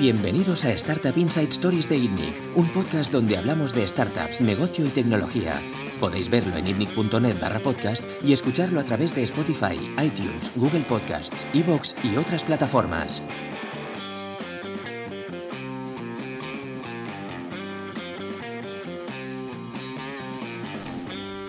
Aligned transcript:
Bienvenidos 0.00 0.64
a 0.64 0.72
Startup 0.72 1.14
Inside 1.14 1.50
Stories 1.50 1.86
de 1.86 1.98
ITNIC, 1.98 2.56
un 2.56 2.72
podcast 2.72 3.12
donde 3.12 3.36
hablamos 3.36 3.74
de 3.74 3.86
startups, 3.86 4.40
negocio 4.40 4.86
y 4.86 4.88
tecnología. 4.88 5.60
Podéis 6.00 6.30
verlo 6.30 6.56
en 6.56 6.68
itnic.net 6.68 7.38
barra 7.38 7.60
podcast 7.60 8.02
y 8.24 8.32
escucharlo 8.32 8.80
a 8.80 8.84
través 8.84 9.14
de 9.14 9.24
Spotify, 9.24 9.78
iTunes, 10.02 10.52
Google 10.56 10.84
Podcasts, 10.84 11.46
Evox 11.52 11.94
y 12.02 12.16
otras 12.16 12.44
plataformas. 12.44 13.20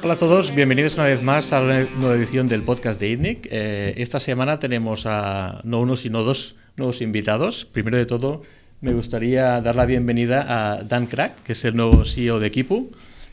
Hola 0.04 0.16
a 0.16 0.18
todos, 0.18 0.56
bienvenidos 0.56 0.96
una 0.96 1.06
vez 1.06 1.22
más 1.22 1.54
a 1.54 1.62
una 1.62 1.84
nueva 1.84 2.16
edición 2.16 2.48
del 2.48 2.64
podcast 2.64 3.00
de 3.00 3.10
ITNIC. 3.10 3.48
Eh, 3.52 3.94
esta 3.98 4.20
semana 4.20 4.58
tenemos 4.58 5.05
a 5.05 5.59
no 5.64 5.80
uno 5.80 5.96
sino 5.96 6.23
dos 6.23 6.55
nuevos 6.76 7.02
invitados. 7.02 7.66
Primero 7.66 7.98
de 7.98 8.08
todo, 8.08 8.42
me 8.82 8.94
gustaría 8.94 9.62
dar 9.62 9.76
la 9.76 9.86
bienvenida 9.86 10.45
a 10.48 10.84
Dan 10.84 11.06
Crack, 11.06 11.44
que 11.44 11.52
es 11.52 11.64
el 11.66 11.76
nuevo 11.76 12.04
CEO 12.04 12.40
de 12.40 12.48
Equipo 12.48 12.88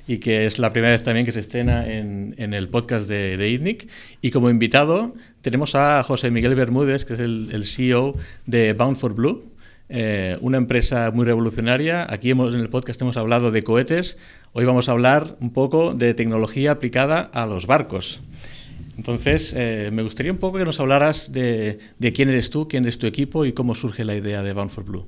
y 0.07 0.19
que 0.19 0.45
es 0.45 0.59
la 0.59 0.71
primera 0.71 0.93
vez 0.93 1.03
también 1.03 1.25
que 1.25 1.33
se 1.33 1.41
estrena 1.41 1.91
en, 1.91 2.35
el 2.37 2.69
podcast 2.69 3.09
de, 3.09 3.39
de, 3.39 3.49
ITNIC. 3.49 3.89
Y 4.21 4.31
como 4.31 4.51
invitado 4.51 5.15
tenemos 5.41 5.75
a 5.75 6.03
José 6.03 6.31
Miguel 6.31 6.55
Bermúdez, 6.55 7.07
que 7.07 7.15
es 7.15 7.21
el, 7.21 7.65
CEO 7.65 8.15
de 8.45 8.75
Bound 8.75 8.99
for 8.99 9.15
Blue, 9.15 9.45
eh, 9.89 10.37
una 10.43 10.59
empresa 10.59 11.11
muy 11.13 11.25
revolucionaria. 11.25 12.07
Aquí 12.11 12.31
hemos, 12.31 12.53
en 12.53 12.61
el 12.61 12.69
podcast 12.69 13.01
hemos 13.01 13.17
hablado 13.17 13.51
de 13.51 13.65
cohetes, 13.65 14.19
Hoy 14.59 14.65
vamos 14.65 14.89
a 14.89 14.91
hablar 14.91 15.37
un 15.39 15.53
poco 15.53 15.95
de 15.95 16.15
tecnología 16.15 16.73
aplicada 16.73 17.31
a 17.33 17.47
los 17.47 17.69
barcos. 17.69 18.21
Entonces, 18.97 19.55
eh, 19.57 19.91
me 19.93 20.03
gustaría 20.03 20.33
un 20.33 20.39
poco 20.39 20.59
que 20.59 20.65
nos 20.65 20.81
hablaras 20.81 21.31
de, 21.31 21.79
quién 22.13 22.29
eres 22.29 22.51
tú, 22.51 22.67
quién 22.67 22.85
es 22.85 22.99
tu 22.99 23.07
equipo 23.07 23.45
y 23.45 23.53
cómo 23.53 23.77
surge 23.77 24.05
la 24.05 24.17
idea 24.17 24.43
de 24.43 24.53
Bound 24.53 24.73
for 24.73 24.83
Blue. 24.83 25.07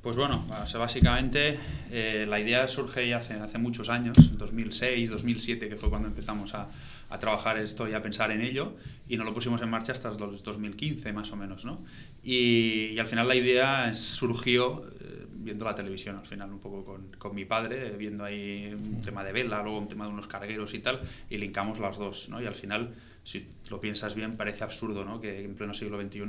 Pues 0.00 0.16
bueno, 0.16 0.46
básicamente 0.78 1.58
eh, 1.90 2.24
la 2.28 2.38
idea 2.38 2.68
surge 2.68 3.08
ya 3.08 3.16
hace, 3.16 3.58
muchos 3.58 3.88
años, 3.88 4.16
2006, 4.38 5.10
2007, 5.10 5.68
que 5.68 5.74
fue 5.74 5.90
cuando 5.90 6.06
empezamos 6.06 6.54
a, 6.54 6.68
a, 7.10 7.18
trabajar 7.18 7.58
esto 7.58 7.88
y 7.88 7.94
a 7.94 8.02
pensar 8.02 8.30
en 8.30 8.42
ello, 8.42 8.74
y 9.08 9.16
nos 9.16 9.26
lo 9.26 9.34
pusimos 9.34 9.60
en 9.60 9.70
marcha 9.70 9.90
hasta 9.90 10.10
el 10.10 10.18
2015 10.18 11.12
más 11.12 11.32
o 11.32 11.36
menos, 11.36 11.64
¿no? 11.64 11.84
Y, 12.22 12.90
y 12.92 12.98
al 13.00 13.08
final 13.08 13.26
la 13.26 13.34
idea 13.34 13.92
surgió 13.94 14.84
viendo 15.44 15.64
la 15.64 15.74
televisión 15.74 16.16
al 16.16 16.26
final, 16.26 16.50
un 16.50 16.58
poco 16.58 16.84
con, 16.84 17.12
con, 17.18 17.34
mi 17.34 17.44
padre, 17.44 17.90
viendo 17.90 18.24
ahí 18.24 18.72
un 18.72 19.02
tema 19.02 19.22
de 19.22 19.32
vela, 19.32 19.62
luego 19.62 19.78
un 19.78 19.86
tema 19.86 20.06
de 20.06 20.12
unos 20.12 20.26
cargueros 20.26 20.74
y 20.74 20.80
tal, 20.80 21.00
y 21.30 21.38
linkamos 21.38 21.78
las 21.78 21.98
dos, 21.98 22.28
¿no? 22.28 22.40
Y 22.40 22.46
al 22.46 22.54
final 22.54 22.94
si 23.24 23.46
lo 23.70 23.80
piensas 23.80 24.14
bien, 24.14 24.36
parece 24.36 24.64
absurdo 24.64 25.04
¿no? 25.04 25.18
que 25.18 25.42
en 25.42 25.54
pleno 25.54 25.72
siglo 25.72 26.00
XXI 26.00 26.20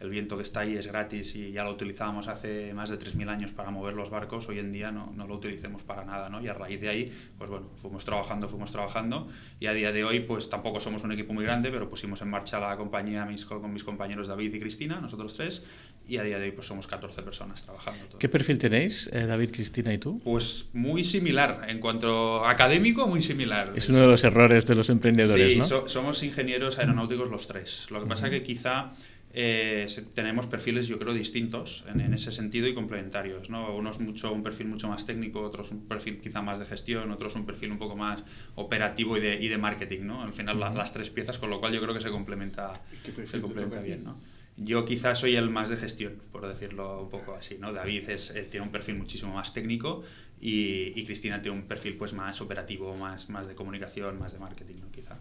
el 0.00 0.10
viento 0.10 0.36
que 0.36 0.42
está 0.42 0.60
ahí 0.60 0.76
es 0.76 0.88
gratis 0.88 1.36
y 1.36 1.52
ya 1.52 1.62
lo 1.62 1.70
utilizábamos 1.70 2.26
hace 2.26 2.74
más 2.74 2.90
de 2.90 2.98
3.000 2.98 3.28
años 3.28 3.52
para 3.52 3.70
mover 3.70 3.94
los 3.94 4.10
barcos, 4.10 4.48
hoy 4.48 4.58
en 4.58 4.72
día 4.72 4.90
no, 4.90 5.12
no, 5.14 5.28
lo 5.28 5.36
utilicemos 5.36 5.82
para 5.82 6.04
nada. 6.04 6.28
¿no? 6.28 6.42
Y 6.42 6.48
a 6.48 6.54
raíz 6.54 6.80
de 6.80 6.88
ahí, 6.88 7.12
pues 7.38 7.48
bueno, 7.48 7.70
fuimos 7.80 8.04
trabajando, 8.04 8.48
fuimos 8.48 8.72
trabajando 8.72 9.28
y 9.60 9.66
a 9.66 9.72
día 9.72 9.92
de 9.92 10.02
hoy 10.02 10.20
pues 10.20 10.50
tampoco 10.50 10.80
somos 10.80 11.04
un 11.04 11.12
equipo 11.12 11.32
muy 11.32 11.44
grande, 11.44 11.70
pero 11.70 11.88
pusimos 11.88 12.20
en 12.22 12.30
marcha 12.30 12.58
la 12.58 12.76
compañía 12.76 13.24
mis, 13.24 13.44
con 13.44 13.72
mis 13.72 13.84
compañeros 13.84 14.26
David 14.26 14.52
y 14.52 14.58
Cristina, 14.58 15.00
nosotros 15.00 15.34
tres, 15.34 15.64
y 16.08 16.16
a 16.16 16.24
día 16.24 16.40
de 16.40 16.46
hoy 16.46 16.52
pues 16.52 16.66
somos 16.66 16.88
14 16.88 17.22
personas 17.22 17.62
trabajando. 17.62 18.18
¿Qué 18.18 18.28
perfil 18.28 18.58
tenéis, 18.58 19.08
eh, 19.12 19.26
David, 19.26 19.52
Cristina 19.52 19.94
y 19.94 19.98
tú? 19.98 20.20
Pues 20.24 20.70
muy 20.72 21.04
similar, 21.04 21.66
en 21.68 21.78
cuanto 21.78 22.44
académico, 22.44 23.06
muy 23.06 23.22
similar. 23.22 23.72
Es 23.76 23.88
uno 23.88 24.00
de 24.00 24.08
los 24.08 24.24
errores 24.24 24.66
de 24.66 24.74
los 24.74 24.90
emprendedores, 24.90 25.52
sí, 25.52 25.58
¿no? 25.58 25.88
somos 25.88 26.22
ingenieros 26.24 26.39
aeronáuticos 26.78 27.30
los 27.30 27.46
tres. 27.46 27.86
Lo 27.90 28.02
que 28.02 28.08
pasa 28.08 28.26
es 28.26 28.32
que 28.32 28.42
quizá 28.42 28.92
eh, 29.32 29.86
tenemos 30.14 30.46
perfiles, 30.46 30.88
yo 30.88 30.98
creo, 30.98 31.14
distintos 31.14 31.84
en, 31.88 32.00
en, 32.00 32.14
ese 32.14 32.32
sentido 32.32 32.66
y 32.66 32.74
complementarios. 32.74 33.48
¿no? 33.48 33.74
Unos 33.76 34.00
mucho, 34.00 34.32
un 34.32 34.42
perfil 34.42 34.66
mucho 34.66 34.88
más 34.88 35.06
técnico, 35.06 35.40
otros 35.40 35.70
un 35.70 35.86
perfil 35.86 36.20
quizá 36.20 36.42
más 36.42 36.58
de 36.58 36.66
gestión, 36.66 37.10
otros 37.12 37.36
un 37.36 37.46
perfil 37.46 37.70
un 37.72 37.78
poco 37.78 37.96
más 37.96 38.24
operativo 38.56 39.16
y 39.16 39.20
de, 39.20 39.34
y 39.40 39.48
de 39.48 39.58
marketing. 39.58 40.02
¿no? 40.02 40.22
Al 40.22 40.32
final, 40.32 40.58
la, 40.58 40.72
las 40.72 40.92
tres 40.92 41.10
piezas, 41.10 41.38
con 41.38 41.50
lo 41.50 41.60
cual 41.60 41.72
yo 41.72 41.80
creo 41.80 41.94
que 41.94 42.00
se 42.00 42.10
complementa, 42.10 42.80
se 43.04 43.40
complementa 43.40 43.80
bien. 43.80 44.02
¿no? 44.02 44.18
Yo 44.56 44.84
quizás 44.84 45.18
soy 45.18 45.36
el 45.36 45.48
más 45.48 45.70
de 45.70 45.76
gestión, 45.76 46.20
por 46.32 46.46
decirlo 46.46 47.04
un 47.04 47.08
poco 47.08 47.34
así, 47.34 47.56
¿no? 47.58 47.72
David 47.72 48.10
es, 48.10 48.30
eh, 48.30 48.42
tiene 48.42 48.66
un 48.66 48.72
perfil 48.72 48.96
muchísimo 48.96 49.32
más 49.32 49.54
técnico 49.54 50.02
y, 50.38 50.92
y, 51.00 51.04
Cristina 51.06 51.40
tiene 51.40 51.56
un 51.56 51.64
perfil 51.64 51.96
pues 51.96 52.12
más 52.12 52.42
operativo, 52.42 52.94
más, 52.96 53.30
más 53.30 53.46
de 53.46 53.54
comunicación, 53.54 54.18
más 54.18 54.32
de 54.34 54.38
marketing, 54.38 54.74
¿no? 54.82 54.90
quizá. 54.90 55.16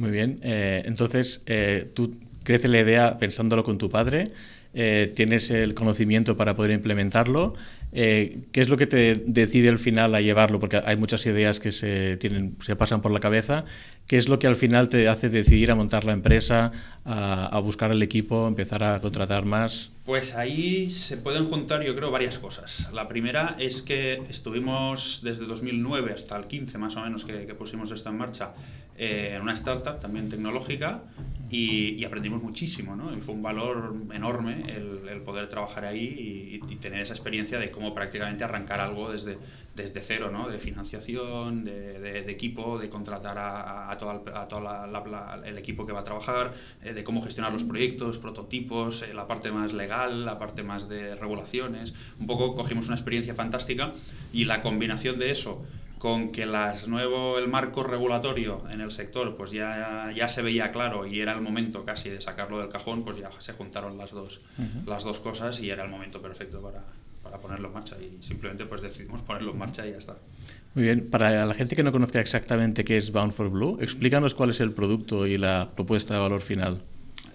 Muy 0.00 0.10
bien, 0.10 0.40
eh, 0.42 0.82
entonces 0.86 1.42
eh, 1.44 1.90
tú 1.94 2.16
crece 2.42 2.68
la 2.68 2.80
idea 2.80 3.18
pensándolo 3.18 3.64
con 3.64 3.76
tu 3.76 3.90
padre, 3.90 4.28
eh, 4.72 5.12
tienes 5.14 5.50
el 5.50 5.74
conocimiento 5.74 6.36
para 6.36 6.54
poder 6.54 6.70
implementarlo. 6.70 7.54
Eh, 7.92 8.42
¿Qué 8.52 8.60
es 8.60 8.68
lo 8.68 8.76
que 8.76 8.86
te 8.86 9.20
decide 9.26 9.68
al 9.68 9.80
final 9.80 10.14
a 10.14 10.20
llevarlo? 10.20 10.60
Porque 10.60 10.80
hay 10.84 10.96
muchas 10.96 11.26
ideas 11.26 11.58
que 11.58 11.72
se, 11.72 12.16
tienen, 12.16 12.56
se 12.60 12.76
pasan 12.76 13.02
por 13.02 13.10
la 13.10 13.20
cabeza. 13.20 13.64
¿Qué 14.06 14.16
es 14.16 14.28
lo 14.28 14.38
que 14.38 14.46
al 14.46 14.56
final 14.56 14.88
te 14.88 15.08
hace 15.08 15.28
decidir 15.28 15.70
a 15.70 15.74
montar 15.74 16.04
la 16.04 16.12
empresa, 16.12 16.72
a, 17.04 17.46
a 17.46 17.58
buscar 17.60 17.90
el 17.90 18.02
equipo, 18.02 18.46
empezar 18.46 18.84
a 18.84 19.00
contratar 19.00 19.44
más? 19.44 19.90
Pues 20.04 20.34
ahí 20.34 20.90
se 20.90 21.16
pueden 21.16 21.46
juntar, 21.46 21.82
yo 21.82 21.94
creo, 21.94 22.10
varias 22.10 22.38
cosas. 22.38 22.88
La 22.92 23.08
primera 23.08 23.56
es 23.58 23.82
que 23.82 24.22
estuvimos 24.28 25.20
desde 25.22 25.46
2009 25.46 26.12
hasta 26.12 26.36
el 26.36 26.46
15 26.46 26.78
más 26.78 26.96
o 26.96 27.02
menos 27.02 27.24
que, 27.24 27.46
que 27.46 27.54
pusimos 27.54 27.90
esto 27.90 28.08
en 28.08 28.16
marcha 28.16 28.52
eh, 28.96 29.32
en 29.34 29.42
una 29.42 29.54
startup 29.54 29.98
también 29.98 30.28
tecnológica 30.28 31.00
y, 31.50 31.94
y, 31.94 32.04
aprendimos 32.04 32.42
muchísimo, 32.42 32.94
¿no? 32.94 33.16
Y 33.16 33.20
fue 33.20 33.34
un 33.34 33.42
valor 33.42 33.94
enorme 34.12 34.64
el, 34.68 35.08
el 35.08 35.20
poder 35.22 35.48
trabajar 35.48 35.84
ahí 35.84 36.60
y, 36.62 36.72
y, 36.72 36.76
tener 36.76 37.00
esa 37.00 37.12
experiencia 37.12 37.58
de 37.58 37.70
cómo 37.70 37.92
prácticamente 37.92 38.44
arrancar 38.44 38.80
algo 38.80 39.10
desde, 39.10 39.36
desde 39.74 40.00
cero, 40.00 40.30
¿no? 40.30 40.48
De 40.48 40.60
financiación, 40.60 41.64
de, 41.64 41.98
de, 41.98 42.22
de 42.22 42.32
equipo, 42.32 42.78
de 42.78 42.88
contratar 42.88 43.36
a, 43.38 43.90
a 43.90 43.98
todo, 43.98 44.10
a 44.10 44.48
toda 44.48 44.86
la, 44.86 44.86
la, 44.86 45.42
el 45.44 45.58
equipo 45.58 45.84
que 45.84 45.92
va 45.92 46.00
a 46.00 46.04
trabajar, 46.04 46.52
eh, 46.82 46.92
de 46.92 47.02
cómo 47.02 47.20
gestionar 47.20 47.52
los 47.52 47.64
proyectos, 47.64 48.18
prototipos, 48.18 49.02
eh, 49.02 49.12
la 49.12 49.26
parte 49.26 49.50
más 49.50 49.72
legal, 49.72 50.24
la 50.24 50.38
parte 50.38 50.62
más 50.62 50.88
de 50.88 51.16
regulaciones. 51.16 51.94
Un 52.20 52.26
poco 52.26 52.54
cogimos 52.54 52.86
una 52.86 52.94
experiencia 52.94 53.34
fantástica 53.34 53.92
y 54.32 54.44
la 54.44 54.62
combinación 54.62 55.18
de 55.18 55.32
eso 55.32 55.64
con 56.00 56.32
que 56.32 56.46
las 56.46 56.88
nuevo, 56.88 57.38
el 57.38 57.46
marco 57.46 57.82
regulatorio 57.82 58.64
en 58.70 58.80
el 58.80 58.90
sector 58.90 59.36
pues 59.36 59.50
ya, 59.50 60.10
ya 60.16 60.28
se 60.28 60.40
veía 60.40 60.72
claro 60.72 61.06
y 61.06 61.20
era 61.20 61.34
el 61.34 61.42
momento 61.42 61.84
casi 61.84 62.08
de 62.08 62.22
sacarlo 62.22 62.58
del 62.58 62.70
cajón, 62.70 63.04
pues 63.04 63.18
ya 63.18 63.30
se 63.38 63.52
juntaron 63.52 63.98
las 63.98 64.10
dos, 64.10 64.40
uh 64.56 64.62
-huh. 64.62 64.86
las 64.86 65.04
dos 65.04 65.20
cosas 65.20 65.60
y 65.60 65.68
era 65.68 65.84
el 65.84 65.90
momento 65.90 66.22
perfecto 66.22 66.62
para, 66.62 66.82
para 67.22 67.38
ponerlo 67.38 67.68
en 67.68 67.74
marcha 67.74 67.96
y 68.00 68.16
simplemente 68.24 68.64
pues 68.64 68.80
decidimos 68.80 69.20
ponerlo 69.20 69.52
en 69.52 69.58
marcha 69.58 69.86
y 69.86 69.90
ya 69.90 69.98
está. 69.98 70.16
Muy 70.74 70.84
bien, 70.84 71.10
para 71.10 71.44
la 71.44 71.52
gente 71.52 71.76
que 71.76 71.82
no 71.82 71.92
conozca 71.92 72.18
exactamente 72.18 72.82
qué 72.82 72.96
es 72.96 73.12
Bound 73.12 73.34
for 73.34 73.50
Blue, 73.50 73.76
explícanos 73.82 74.34
cuál 74.34 74.50
es 74.50 74.60
el 74.60 74.72
producto 74.72 75.26
y 75.26 75.36
la 75.36 75.68
propuesta 75.76 76.14
de 76.14 76.20
valor 76.20 76.40
final. 76.40 76.80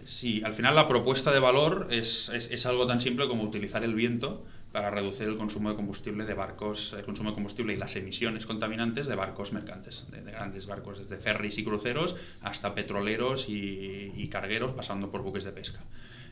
Sí, 0.05 0.41
al 0.43 0.53
final 0.53 0.73
la 0.73 0.87
propuesta 0.87 1.31
de 1.31 1.39
valor 1.39 1.87
es, 1.91 2.29
es, 2.29 2.49
es 2.49 2.65
algo 2.65 2.87
tan 2.87 2.99
simple 2.99 3.27
como 3.27 3.43
utilizar 3.43 3.83
el 3.83 3.93
viento 3.93 4.43
para 4.75 4.89
reducir 4.89 5.29
el 5.29 5.37
consumo 5.37 5.69
de 5.69 5.77
combustible 5.77 6.25
de 6.25 6.33
barcos, 6.33 6.91
el 6.91 7.05
consumo 7.05 7.29
de 7.29 7.35
combustible 7.35 7.71
y 7.71 7.77
las 7.77 7.95
emisiones 7.95 8.45
contaminantes 8.45 9.07
de 9.07 9.15
barcos 9.15 9.53
mercantes, 9.53 10.05
de, 10.11 10.19
de 10.19 10.31
grandes 10.33 10.67
barcos, 10.67 10.99
desde 10.99 11.15
ferries 11.15 11.57
y 11.57 11.63
cruceros 11.63 12.17
hasta 12.41 12.75
petroleros 12.75 13.45
y, 13.47 14.27
cargueros, 14.29 14.73
pasando 14.73 15.11
por 15.11 15.21
buques 15.21 15.45
de 15.45 15.53
pesca. 15.53 15.79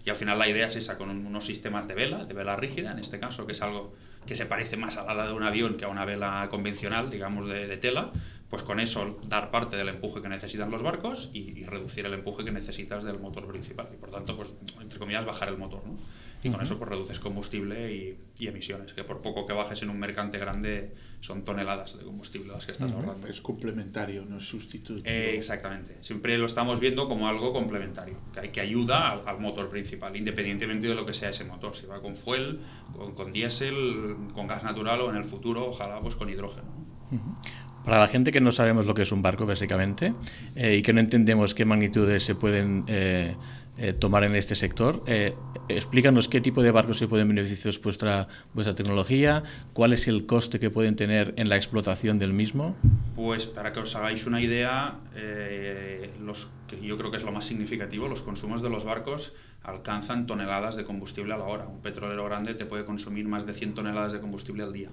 Y 0.05 0.09
al 0.09 0.17
final 0.17 0.37
la 0.37 0.49
idea 0.49 0.67
es 0.67 0.75
esa, 0.75 0.97
con 0.97 1.09
unos 1.09 1.45
sistemas 1.45 1.87
de 1.87 1.93
vela, 1.93 2.25
de 2.25 2.33
vela 2.33 2.57
rígida, 2.57 2.91
en 2.91 2.99
este 2.99 3.17
caso, 3.17 3.45
que 3.45 3.53
es 3.53 3.61
algo 3.61 3.95
que 4.27 4.35
se 4.35 4.45
parece 4.45 4.75
más 4.75 4.97
a 4.97 5.13
la 5.13 5.25
de 5.25 5.31
un 5.31 5.43
avión 5.43 5.77
que 5.77 5.85
a 5.85 5.87
una 5.87 6.03
vela 6.03 6.45
convencional, 6.51 7.09
digamos, 7.09 7.45
de 7.45 7.77
tela, 7.77 8.11
pues 8.53 8.61
con 8.61 8.79
eso 8.79 9.17
dar 9.27 9.49
parte 9.49 9.77
del 9.77 9.89
empuje 9.89 10.21
que 10.21 10.29
necesitan 10.29 10.69
los 10.69 10.83
barcos 10.83 11.31
y, 11.33 11.59
y, 11.59 11.65
reducir 11.65 12.05
el 12.05 12.13
empuje 12.13 12.45
que 12.45 12.51
necesitas 12.51 13.03
del 13.03 13.17
motor 13.17 13.47
principal. 13.47 13.89
Y 13.91 13.97
por 13.97 14.11
tanto, 14.11 14.37
pues, 14.37 14.53
entre 14.79 14.99
comillas, 14.99 15.25
bajar 15.25 15.49
el 15.49 15.57
motor, 15.57 15.81
¿no? 15.83 15.97
y 16.43 16.51
con 16.51 16.61
eso 16.61 16.77
pues 16.77 16.87
reduces 16.87 17.19
combustible 17.19 17.91
y, 17.91 18.19
y, 18.37 18.47
emisiones, 18.47 18.93
que 18.93 19.03
por 19.03 19.23
poco 19.23 19.47
que 19.47 19.53
bajes 19.53 19.81
en 19.81 19.89
un 19.89 19.97
mercante 19.97 20.37
grande 20.37 20.93
son 21.19 21.43
toneladas 21.43 21.97
de 21.97 22.05
combustible 22.05 22.51
las 22.51 22.67
que 22.67 22.73
estás 22.73 22.91
uh 22.91 22.93
-huh. 22.93 22.97
ahorrando. 22.97 23.27
Es 23.27 23.41
complementario, 23.41 24.23
no 24.23 24.37
es 24.37 24.47
sustitutivo. 24.47 25.01
Eh, 25.03 25.33
exactamente, 25.35 25.97
siempre 26.01 26.37
lo 26.37 26.45
estamos 26.45 26.79
viendo 26.79 27.07
como 27.07 27.27
algo 27.27 27.53
complementario, 27.53 28.17
que, 28.39 28.51
que 28.51 28.61
ayuda 28.61 29.09
al, 29.09 29.27
al, 29.27 29.39
motor 29.39 29.67
principal, 29.67 30.15
independientemente 30.15 30.87
de 30.87 30.93
lo 30.93 31.07
que 31.07 31.15
sea 31.15 31.29
ese 31.29 31.43
motor, 31.43 31.75
si 31.75 31.87
va 31.87 31.99
con 32.03 32.15
fuel, 32.15 32.59
con, 32.95 33.15
con 33.15 33.31
diésel, 33.31 34.15
con 34.35 34.45
gas 34.45 34.63
natural 34.63 35.01
o 35.01 35.09
en 35.09 35.15
el 35.15 35.25
futuro, 35.25 35.69
ojalá 35.69 35.99
pues 36.01 36.15
con 36.15 36.29
hidrógeno. 36.29 36.69
Uh 37.09 37.15
-huh. 37.15 37.72
Para 37.83 37.99
la 37.99 38.07
gente 38.07 38.31
que 38.31 38.41
no 38.41 38.51
sabemos 38.51 38.85
lo 38.85 38.93
que 38.93 39.01
es 39.01 39.11
un 39.11 39.21
barco, 39.21 39.45
básicamente, 39.45 40.13
eh, 40.55 40.77
y 40.77 40.81
que 40.81 40.93
no 40.93 40.99
entendemos 40.99 41.53
qué 41.53 41.65
magnitudes 41.65 42.23
se 42.23 42.35
pueden 42.35 42.85
eh, 42.87 43.35
eh, 43.75 43.91
tomar 43.91 44.23
en 44.23 44.35
este 44.35 44.53
sector. 44.53 45.01
Eh, 45.07 45.33
explícanos 45.67 46.29
qué 46.29 46.39
tipo 46.41 46.61
de 46.61 46.69
barcos 46.69 46.99
se 46.99 47.07
pueden 47.07 47.27
beneficiar 47.27 47.73
vuestra, 47.81 48.27
vuestra 48.53 48.75
tecnología, 48.75 49.41
cuál 49.73 49.93
es 49.93 50.07
el 50.07 50.27
coste 50.27 50.59
que 50.59 50.69
pueden 50.69 50.95
tener 50.95 51.33
en 51.37 51.49
la 51.49 51.55
explotación 51.55 52.19
del 52.19 52.33
mismo. 52.33 52.75
Pues 53.15 53.47
para 53.47 53.73
que 53.73 53.79
os 53.79 53.95
hagáis 53.95 54.27
una 54.27 54.41
idea, 54.41 54.99
eh, 55.15 56.11
los 56.21 56.51
que 56.67 56.79
yo 56.85 56.99
creo 56.99 57.09
que 57.09 57.17
es 57.17 57.23
lo 57.23 57.31
más 57.31 57.45
significativo, 57.45 58.07
los 58.07 58.21
consumos 58.21 58.61
de 58.61 58.69
los 58.69 58.83
barcos 58.83 59.33
alcanzan 59.63 60.27
toneladas 60.27 60.75
de 60.75 60.83
combustible 60.83 61.33
a 61.33 61.37
la 61.37 61.45
hora. 61.45 61.65
Un 61.65 61.81
petrolero 61.81 62.25
grande 62.25 62.53
te 62.53 62.67
puede 62.67 62.85
consumir 62.85 63.27
más 63.27 63.47
de 63.47 63.55
100 63.55 63.73
toneladas 63.73 64.13
de 64.13 64.19
combustible 64.19 64.61
al 64.61 64.71
día. 64.71 64.89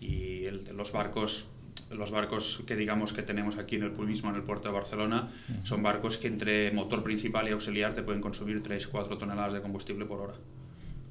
Y 0.00 0.44
el, 0.44 0.64
los 0.76 0.92
barcos 0.92 1.48
los 1.90 2.10
barcos 2.10 2.62
que 2.66 2.76
digamos 2.76 3.12
que 3.12 3.22
tenemos 3.22 3.58
aquí 3.58 3.76
en 3.76 3.82
el 3.82 3.92
mismo 3.92 4.30
en 4.30 4.36
el 4.36 4.42
puerto 4.42 4.68
de 4.68 4.74
Barcelona 4.74 5.28
son 5.64 5.82
barcos 5.82 6.18
que 6.18 6.28
entre 6.28 6.70
motor 6.72 7.02
principal 7.02 7.48
y 7.48 7.52
auxiliar 7.52 7.94
te 7.94 8.02
pueden 8.02 8.20
consumir 8.20 8.62
3-4 8.62 9.18
toneladas 9.18 9.52
de 9.52 9.62
combustible 9.62 10.04
por 10.06 10.20
hora 10.20 10.34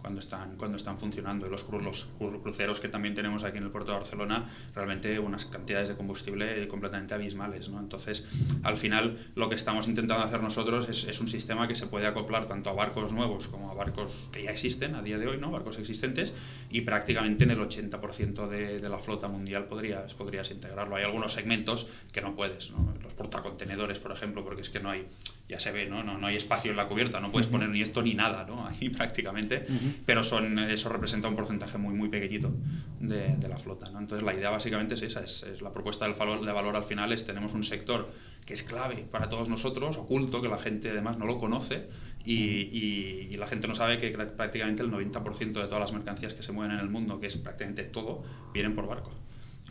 cuando 0.01 0.19
están, 0.19 0.55
cuando 0.57 0.77
están 0.77 0.97
funcionando. 0.97 1.47
Y 1.47 1.49
los, 1.49 1.67
los 1.69 2.07
cruceros 2.41 2.79
que 2.79 2.89
también 2.89 3.15
tenemos 3.15 3.43
aquí 3.43 3.57
en 3.57 3.63
el 3.63 3.71
puerto 3.71 3.91
de 3.91 3.97
Barcelona, 3.97 4.49
realmente 4.73 5.19
unas 5.19 5.45
cantidades 5.45 5.89
de 5.89 5.95
combustible 5.95 6.67
completamente 6.67 7.13
abismales. 7.13 7.69
¿no? 7.69 7.79
Entonces, 7.79 8.25
al 8.63 8.77
final, 8.77 9.17
lo 9.35 9.49
que 9.49 9.55
estamos 9.55 9.87
intentando 9.87 10.23
hacer 10.23 10.41
nosotros 10.41 10.89
es, 10.89 11.05
es, 11.07 11.19
un 11.19 11.27
sistema 11.27 11.67
que 11.67 11.75
se 11.75 11.87
puede 11.87 12.07
acoplar 12.07 12.45
tanto 12.45 12.69
a 12.69 12.73
barcos 12.73 13.11
nuevos 13.11 13.47
como 13.47 13.69
a 13.69 13.73
barcos 13.73 14.29
que 14.31 14.43
ya 14.43 14.51
existen 14.51 14.95
a 14.95 15.01
día 15.01 15.17
de 15.17 15.27
hoy, 15.27 15.37
¿no? 15.37 15.51
barcos 15.51 15.77
existentes, 15.77 16.33
y 16.69 16.81
prácticamente 16.81 17.43
en 17.43 17.51
el 17.51 17.59
80% 17.59 18.47
de, 18.47 18.79
de, 18.79 18.89
la 18.89 18.99
flota 18.99 19.27
mundial 19.27 19.65
podrías, 19.65 20.13
podrías 20.13 20.49
integrarlo. 20.51 20.95
Hay 20.95 21.03
algunos 21.03 21.33
segmentos 21.33 21.87
que 22.11 22.21
no 22.21 22.35
puedes, 22.35 22.71
¿no? 22.71 22.93
Portacontenedores, 23.19 23.99
por 23.99 24.11
ejemplo, 24.11 24.43
porque 24.43 24.61
es 24.61 24.69
que 24.71 24.79
no 24.79 24.89
hay, 24.89 25.05
ya 25.47 25.59
se 25.59 25.71
ve, 25.71 25.87
¿no? 25.87 26.03
No, 26.03 26.17
no 26.17 26.25
hay 26.25 26.37
espacio 26.37 26.71
en 26.71 26.77
la 26.77 26.87
cubierta, 26.87 27.19
no 27.19 27.31
puedes 27.31 27.47
uh 27.47 27.49
-huh. 27.49 27.53
poner 27.53 27.69
ni 27.69 27.81
esto 27.81 28.01
ni 28.01 28.15
nada 28.15 28.45
¿no? 28.47 28.65
ahí 28.69 28.89
prácticamente. 28.89 29.65
Uh 29.67 29.73
-huh 29.73 29.89
pero 30.09 30.23
son, 30.23 30.57
eso 30.57 30.89
representa 30.89 31.27
un 31.27 31.35
porcentaje 31.35 31.77
muy, 31.77 31.93
muy 31.93 32.09
pequeñito 32.09 32.51
de, 32.99 33.35
de 33.35 33.47
la 33.47 33.59
flota. 33.59 33.91
¿no? 33.91 33.99
Entonces 33.99 34.25
la 34.25 34.33
idea 34.33 34.49
básicamente 34.49 34.95
es 34.95 35.03
esa, 35.03 35.23
es, 35.23 35.43
es, 35.43 35.61
la 35.61 35.71
propuesta 35.71 36.05
del 36.05 36.15
valor, 36.15 36.43
de 36.43 36.51
valor 36.51 36.75
al 36.75 36.83
final 36.83 37.13
es 37.13 37.27
tenemos 37.27 37.53
un 37.53 37.63
sector 37.63 38.11
que 38.45 38.53
es 38.53 38.63
clave 38.63 39.05
para 39.11 39.29
todos 39.29 39.49
nosotros, 39.49 39.97
oculto, 39.97 40.41
que 40.41 40.47
la 40.47 40.57
gente 40.57 40.89
además 40.89 41.17
no 41.17 41.27
lo 41.27 41.37
conoce 41.37 41.89
y, 42.25 42.33
y, 42.33 43.27
y 43.29 43.37
la 43.37 43.47
gente 43.47 43.67
no 43.67 43.75
sabe 43.75 43.99
que 43.99 44.09
prácticamente 44.09 44.81
el 44.81 44.91
90% 44.91 45.37
de 45.37 45.51
todas 45.67 45.79
las 45.79 45.93
mercancías 45.93 46.33
que 46.33 46.41
se 46.41 46.51
mueven 46.51 46.75
en 46.75 46.79
el 46.79 46.89
mundo, 46.89 47.19
que 47.19 47.27
es 47.27 47.37
prácticamente 47.37 47.83
todo, 47.83 48.23
vienen 48.51 48.73
por 48.73 48.87
barco. 48.87 49.11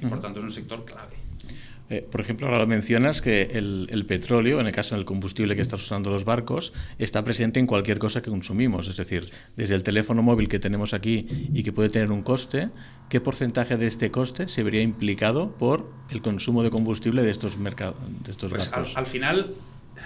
Y 0.00 0.06
por 0.06 0.20
tanto 0.20 0.38
es 0.38 0.44
un 0.44 0.52
sector 0.52 0.84
clave. 0.84 1.16
Eh, 1.90 2.06
por 2.08 2.20
ejemplo, 2.20 2.46
ahora 2.46 2.58
lo 2.58 2.66
mencionas 2.66 3.22
que 3.22 3.42
el, 3.42 3.88
el, 3.90 4.04
petróleo, 4.04 4.60
en 4.60 4.66
el 4.66 4.72
caso 4.72 4.94
del 4.94 5.06
combustible 5.06 5.56
que 5.56 5.62
están 5.62 5.78
usando 5.78 6.10
los 6.10 6.24
barcos, 6.24 6.72
está 6.98 7.24
presente 7.24 7.60
en 7.60 7.66
cualquier 7.66 7.98
cosa 7.98 8.20
que 8.20 8.30
consumimos. 8.30 8.88
Es 8.88 8.96
decir, 8.98 9.30
desde 9.56 9.74
el 9.74 9.82
teléfono 9.82 10.22
móvil 10.22 10.48
que 10.48 10.58
tenemos 10.58 10.92
aquí 10.92 11.26
y 11.52 11.62
que 11.62 11.72
puede 11.72 11.88
tener 11.88 12.10
un 12.10 12.22
coste, 12.22 12.68
¿qué 13.08 13.20
porcentaje 13.20 13.78
de 13.78 13.86
este 13.86 14.10
coste 14.10 14.48
se 14.48 14.62
vería 14.62 14.82
implicado 14.82 15.52
por 15.52 15.90
el 16.10 16.20
consumo 16.20 16.62
de 16.62 16.70
combustible 16.70 17.22
de 17.22 17.30
estos, 17.30 17.56
mercados, 17.56 17.96
de 18.24 18.32
estos 18.32 18.50
pues 18.50 18.70
barcos? 18.70 18.94
Al, 18.94 19.04
al 19.04 19.06
final, 19.06 19.54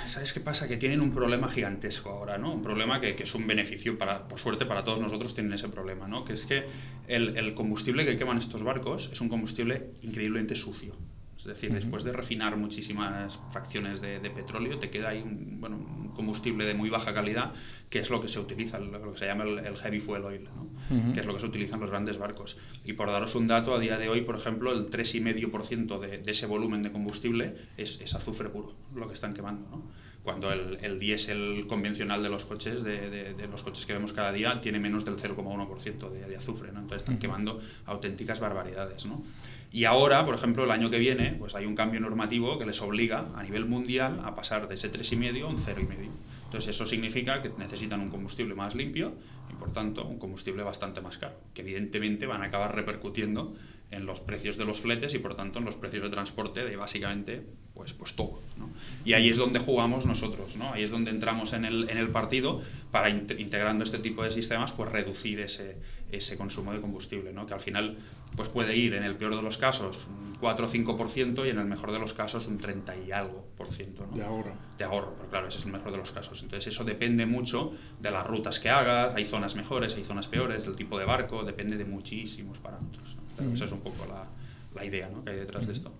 ¿sabes 0.06 0.32
qué 0.32 0.38
pasa? 0.38 0.68
Que 0.68 0.76
tienen 0.76 1.00
un 1.00 1.10
problema 1.10 1.48
gigantesco 1.48 2.10
ahora, 2.10 2.38
¿no? 2.38 2.52
Un 2.52 2.62
problema 2.62 3.00
que, 3.00 3.16
que, 3.16 3.24
es 3.24 3.34
un 3.34 3.48
beneficio, 3.48 3.98
para, 3.98 4.28
por 4.28 4.38
suerte 4.38 4.66
para 4.66 4.84
todos 4.84 5.00
nosotros 5.00 5.34
tienen 5.34 5.52
ese 5.52 5.68
problema, 5.68 6.06
¿no? 6.06 6.24
Que 6.24 6.34
es 6.34 6.46
que 6.46 6.64
el, 7.08 7.36
el 7.36 7.54
combustible 7.54 8.04
que 8.04 8.16
queman 8.16 8.38
estos 8.38 8.62
barcos 8.62 9.10
es 9.12 9.20
un 9.20 9.28
combustible 9.28 9.90
increíblemente 10.02 10.54
sucio. 10.54 10.94
Es 11.42 11.48
decir, 11.48 11.70
uh 11.70 11.72
-huh. 11.72 11.76
después 11.76 12.04
de 12.04 12.12
refinar 12.12 12.56
muchísimas 12.56 13.40
fracciones 13.50 14.00
de, 14.00 14.20
de, 14.20 14.30
petróleo, 14.30 14.78
te 14.78 14.90
queda 14.90 15.08
ahí 15.08 15.22
un, 15.22 15.60
bueno, 15.60 15.76
un, 15.76 16.12
combustible 16.12 16.64
de 16.64 16.74
muy 16.74 16.88
baja 16.88 17.12
calidad, 17.12 17.52
que 17.90 17.98
es 17.98 18.10
lo 18.10 18.20
que 18.20 18.28
se 18.28 18.38
utiliza, 18.38 18.78
lo 18.78 19.12
que 19.12 19.18
se 19.18 19.26
llama 19.26 19.44
el, 19.44 19.58
el 19.58 19.76
heavy 19.76 19.98
fuel 19.98 20.24
oil, 20.24 20.44
¿no? 20.44 20.62
uh 20.62 20.68
-huh. 20.90 21.12
que 21.14 21.20
es 21.20 21.26
lo 21.26 21.34
que 21.34 21.40
se 21.40 21.46
utiliza 21.46 21.74
en 21.74 21.80
los 21.80 21.90
grandes 21.90 22.16
barcos. 22.18 22.58
Y 22.84 22.92
por 22.92 23.10
daros 23.10 23.34
un 23.34 23.48
dato, 23.48 23.74
a 23.74 23.80
día 23.80 23.98
de 23.98 24.08
hoy, 24.08 24.20
por 24.20 24.36
ejemplo, 24.36 24.72
el 24.72 24.88
3,5% 24.88 25.98
de, 25.98 26.18
de 26.18 26.30
ese 26.30 26.46
volumen 26.46 26.82
de 26.82 26.92
combustible 26.92 27.54
es, 27.76 28.00
es, 28.00 28.14
azufre 28.14 28.48
puro, 28.48 28.74
lo 28.94 29.08
que 29.08 29.14
están 29.14 29.34
quemando. 29.34 29.68
¿no? 29.70 29.82
Cuando 30.22 30.52
el, 30.52 30.78
el 30.82 30.98
diésel 31.00 31.66
convencional 31.68 32.22
de 32.22 32.28
los 32.28 32.44
coches, 32.44 32.84
de, 32.84 33.10
de, 33.10 33.34
de, 33.34 33.48
los 33.48 33.62
coches 33.62 33.86
que 33.86 33.92
vemos 33.92 34.12
cada 34.12 34.32
día, 34.32 34.60
tiene 34.60 34.78
menos 34.78 35.04
del 35.04 35.16
0,1% 35.16 36.10
de, 36.10 36.26
de 36.26 36.36
azufre. 36.36 36.70
¿no? 36.70 36.80
Entonces 36.80 37.02
están 37.02 37.18
quemando 37.18 37.60
auténticas 37.86 38.38
barbaridades. 38.38 39.04
¿no? 39.06 39.24
Y 39.72 39.86
ahora, 39.86 40.24
por 40.24 40.34
ejemplo, 40.34 40.64
el 40.64 40.70
año 40.70 40.90
que 40.90 40.98
viene, 40.98 41.34
pues 41.38 41.54
hay 41.54 41.64
un 41.64 41.74
cambio 41.74 41.98
normativo 41.98 42.58
que 42.58 42.66
les 42.66 42.80
obliga 42.82 43.30
a 43.34 43.42
nivel 43.42 43.64
mundial 43.64 44.20
a 44.22 44.34
pasar 44.34 44.68
de 44.68 44.74
ese 44.74 44.92
3,5 44.92 45.42
a 45.42 45.46
un 45.46 45.56
0,5. 45.56 46.10
Entonces 46.44 46.76
eso 46.76 46.86
significa 46.86 47.40
que 47.40 47.50
necesitan 47.56 48.00
un 48.00 48.10
combustible 48.10 48.54
más 48.54 48.74
limpio 48.74 49.14
y 49.50 49.54
por 49.54 49.72
tanto 49.72 50.04
un 50.04 50.18
combustible 50.18 50.62
bastante 50.62 51.00
más 51.00 51.16
caro, 51.16 51.36
que 51.54 51.62
evidentemente 51.62 52.26
van 52.26 52.42
a 52.42 52.46
acabar 52.46 52.74
repercutiendo 52.74 53.54
en 53.92 54.06
los 54.06 54.20
precios 54.20 54.56
de 54.56 54.64
los 54.64 54.80
fletes 54.80 55.14
y 55.14 55.18
por 55.18 55.36
tanto 55.36 55.58
en 55.58 55.64
los 55.64 55.76
precios 55.76 56.02
de 56.02 56.10
transporte 56.10 56.64
de 56.64 56.76
básicamente 56.76 57.42
pues, 57.74 57.92
pues 57.92 58.14
todo. 58.14 58.40
¿no? 58.56 58.70
Y 59.04 59.12
ahí 59.12 59.28
es 59.28 59.36
donde 59.36 59.58
jugamos 59.58 60.06
nosotros, 60.06 60.56
¿no? 60.56 60.72
ahí 60.72 60.82
es 60.82 60.90
donde 60.90 61.10
entramos 61.10 61.52
en 61.52 61.64
el, 61.64 61.88
en 61.88 61.98
el 61.98 62.08
partido 62.08 62.62
para 62.90 63.10
integrando 63.10 63.84
este 63.84 63.98
tipo 63.98 64.24
de 64.24 64.30
sistemas 64.30 64.72
pues 64.72 64.90
reducir 64.90 65.40
ese, 65.40 65.76
ese 66.10 66.36
consumo 66.36 66.72
de 66.72 66.80
combustible, 66.80 67.32
¿no? 67.32 67.46
que 67.46 67.54
al 67.54 67.60
final 67.60 67.98
pues 68.36 68.48
puede 68.48 68.76
ir 68.76 68.94
en 68.94 69.04
el 69.04 69.16
peor 69.16 69.36
de 69.36 69.42
los 69.42 69.58
casos 69.58 70.06
un 70.08 70.34
4 70.40 70.66
o 70.66 70.68
5% 70.68 71.46
y 71.46 71.50
en 71.50 71.58
el 71.58 71.66
mejor 71.66 71.92
de 71.92 71.98
los 71.98 72.14
casos 72.14 72.46
un 72.46 72.58
30 72.58 72.96
y 72.96 73.12
algo 73.12 73.46
por 73.56 73.68
ciento. 73.68 74.06
¿no? 74.10 74.16
De 74.16 74.24
ahorro. 74.24 74.54
De 74.78 74.84
ahorro, 74.84 75.14
pero 75.16 75.28
claro, 75.28 75.48
ese 75.48 75.58
es 75.58 75.66
el 75.66 75.72
mejor 75.72 75.92
de 75.92 75.98
los 75.98 76.12
casos. 76.12 76.42
Entonces 76.42 76.74
eso 76.74 76.84
depende 76.84 77.26
mucho 77.26 77.72
de 78.00 78.10
las 78.10 78.26
rutas 78.26 78.58
que 78.58 78.70
hagas, 78.70 79.14
hay 79.14 79.26
zonas 79.26 79.54
mejores, 79.54 79.94
hay 79.94 80.04
zonas 80.04 80.26
peores, 80.26 80.64
del 80.64 80.76
tipo 80.76 80.98
de 80.98 81.04
barco, 81.04 81.44
depende 81.44 81.76
de 81.76 81.84
muchísimos 81.84 82.58
parámetros. 82.58 83.16
Esa 83.54 83.64
es 83.64 83.72
un 83.72 83.80
poco 83.80 84.06
la, 84.06 84.26
la 84.74 84.84
idea 84.84 85.08
¿no? 85.08 85.24
que 85.24 85.30
hay 85.30 85.36
detrás 85.36 85.66
de 85.66 85.72
esto. 85.72 85.92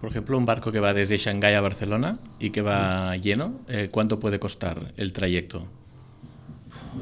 Por 0.00 0.10
ejemplo, 0.10 0.36
un 0.36 0.46
barco 0.46 0.72
que 0.72 0.80
va 0.80 0.92
desde 0.94 1.16
Shanghái 1.16 1.54
a 1.54 1.60
Barcelona 1.60 2.18
y 2.38 2.50
que 2.50 2.62
va 2.62 3.16
lleno, 3.16 3.60
eh, 3.68 3.88
¿cuánto 3.90 4.20
puede 4.20 4.38
costar 4.38 4.92
el 4.96 5.12
trayecto? 5.12 5.66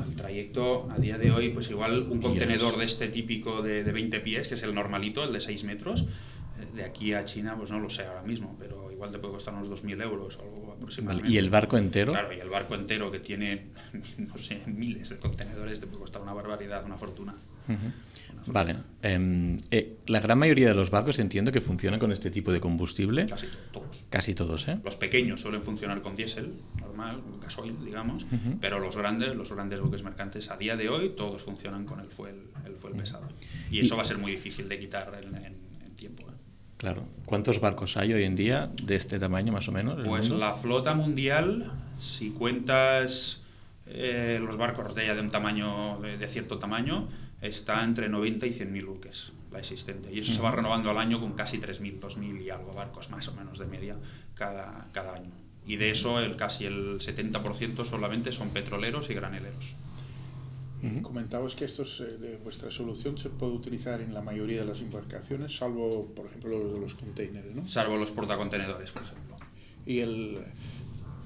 El 0.08 0.14
trayecto 0.16 0.88
a 0.90 0.98
día 0.98 1.18
de 1.18 1.30
hoy, 1.30 1.50
pues 1.50 1.70
igual 1.70 2.06
un 2.10 2.20
contenedor 2.20 2.76
de 2.76 2.84
este 2.84 3.08
típico 3.08 3.62
de, 3.62 3.84
de 3.84 3.92
20 3.92 4.20
pies, 4.20 4.48
que 4.48 4.54
es 4.54 4.62
el 4.62 4.74
normalito, 4.74 5.22
el 5.22 5.32
de 5.32 5.40
6 5.40 5.64
metros, 5.64 6.02
eh, 6.02 6.66
de 6.74 6.84
aquí 6.84 7.12
a 7.14 7.24
China, 7.24 7.56
pues 7.56 7.70
no 7.70 7.78
lo 7.78 7.90
sé 7.90 8.04
ahora 8.04 8.22
mismo, 8.22 8.56
pero 8.58 8.90
igual 8.92 9.10
te 9.10 9.18
puede 9.18 9.34
costar 9.34 9.54
unos 9.54 9.68
2.000 9.68 10.02
euros 10.02 10.38
o 10.38 10.42
algo 10.42 10.72
aproximadamente. 10.72 11.32
¿Y 11.32 11.38
el 11.38 11.50
barco 11.50 11.76
entero? 11.76 12.12
Claro, 12.12 12.32
y 12.32 12.40
el 12.40 12.48
barco 12.48 12.74
entero 12.74 13.10
que 13.10 13.20
tiene, 13.20 13.66
no 14.18 14.38
sé, 14.38 14.62
miles 14.66 15.10
de 15.10 15.18
contenedores, 15.18 15.80
te 15.80 15.86
puede 15.86 16.00
costar 16.00 16.22
una 16.22 16.32
barbaridad, 16.32 16.84
una 16.84 16.96
fortuna. 16.96 17.34
Uh 17.68 17.72
-huh. 17.72 17.92
Vale. 18.46 18.76
Eh, 19.02 19.56
eh, 19.70 19.96
la 20.06 20.20
gran 20.20 20.38
mayoría 20.38 20.68
de 20.68 20.74
los 20.74 20.90
barcos 20.90 21.18
entiendo 21.18 21.50
que 21.52 21.60
funcionan 21.60 21.98
con 22.00 22.12
este 22.12 22.30
tipo 22.30 22.52
de 22.52 22.60
combustible. 22.60 23.26
Casi 23.26 23.46
todos. 23.72 24.04
Casi 24.10 24.34
todos, 24.34 24.68
¿eh? 24.68 24.78
Los 24.84 24.96
pequeños 24.96 25.40
suelen 25.40 25.62
funcionar 25.62 26.02
con 26.02 26.14
diésel 26.14 26.52
normal, 26.80 27.22
gasoil, 27.42 27.76
digamos, 27.84 28.24
uh 28.24 28.26
-huh. 28.26 28.58
pero 28.60 28.78
los 28.80 28.96
grandes, 28.96 29.34
los 29.34 29.52
grandes 29.52 29.80
buques 29.80 30.02
mercantes 30.02 30.50
a 30.50 30.56
día 30.56 30.76
de 30.76 30.88
hoy 30.88 31.10
todos 31.16 31.42
funcionan 31.42 31.84
con 31.86 32.00
el 32.00 32.08
fuel, 32.08 32.36
el 32.66 32.76
fuel 32.76 32.92
uh 32.94 32.96
-huh. 32.96 33.00
pesado. 33.00 33.28
Y 33.70 33.80
eso 33.80 33.96
va 33.96 34.02
a 34.02 34.04
ser 34.04 34.18
muy 34.18 34.32
difícil 34.32 34.68
de 34.68 34.78
quitar 34.78 35.12
en, 35.22 35.34
en, 35.36 35.56
en 35.84 35.96
tiempo. 35.96 36.28
¿eh? 36.28 36.34
Claro. 36.76 37.06
¿Cuántos 37.24 37.60
barcos 37.60 37.96
hay 37.96 38.12
hoy 38.12 38.24
en 38.24 38.36
día 38.36 38.70
de 38.82 38.96
este 38.96 39.18
tamaño 39.18 39.52
más 39.52 39.68
o 39.68 39.72
menos? 39.72 40.04
Pues 40.04 40.28
la 40.28 40.52
flota 40.52 40.92
mundial, 40.92 41.72
si 41.98 42.30
cuentas 42.30 43.40
eh, 43.86 44.38
los 44.42 44.56
barcos 44.56 44.94
de 44.94 45.14
de 45.14 45.20
un 45.20 45.30
tamaño 45.30 45.98
de, 46.00 46.18
de 46.18 46.26
cierto 46.26 46.58
tamaño, 46.58 47.08
está 47.44 47.84
entre 47.84 48.08
90 48.08 48.46
y 48.46 48.50
100.000 48.50 48.86
buques, 48.86 49.32
la 49.52 49.58
existente. 49.58 50.12
Y 50.12 50.20
eso 50.20 50.32
se 50.32 50.40
va 50.40 50.50
renovando 50.50 50.90
al 50.90 50.98
año 50.98 51.20
con 51.20 51.34
casi 51.34 51.58
3.000, 51.58 52.00
2.000 52.00 52.42
y 52.42 52.50
algo 52.50 52.72
barcos, 52.72 53.10
más 53.10 53.28
o 53.28 53.34
menos 53.34 53.58
de 53.58 53.66
media, 53.66 53.96
cada, 54.34 54.88
cada 54.92 55.14
año. 55.14 55.30
Y 55.66 55.76
de 55.76 55.90
eso 55.90 56.18
el 56.20 56.36
casi 56.36 56.64
el 56.64 56.98
70% 56.98 57.84
solamente 57.84 58.32
son 58.32 58.50
petroleros 58.50 59.10
y 59.10 59.14
graneleros. 59.14 59.76
Uh 60.82 60.86
-huh. 60.86 61.02
Comentabas 61.02 61.54
que 61.54 61.64
estos, 61.64 62.00
eh, 62.00 62.18
de 62.18 62.36
vuestra 62.38 62.70
solución 62.70 63.16
se 63.16 63.30
puede 63.30 63.52
utilizar 63.52 64.00
en 64.00 64.12
la 64.12 64.20
mayoría 64.20 64.60
de 64.60 64.66
las 64.66 64.80
embarcaciones, 64.80 65.56
salvo, 65.56 66.12
por 66.14 66.26
ejemplo, 66.26 66.58
los 66.58 66.74
de 66.74 66.80
los 66.80 66.94
containers, 66.94 67.54
¿no? 67.54 67.66
Salvo 67.66 67.96
los 67.96 68.10
portacontenedores, 68.10 68.90
por 68.90 69.02
ejemplo. 69.02 69.36
Y 69.86 70.00
el, 70.00 70.44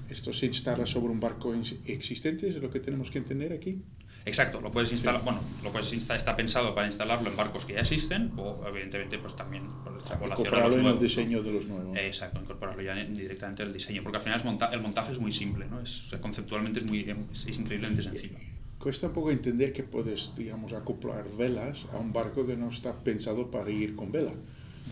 esto 0.09 0.33
se 0.33 0.47
instala 0.47 0.87
sobre 0.87 1.13
un 1.13 1.21
barco 1.21 1.55
existente, 1.87 2.49
es 2.49 2.57
lo 2.57 2.71
que 2.71 2.81
tenemos 2.81 3.11
que 3.11 3.19
entender 3.19 3.53
aquí. 3.53 3.83
Exacto, 4.29 4.61
lo 4.61 4.71
puedes 4.71 4.93
instalar, 4.93 5.21
sí. 5.21 5.25
bueno, 5.25 5.41
lo 5.65 5.73
puedes 5.73 5.93
instalar, 5.93 6.19
está 6.19 6.37
pensado 6.37 6.75
para 6.75 6.87
instalarlo 6.87 7.31
en 7.31 7.37
barcos 7.37 7.65
que 7.65 7.73
ya 7.73 7.81
existen 7.81 8.33
o 8.37 8.63
evidentemente 8.69 9.19
pues 9.19 9.35
también 9.35 9.65
por 9.85 9.93
nuevos. 9.93 10.75
en 10.75 10.87
el 10.87 10.99
diseño 10.99 11.43
de 11.43 11.53
los 11.53 11.67
nuevos. 11.67 11.97
Exacto, 11.97 12.41
incorporarlo 12.41 12.83
ya 12.83 12.95
directamente 12.95 13.63
al 13.63 13.73
diseño, 13.73 14.03
porque 14.03 14.19
al 14.19 14.23
final 14.23 14.39
es 14.39 14.45
monta 14.45 14.69
el 14.73 14.81
montaje 14.81 15.13
es 15.13 15.19
muy 15.19 15.33
simple, 15.33 15.67
¿no? 15.67 15.81
Es, 15.81 16.15
conceptualmente 16.21 16.81
es 16.81 16.87
muy 16.87 17.01
es, 17.33 17.47
es 17.47 17.59
increíblemente 17.59 18.03
sencillo. 18.03 18.37
Cuesta 18.79 19.09
un 19.09 19.13
poco 19.13 19.31
entender 19.31 19.73
que 19.73 19.83
puedes, 19.83 20.33
digamos, 20.37 20.73
acoplar 20.73 21.25
velas 21.37 21.87
a 21.93 21.97
un 21.97 22.13
barco 22.13 22.47
que 22.47 22.57
no 22.57 22.69
está 22.69 22.97
pensado 22.97 23.51
para 23.51 23.71
ir 23.71 23.97
con 23.97 24.13
vela. 24.13 24.33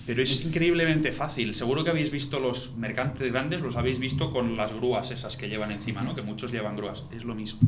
Pero 0.06 0.22
es 0.22 0.44
increíblemente 0.44 1.12
fácil. 1.12 1.54
Seguro 1.54 1.84
que 1.84 1.90
habéis 1.90 2.10
visto 2.10 2.40
los 2.40 2.76
mercantes 2.76 3.30
grandes, 3.30 3.60
los 3.60 3.76
habéis 3.76 3.98
visto 3.98 4.32
con 4.32 4.56
las 4.56 4.72
grúas 4.72 5.10
esas 5.10 5.36
que 5.36 5.48
llevan 5.48 5.70
encima, 5.70 6.02
¿no? 6.02 6.14
Que 6.14 6.22
muchos 6.22 6.52
llevan 6.52 6.76
grúas. 6.76 7.06
Es 7.12 7.24
lo 7.24 7.34
mismo. 7.34 7.60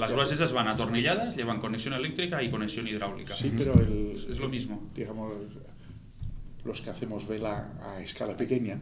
Las 0.00 0.12
grúas 0.12 0.32
esas 0.32 0.52
van 0.54 0.66
atornilladas, 0.66 1.36
llevan 1.36 1.60
conexión 1.60 1.92
eléctrica 1.92 2.42
y 2.42 2.50
conexión 2.50 2.88
hidráulica. 2.88 3.36
Sí, 3.36 3.52
pero 3.56 3.74
el, 3.74 4.12
es 4.30 4.38
lo 4.38 4.48
mismo. 4.48 4.88
Digamos, 4.94 5.34
los 6.64 6.80
que 6.80 6.88
hacemos 6.88 7.28
vela 7.28 7.72
a 7.82 8.00
escala 8.00 8.34
pequeña, 8.34 8.78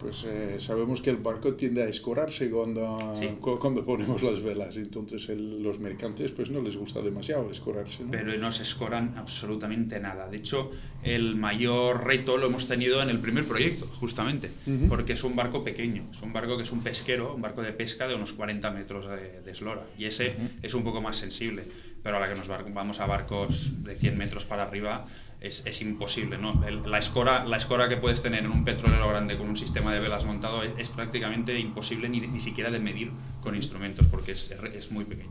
pues 0.00 0.24
eh, 0.24 0.56
sabemos 0.58 1.00
que 1.00 1.10
el 1.10 1.18
barco 1.18 1.54
tiende 1.54 1.82
a 1.82 1.88
escorarse 1.88 2.50
cuando, 2.50 3.14
cuando 3.60 3.84
ponemos 3.84 4.22
las 4.22 4.42
velas, 4.42 4.76
entonces 4.76 5.28
los 5.28 5.78
mercantes 5.78 6.32
pues 6.32 6.50
no 6.50 6.62
les 6.62 6.76
gusta 6.76 7.02
demasiado 7.02 7.50
escorarse. 7.50 8.04
Pero 8.10 8.36
no 8.38 8.50
se 8.50 8.62
escoran 8.62 9.14
absolutamente 9.16 10.00
nada. 10.00 10.28
De 10.28 10.38
hecho, 10.38 10.70
el 11.02 11.36
mayor 11.36 12.04
reto 12.04 12.36
lo 12.38 12.46
hemos 12.46 12.66
tenido 12.66 13.02
en 13.02 13.10
el 13.10 13.18
primer 13.18 13.44
proyecto, 13.44 13.86
justamente, 13.86 14.50
porque 14.88 15.12
es 15.12 15.24
un 15.24 15.36
barco 15.36 15.62
pequeño, 15.62 16.04
es 16.10 16.22
un 16.22 16.32
barco 16.32 16.56
que 16.56 16.62
es 16.62 16.72
un 16.72 16.82
pesquero, 16.82 17.34
un 17.34 17.42
barco 17.42 17.62
de 17.62 17.72
pesca 17.72 18.08
de 18.08 18.14
unos 18.14 18.32
40 18.32 18.70
metros 18.70 19.06
de, 19.08 19.50
eslora, 19.50 19.86
y 19.98 20.06
ese 20.06 20.34
es 20.62 20.74
un 20.74 20.82
poco 20.82 21.00
más 21.00 21.16
sensible, 21.16 21.64
pero 22.02 22.16
a 22.16 22.20
la 22.20 22.28
que 22.28 22.34
nos 22.34 22.48
vamos 22.48 23.00
a 23.00 23.06
barcos 23.06 23.84
de 23.84 23.96
100 23.96 24.16
metros 24.16 24.44
para 24.44 24.62
arriba, 24.62 25.06
es, 25.40 25.66
es 25.66 25.82
imposible. 25.82 26.38
¿no? 26.38 26.52
la, 26.86 26.98
escora, 26.98 27.44
la 27.44 27.56
escora 27.56 27.88
que 27.88 27.96
puedes 27.96 28.22
tener 28.22 28.44
en 28.44 28.50
un 28.50 28.64
petrolero 28.64 29.08
grande 29.08 29.36
con 29.38 29.48
un 29.48 29.56
sistema 29.56 29.92
de 29.92 30.00
velas 30.00 30.24
montado 30.24 30.62
es, 30.62 30.88
prácticamente 30.90 31.58
imposible 31.58 32.08
ni, 32.08 32.20
ni, 32.20 32.40
siquiera 32.40 32.70
de 32.70 32.78
medir 32.78 33.10
con 33.42 33.54
instrumentos 33.54 34.06
porque 34.06 34.32
es, 34.32 34.50
es 34.74 34.92
muy 34.92 35.04
pequeño. 35.04 35.30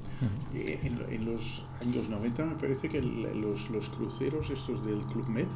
En, 0.53 1.05
en, 1.09 1.25
los 1.25 1.65
años 1.81 2.09
90 2.09 2.45
me 2.45 2.55
parece 2.55 2.89
que 2.89 3.01
los, 3.01 3.69
los 3.69 3.89
cruceros 3.89 4.49
estos 4.49 4.85
del 4.85 4.99
Club 5.01 5.27
Med 5.27 5.47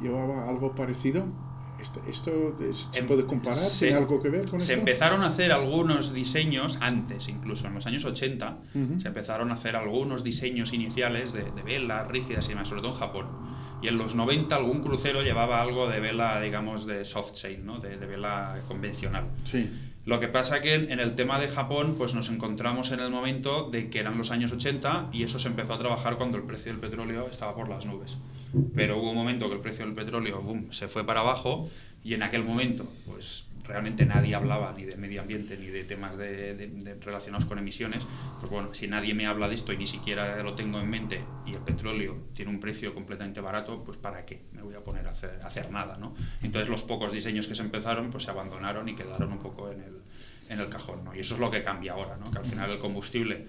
llevaba 0.00 0.48
algo 0.48 0.74
parecido 0.74 1.24
¿Esto, 2.08 2.56
se 2.92 2.98
em, 2.98 3.06
puede 3.06 3.26
comparar? 3.26 3.58
¿Tiene 3.78 3.96
algo 3.96 4.22
que 4.22 4.28
ver 4.28 4.48
con 4.48 4.60
Se 4.60 4.74
empezaron 4.74 5.22
a 5.22 5.28
hacer 5.28 5.52
algunos 5.52 6.12
diseños 6.12 6.78
antes, 6.80 7.28
incluso 7.28 7.66
en 7.66 7.74
los 7.74 7.86
años 7.86 8.04
80, 8.04 8.58
se 9.00 9.08
empezaron 9.08 9.50
a 9.50 9.54
hacer 9.54 9.76
algunos 9.76 10.24
diseños 10.24 10.72
iniciales 10.72 11.32
de, 11.32 11.44
velas 11.64 12.06
rígidas 12.08 12.46
y 12.46 12.50
demás, 12.50 12.68
sobre 12.68 12.82
todo 12.82 12.92
en 12.92 12.98
Japón. 12.98 13.26
Y 13.82 13.88
en 13.88 13.98
los 13.98 14.14
90 14.14 14.56
algún 14.56 14.82
crucero 14.82 15.22
llevaba 15.22 15.60
algo 15.60 15.88
de 15.88 16.00
vela, 16.00 16.40
digamos, 16.40 16.86
de 16.86 17.04
soft 17.04 17.36
sail, 17.36 17.64
¿no? 17.64 17.78
de, 17.78 17.96
vela 17.96 18.60
convencional. 18.68 19.26
Sí. 19.44 19.68
Lo 20.06 20.20
que 20.20 20.28
pasa 20.28 20.60
que 20.60 20.74
en, 20.74 21.00
el 21.00 21.16
tema 21.16 21.40
de 21.40 21.48
Japón, 21.48 21.96
pues 21.98 22.14
nos 22.14 22.28
encontramos 22.28 22.92
en 22.92 23.00
el 23.00 23.10
momento 23.10 23.68
de 23.68 23.90
que 23.90 23.98
eran 23.98 24.16
los 24.16 24.30
años 24.30 24.52
80 24.52 25.08
y 25.12 25.24
eso 25.24 25.40
se 25.40 25.48
empezó 25.48 25.74
a 25.74 25.78
trabajar 25.78 26.16
cuando 26.16 26.38
el 26.38 26.44
precio 26.44 26.70
del 26.70 26.80
petróleo 26.80 27.26
estaba 27.28 27.56
por 27.56 27.68
las 27.68 27.86
nubes. 27.86 28.18
Pero 28.74 28.98
hubo 28.98 29.10
un 29.10 29.16
momento 29.16 29.48
que 29.48 29.54
el 29.54 29.60
precio 29.60 29.84
del 29.84 29.94
petróleo 29.94 30.40
boom, 30.40 30.72
se 30.72 30.88
fue 30.88 31.04
para 31.04 31.20
abajo 31.20 31.68
y 32.02 32.14
en 32.14 32.22
aquel 32.22 32.44
momento, 32.44 32.86
pues 33.06 33.46
realmente 33.66 34.06
nadie 34.06 34.34
hablaba 34.34 34.72
ni 34.76 34.84
de 34.84 34.96
medio 34.96 35.20
ambiente 35.20 35.56
ni 35.56 35.66
de 35.66 35.84
temas 35.84 36.16
de, 36.16 36.96
relacionados 37.04 37.46
con 37.46 37.58
emisiones, 37.58 38.06
pues 38.40 38.50
bueno, 38.50 38.72
si 38.74 38.86
nadie 38.88 39.14
me 39.14 39.26
habla 39.26 39.48
de 39.48 39.54
esto 39.54 39.72
y 39.72 39.76
ni 39.76 39.86
siquiera 39.86 40.42
lo 40.42 40.54
tengo 40.54 40.78
en 40.80 40.88
mente 40.88 41.24
y 41.44 41.54
el 41.54 41.60
petróleo 41.60 42.16
tiene 42.32 42.50
un 42.50 42.60
precio 42.60 42.94
completamente 42.94 43.40
barato, 43.40 43.82
pues 43.82 43.98
¿para 43.98 44.24
qué 44.24 44.42
me 44.52 44.62
voy 44.62 44.74
a 44.74 44.80
poner 44.80 45.06
a 45.08 45.10
hacer, 45.10 45.40
hacer 45.42 45.70
nada? 45.70 45.96
¿no? 45.98 46.14
Entonces 46.42 46.68
los 46.70 46.82
pocos 46.82 47.12
diseños 47.12 47.46
que 47.46 47.54
se 47.54 47.62
empezaron 47.62 48.10
pues 48.10 48.24
se 48.24 48.30
abandonaron 48.30 48.88
y 48.88 48.94
quedaron 48.94 49.32
un 49.32 49.38
poco 49.38 49.70
en 49.70 49.80
el, 49.80 49.96
en 50.48 50.60
el 50.60 50.68
cajón. 50.68 51.04
¿no? 51.04 51.14
Y 51.14 51.20
eso 51.20 51.34
es 51.34 51.40
lo 51.40 51.50
que 51.50 51.62
cambia 51.62 51.92
ahora, 51.92 52.16
¿no? 52.16 52.30
que 52.30 52.38
al 52.38 52.46
final 52.46 52.70
el 52.70 52.78
combustible 52.78 53.46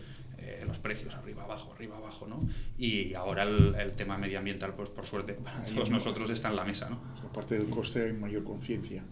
los 0.68 0.78
precios 0.78 1.16
arriba, 1.16 1.44
abajo, 1.44 1.74
arriba, 1.74 1.98
abajo, 1.98 2.28
¿no? 2.28 2.40
Y 2.78 3.14
ahora 3.14 3.44
el, 3.44 3.76
el, 3.76 3.92
tema 3.92 4.18
medioambiental, 4.18 4.74
pues 4.74 4.90
por 4.90 5.06
suerte, 5.06 5.34
para 5.44 5.64
todos 5.64 5.90
nosotros 5.90 6.30
está 6.30 6.50
en 6.50 6.56
la 6.56 6.64
mesa, 6.64 6.90
¿no? 6.90 7.00
Aparte 7.24 7.58
del 7.58 7.70
coste 7.70 8.06
hay 8.06 8.14
mayor 8.14 8.44
conciencia. 8.44 9.04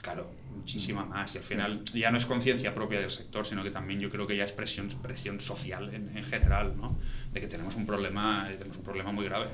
Claro, 0.00 0.30
muchísima 0.54 1.04
más. 1.04 1.34
Y 1.34 1.38
al 1.38 1.44
final 1.44 1.84
ya 1.92 2.10
no 2.10 2.18
es 2.18 2.26
conciencia 2.26 2.72
propia 2.72 3.00
del 3.00 3.10
sector, 3.10 3.44
sino 3.44 3.64
que 3.64 3.70
también 3.70 3.98
yo 3.98 4.10
creo 4.10 4.26
que 4.26 4.36
ya 4.36 4.44
es 4.44 4.52
presión, 4.52 4.88
presión 5.02 5.40
social 5.40 5.92
en, 5.92 6.16
en 6.16 6.24
general, 6.24 6.76
¿no? 6.76 6.98
De 7.32 7.40
que 7.40 7.48
tenemos 7.48 7.74
un 7.74 7.84
problema, 7.84 8.48
tenemos 8.56 8.76
un 8.76 8.84
problema 8.84 9.10
muy 9.10 9.24
grave. 9.24 9.48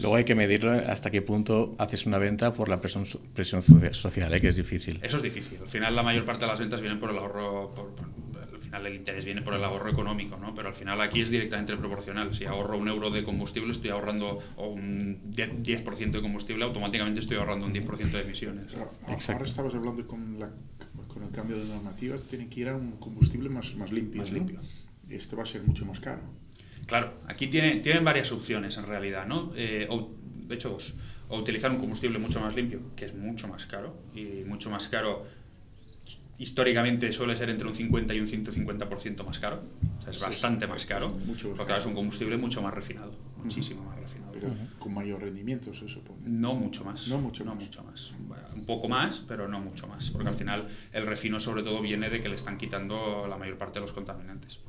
Luego 0.00 0.16
hay 0.16 0.24
que 0.24 0.34
medirlo 0.34 0.72
hasta 0.72 1.10
qué 1.10 1.22
punto 1.22 1.74
haces 1.78 2.06
una 2.06 2.18
venta 2.18 2.52
por 2.52 2.68
la 2.68 2.80
presión, 2.80 3.04
presión 3.34 3.62
social, 3.62 4.32
¿eh? 4.34 4.40
que 4.40 4.48
es 4.48 4.56
difícil. 4.56 5.00
Eso 5.02 5.16
es 5.16 5.22
difícil. 5.22 5.58
Al 5.60 5.66
final 5.66 5.94
la 5.94 6.02
mayor 6.02 6.24
parte 6.24 6.44
de 6.44 6.50
las 6.50 6.60
ventas 6.60 6.80
vienen 6.80 7.00
por 7.00 7.10
el 7.10 7.18
ahorro, 7.18 7.70
por, 7.74 7.94
final 8.68 8.86
el 8.86 8.94
interés 8.94 9.24
viene 9.24 9.40
por 9.40 9.54
el 9.54 9.64
ahorro 9.64 9.90
económico, 9.90 10.36
¿no? 10.36 10.54
Pero 10.54 10.68
al 10.68 10.74
final 10.74 11.00
aquí 11.00 11.22
es 11.22 11.30
directamente 11.30 11.76
proporcional. 11.76 12.34
Si 12.34 12.44
ahorro 12.44 12.76
un 12.76 12.88
euro 12.88 13.10
de 13.10 13.24
combustible, 13.24 13.72
estoy 13.72 13.90
ahorrando 13.90 14.40
un 14.56 15.32
10% 15.32 16.10
de 16.10 16.20
combustible, 16.20 16.64
automáticamente 16.64 17.20
estoy 17.20 17.38
ahorrando 17.38 17.66
un 17.66 17.72
10% 17.72 18.10
de 18.10 18.20
emisiones. 18.20 18.72
ahora 18.74 19.46
estabas 19.46 19.74
hablando 19.74 20.06
con, 20.06 20.38
la, 20.38 20.50
con 21.06 21.22
el 21.22 21.30
cambio 21.30 21.58
de 21.58 21.64
normativas, 21.64 22.22
tiene 22.24 22.48
que 22.48 22.60
ir 22.60 22.68
a 22.68 22.76
un 22.76 22.92
combustible 22.92 23.48
más, 23.48 23.74
más 23.74 23.90
limpio. 23.90 24.20
Más 24.20 24.32
limpio. 24.32 24.60
Este 25.08 25.34
va 25.34 25.44
a 25.44 25.46
ser 25.46 25.62
mucho 25.62 25.86
más 25.86 26.00
caro. 26.00 26.20
Claro, 26.86 27.14
aquí 27.26 27.46
tiene, 27.46 27.76
tienen 27.76 28.04
varias 28.04 28.30
opciones 28.32 28.76
en 28.76 28.86
realidad, 28.86 29.26
¿no? 29.26 29.52
Eh, 29.56 29.88
de 30.46 30.54
hecho, 30.54 30.70
dos. 30.70 30.94
O 31.30 31.38
utilizar 31.38 31.70
un 31.70 31.78
combustible 31.78 32.18
mucho 32.18 32.40
más 32.40 32.54
limpio, 32.56 32.80
que 32.96 33.06
es 33.06 33.14
mucho 33.14 33.48
más 33.48 33.66
caro, 33.66 33.96
y 34.14 34.44
mucho 34.46 34.70
más 34.70 34.88
caro 34.88 35.26
históricamente 36.38 37.12
suele 37.12 37.34
ser 37.36 37.50
entre 37.50 37.66
un 37.66 37.74
50 37.74 38.14
y 38.14 38.20
un 38.20 38.26
150% 38.26 39.24
más 39.24 39.38
caro. 39.38 39.62
O 39.98 40.02
sea, 40.02 40.12
es 40.12 40.20
bastante 40.20 40.66
más 40.66 40.86
caro. 40.86 41.10
mucho 41.10 41.52
porque 41.54 41.76
es 41.76 41.86
un 41.86 41.94
combustible 41.94 42.36
mucho 42.36 42.62
más 42.62 42.72
refinado, 42.72 43.12
muchísimo 43.36 43.84
más 43.84 43.98
refinado. 43.98 44.32
Pero 44.32 44.48
con 44.78 44.94
mayor 44.94 45.20
rendimiento, 45.20 45.74
se 45.74 45.88
supone. 45.88 46.20
No 46.24 46.54
mucho 46.54 46.84
más. 46.84 47.08
No 47.08 47.18
mucho, 47.18 47.44
más. 47.44 48.14
Un 48.54 48.64
poco 48.64 48.88
más, 48.88 49.24
pero 49.26 49.48
no 49.48 49.60
mucho 49.60 49.88
más. 49.88 50.10
Porque 50.10 50.28
al 50.28 50.34
final 50.34 50.68
el 50.92 51.06
refino 51.06 51.40
sobre 51.40 51.64
todo 51.64 51.82
viene 51.82 52.08
de 52.08 52.20
que 52.22 52.28
le 52.28 52.36
están 52.36 52.56
quitando 52.56 53.26
la 53.28 53.36
mayor 53.36 53.58
parte 53.58 53.74
de 53.74 53.80
los 53.80 53.92
contaminantes. 53.92 54.60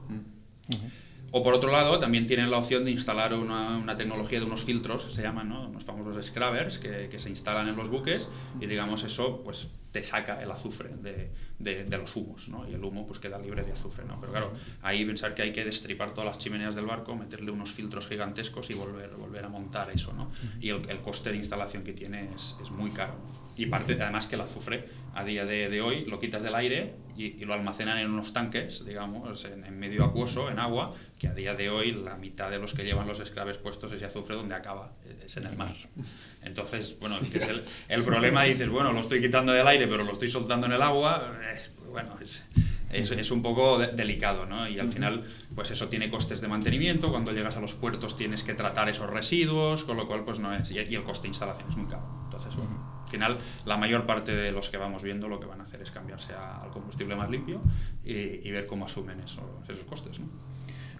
O 1.31 1.43
por 1.43 1.53
otro 1.53 1.71
lado, 1.71 1.99
también 1.99 2.25
tienen 2.25 2.49
la 2.49 2.57
opción 2.57 2.83
de 2.83 2.89
instalar 2.89 3.35
una, 3.35 3.77
una 3.77 3.95
tecnología 3.95 4.39
de 4.39 4.45
unos 4.45 4.63
filtros, 4.63 5.13
se 5.13 5.21
llaman, 5.21 5.49
¿no? 5.49 5.69
unos 5.69 5.83
famosos 5.83 6.25
scrubbers, 6.25 6.79
que, 6.79 7.07
que, 7.07 7.19
se 7.19 7.29
instalan 7.29 7.67
en 7.67 7.75
los 7.75 7.89
buques 7.89 8.29
y 8.59 8.65
digamos 8.65 9.03
eso 9.03 9.43
pues 9.43 9.69
te 9.91 10.03
saca 10.03 10.41
el 10.41 10.51
azufre 10.51 10.89
de, 10.89 11.31
de, 11.57 11.97
los 11.97 12.15
humos, 12.15 12.47
¿no? 12.47 12.67
Y 12.69 12.73
el 12.73 12.83
humo 12.83 13.07
pues 13.07 13.19
queda 13.19 13.39
libre 13.39 13.63
de 13.63 13.71
azufre, 13.71 14.05
¿no? 14.05 14.19
Pero 14.19 14.31
claro, 14.31 14.53
ahí 14.81 15.03
pensar 15.05 15.33
que 15.33 15.41
hay 15.41 15.51
que 15.51 15.65
destripar 15.65 16.13
todas 16.13 16.25
las 16.25 16.37
chimeneas 16.37 16.75
del 16.75 16.85
barco, 16.85 17.15
meterle 17.15 17.51
unos 17.51 17.71
filtros 17.71 18.07
gigantescos 18.07 18.69
y 18.69 18.73
volver, 18.73 19.09
volver 19.11 19.45
a 19.45 19.49
montar 19.49 19.89
eso, 19.91 20.13
¿no? 20.13 20.31
Y 20.59 20.69
el, 20.69 20.89
el 20.89 20.99
coste 20.99 21.31
de 21.31 21.37
instalación 21.37 21.83
que 21.83 21.93
tiene 21.93 22.29
es, 22.33 22.55
es 22.61 22.69
muy 22.69 22.91
caro. 22.91 23.15
Y 23.59 23.65
parte, 23.65 24.01
además 24.01 24.25
que 24.27 24.35
el 24.35 24.41
azufre 24.41 24.87
a 25.13 25.25
día 25.25 25.43
de, 25.43 25.69
de 25.69 25.81
hoy 25.81 26.05
lo 26.05 26.17
quitas 26.17 26.41
del 26.41 26.55
aire 26.55 26.93
y, 27.17 27.25
y, 27.25 27.45
lo 27.45 27.53
almacenan 27.53 27.97
en 27.97 28.09
unos 28.09 28.31
tanques, 28.31 28.85
digamos, 28.85 29.43
en, 29.43 29.65
en, 29.65 29.77
medio 29.77 30.05
acuoso, 30.05 30.49
en 30.49 30.59
agua, 30.59 30.95
que 31.17 31.27
a 31.27 31.33
día 31.33 31.53
de 31.53 31.69
hoy 31.69 31.91
la 31.91 32.15
mitad 32.15 32.49
de 32.49 32.57
los 32.57 32.73
que 32.73 32.85
llevan 32.85 33.05
los 33.05 33.19
escraves 33.19 33.57
puestos 33.57 33.91
ese 33.91 34.05
azufre 34.05 34.37
donde 34.37 34.55
acaba, 34.55 34.93
es 35.25 35.35
en 35.35 35.47
el 35.47 35.57
mar. 35.57 35.75
Entonces, 36.41 36.97
bueno, 37.01 37.17
el, 37.19 37.63
el 37.89 38.03
problema 38.03 38.43
dices, 38.43 38.69
bueno, 38.69 38.93
lo 38.93 39.01
estoy 39.01 39.19
quitando 39.19 39.51
del 39.51 39.67
aire, 39.67 39.78
pero 39.87 40.03
lo 40.03 40.13
estoy 40.13 40.29
soltando 40.29 40.65
en 40.65 40.73
el 40.73 40.81
agua, 40.81 41.33
pues 41.77 41.89
bueno, 41.89 42.15
es, 42.21 42.43
es, 42.91 43.11
es, 43.11 43.31
un 43.31 43.41
poco 43.41 43.79
delicado, 43.79 44.45
¿no? 44.45 44.67
Y 44.67 44.79
al 44.79 44.89
final, 44.89 45.23
pues 45.55 45.71
eso 45.71 45.87
tiene 45.87 46.09
costes 46.09 46.41
de 46.41 46.47
mantenimiento, 46.47 47.11
cuando 47.11 47.31
llegas 47.31 47.55
a 47.57 47.61
los 47.61 47.73
puertos 47.73 48.17
tienes 48.17 48.43
que 48.43 48.53
tratar 48.53 48.89
esos 48.89 49.09
residuos, 49.09 49.83
con 49.83 49.97
lo 49.97 50.07
cual, 50.07 50.23
pues 50.23 50.39
no 50.39 50.53
es, 50.53 50.71
y, 50.71 50.77
el 50.77 51.03
coste 51.03 51.23
de 51.23 51.29
instalación 51.29 51.69
es 51.69 51.77
muy 51.77 51.87
caro. 51.87 52.03
Entonces, 52.25 52.55
bueno, 52.55 53.01
al 53.03 53.09
final, 53.09 53.37
la 53.65 53.77
mayor 53.77 54.05
parte 54.05 54.35
de 54.35 54.51
los 54.51 54.69
que 54.69 54.77
vamos 54.77 55.03
viendo 55.03 55.27
lo 55.27 55.39
que 55.39 55.45
van 55.45 55.59
a 55.59 55.63
hacer 55.63 55.81
es 55.81 55.91
cambiarse 55.91 56.33
al 56.33 56.69
combustible 56.71 57.15
más 57.15 57.29
limpio 57.29 57.61
y, 58.03 58.49
ver 58.51 58.67
cómo 58.67 58.85
asumen 58.85 59.19
esos, 59.19 59.43
esos 59.67 59.83
costes. 59.85 60.19
¿no? 60.19 60.27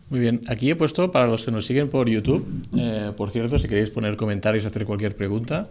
Muy 0.09 0.19
bien, 0.19 0.41
aquí 0.47 0.71
he 0.71 0.75
puesto 0.75 1.11
para 1.11 1.27
los 1.27 1.45
que 1.45 1.51
nos 1.51 1.67
siguen 1.67 1.87
por 1.87 2.09
YouTube, 2.09 2.43
eh, 2.75 3.11
por 3.15 3.29
cierto, 3.29 3.59
si 3.59 3.67
queréis 3.67 3.91
poner 3.91 4.17
comentarios, 4.17 4.65
hacer 4.65 4.85
cualquier 4.85 5.15
pregunta. 5.15 5.69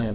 Eh, 0.00 0.14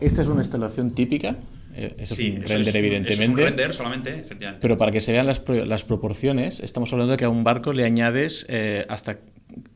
esta 0.00 0.22
es 0.22 0.28
una 0.28 0.42
instalación 0.42 0.92
típica, 0.92 1.36
eh, 1.74 1.94
eso 1.98 2.14
sí, 2.14 2.28
es 2.28 2.34
un 2.38 2.44
render, 2.44 2.76
evidentemente. 2.76 3.24
Es 3.24 3.28
un 3.28 3.36
render 3.36 3.72
solamente, 3.72 4.14
efectivamente. 4.14 4.62
Pero 4.62 4.76
para 4.76 4.92
que 4.92 5.00
se 5.00 5.12
vean 5.12 5.26
las, 5.26 5.42
las 5.48 5.84
proporciones, 5.84 6.60
estamos 6.60 6.92
hablando 6.92 7.12
de 7.12 7.16
que 7.16 7.24
a 7.24 7.30
un 7.30 7.44
barco 7.44 7.72
le 7.72 7.84
añades 7.84 8.46
hasta 8.88 9.18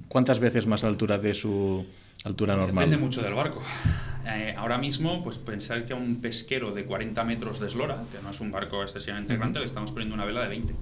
cuántas 0.09 0.39
veces 0.39 0.67
más 0.67 0.85
altura 0.85 1.19
de 1.19 1.35
su 1.35 1.85
altura 2.25 2.57
normal. 2.57 2.85
Depende 2.85 2.97
mucho 2.97 3.23
del 3.23 3.35
barco. 3.35 3.63
Eh, 4.27 4.55
ahora 4.57 4.79
mismo, 4.79 5.23
pues 5.23 5.39
pensar 5.39 5.85
que 5.85 5.93
a 5.93 5.97
un 5.97 6.21
pesquero 6.21 6.73
de 6.73 6.85
40 6.85 7.23
metros 7.25 7.61
de 7.61 7.69
eslora, 7.69 8.03
que 8.11 8.21
no 8.23 8.31
es 8.31 8.41
un 8.41 8.51
barco 8.51 8.83
excesivamente 8.83 9.37
grande, 9.37 9.61
le 9.61 9.67
estamos 9.67 9.93
poniendo 9.93 10.15
una 10.15 10.25
vela 10.25 10.43
de 10.43 10.49
20, 10.49 10.75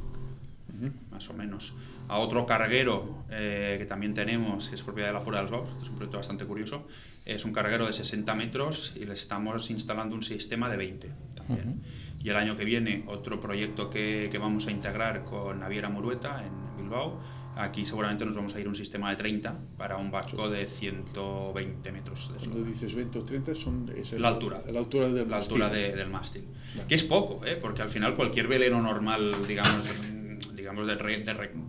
más 1.10 1.28
o 1.30 1.34
menos. 1.34 1.74
A 2.08 2.18
otro 2.18 2.46
carguero 2.46 3.24
eh, 3.30 3.76
que 3.78 3.86
también 3.86 4.14
tenemos, 4.14 4.68
que 4.68 4.74
es 4.74 4.82
propiedad 4.82 5.08
de 5.08 5.14
la 5.14 5.20
Fuera 5.20 5.38
de 5.38 5.42
los 5.44 5.50
Baus, 5.50 5.70
este 5.70 5.82
es 5.84 5.88
un 5.88 5.96
proyecto 5.96 6.18
bastante 6.18 6.44
curioso, 6.44 6.86
es 7.24 7.44
un 7.44 7.52
carguero 7.52 7.86
de 7.86 7.92
60 7.92 8.34
metros 8.34 8.94
y 8.96 9.06
le 9.06 9.14
estamos 9.14 9.70
instalando 9.70 10.14
un 10.14 10.22
sistema 10.22 10.68
de 10.68 10.76
20 10.76 11.12
también. 11.36 11.82
Y 12.20 12.30
el 12.30 12.36
año 12.36 12.56
que 12.56 12.64
viene, 12.64 13.04
otro 13.06 13.40
proyecto 13.40 13.90
que, 13.90 14.28
que 14.30 14.38
vamos 14.38 14.66
a 14.66 14.70
integrar 14.70 15.24
con 15.24 15.60
Naviera 15.60 15.90
Murueta 15.90 16.42
en 16.44 16.76
Bilbao, 16.76 17.20
Aquí 17.56 17.86
seguramente 17.86 18.24
nos 18.24 18.34
vamos 18.34 18.54
a 18.54 18.60
ir 18.60 18.66
a 18.66 18.68
un 18.68 18.74
sistema 18.74 19.10
de 19.10 19.16
30 19.16 19.56
para 19.76 19.96
un 19.96 20.10
barco 20.10 20.50
de 20.50 20.66
120 20.66 21.92
metros. 21.92 22.32
De 22.32 22.38
Cuando 22.38 22.64
dices 22.64 22.94
20 22.94 23.18
o 23.18 23.22
30 23.22 23.54
son 23.54 23.92
es 23.96 24.12
la 24.18 24.28
altura. 24.28 24.62
La 24.68 24.80
altura 24.80 25.08
del 25.08 25.30
la 25.30 25.36
mástil. 25.36 25.62
Altura 25.62 25.70
del 25.70 26.10
mástil. 26.10 26.44
Que 26.88 26.96
es 26.96 27.04
poco, 27.04 27.46
¿eh? 27.46 27.56
porque 27.60 27.82
al 27.82 27.88
final 27.88 28.16
cualquier 28.16 28.48
velero 28.48 28.82
normal, 28.82 29.32
digamos, 29.46 29.88
digamos 30.64 30.86
de, 30.86 30.94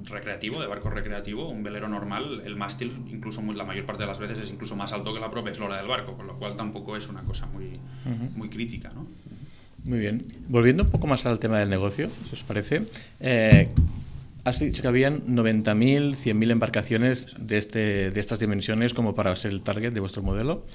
recreativo, 0.06 0.62
de 0.62 0.68
barco 0.68 0.90
recreativo, 0.90 1.50
un 1.50 1.64
velero 1.64 1.90
normal, 1.90 2.42
el 2.46 2.56
mástil, 2.56 2.94
incluso 3.12 3.42
la 3.42 3.66
mayor 3.66 3.86
parte 3.86 4.04
de 4.04 4.08
las 4.08 4.20
veces 4.20 4.40
es 4.40 4.50
incluso 4.50 4.78
más 4.78 4.94
alto 4.94 5.14
que 5.14 5.20
la 5.20 5.30
propia 5.30 5.52
eslora 5.52 5.76
del 5.76 5.88
barco, 5.88 6.16
con 6.16 6.28
lo 6.28 6.38
cual 6.38 6.56
tampoco 6.56 6.96
es 6.96 7.10
una 7.10 7.22
cosa 7.24 7.46
muy, 7.46 7.78
muy 8.36 8.48
crítica. 8.48 8.94
¿no? 8.96 9.06
Muy 9.84 10.00
bien. 10.00 10.22
Volviendo 10.48 10.84
un 10.84 10.92
poco 10.92 11.08
más 11.08 11.26
al 11.26 11.40
tema 11.40 11.60
del 11.60 11.70
negocio, 11.70 12.10
si 12.30 12.36
os 12.36 12.44
parece. 12.44 12.86
Eh, 13.20 13.68
has 14.46 14.60
dicho 14.60 14.82
que 14.82 14.88
habían 14.88 15.24
90.000, 15.28 16.16
100.000 16.16 16.52
embarcaciones 16.52 17.36
de, 17.38 17.58
este, 17.58 18.12
de 18.12 18.20
estas 18.22 18.40
dimensiones 18.40 18.94
como 18.94 19.14
para 19.14 19.36
ser 19.36 19.52
el 19.52 19.62
target 19.62 19.92
de 19.92 20.00
vuestro 20.00 20.24
modelo. 20.24 20.66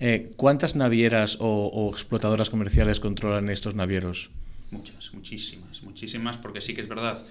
Eh, 0.00 0.32
¿Cuántas 0.36 0.76
navieras 0.76 1.36
o, 1.40 1.66
o, 1.66 1.90
explotadoras 1.90 2.48
comerciales 2.48 3.00
controlan 3.00 3.50
estos 3.50 3.74
navieros? 3.74 4.30
Muchas, 4.70 5.12
muchísimas, 5.12 5.82
muchísimas, 5.82 6.38
porque 6.38 6.62
sí 6.62 6.74
que 6.74 6.80
es 6.80 6.88
verdad 6.88 7.22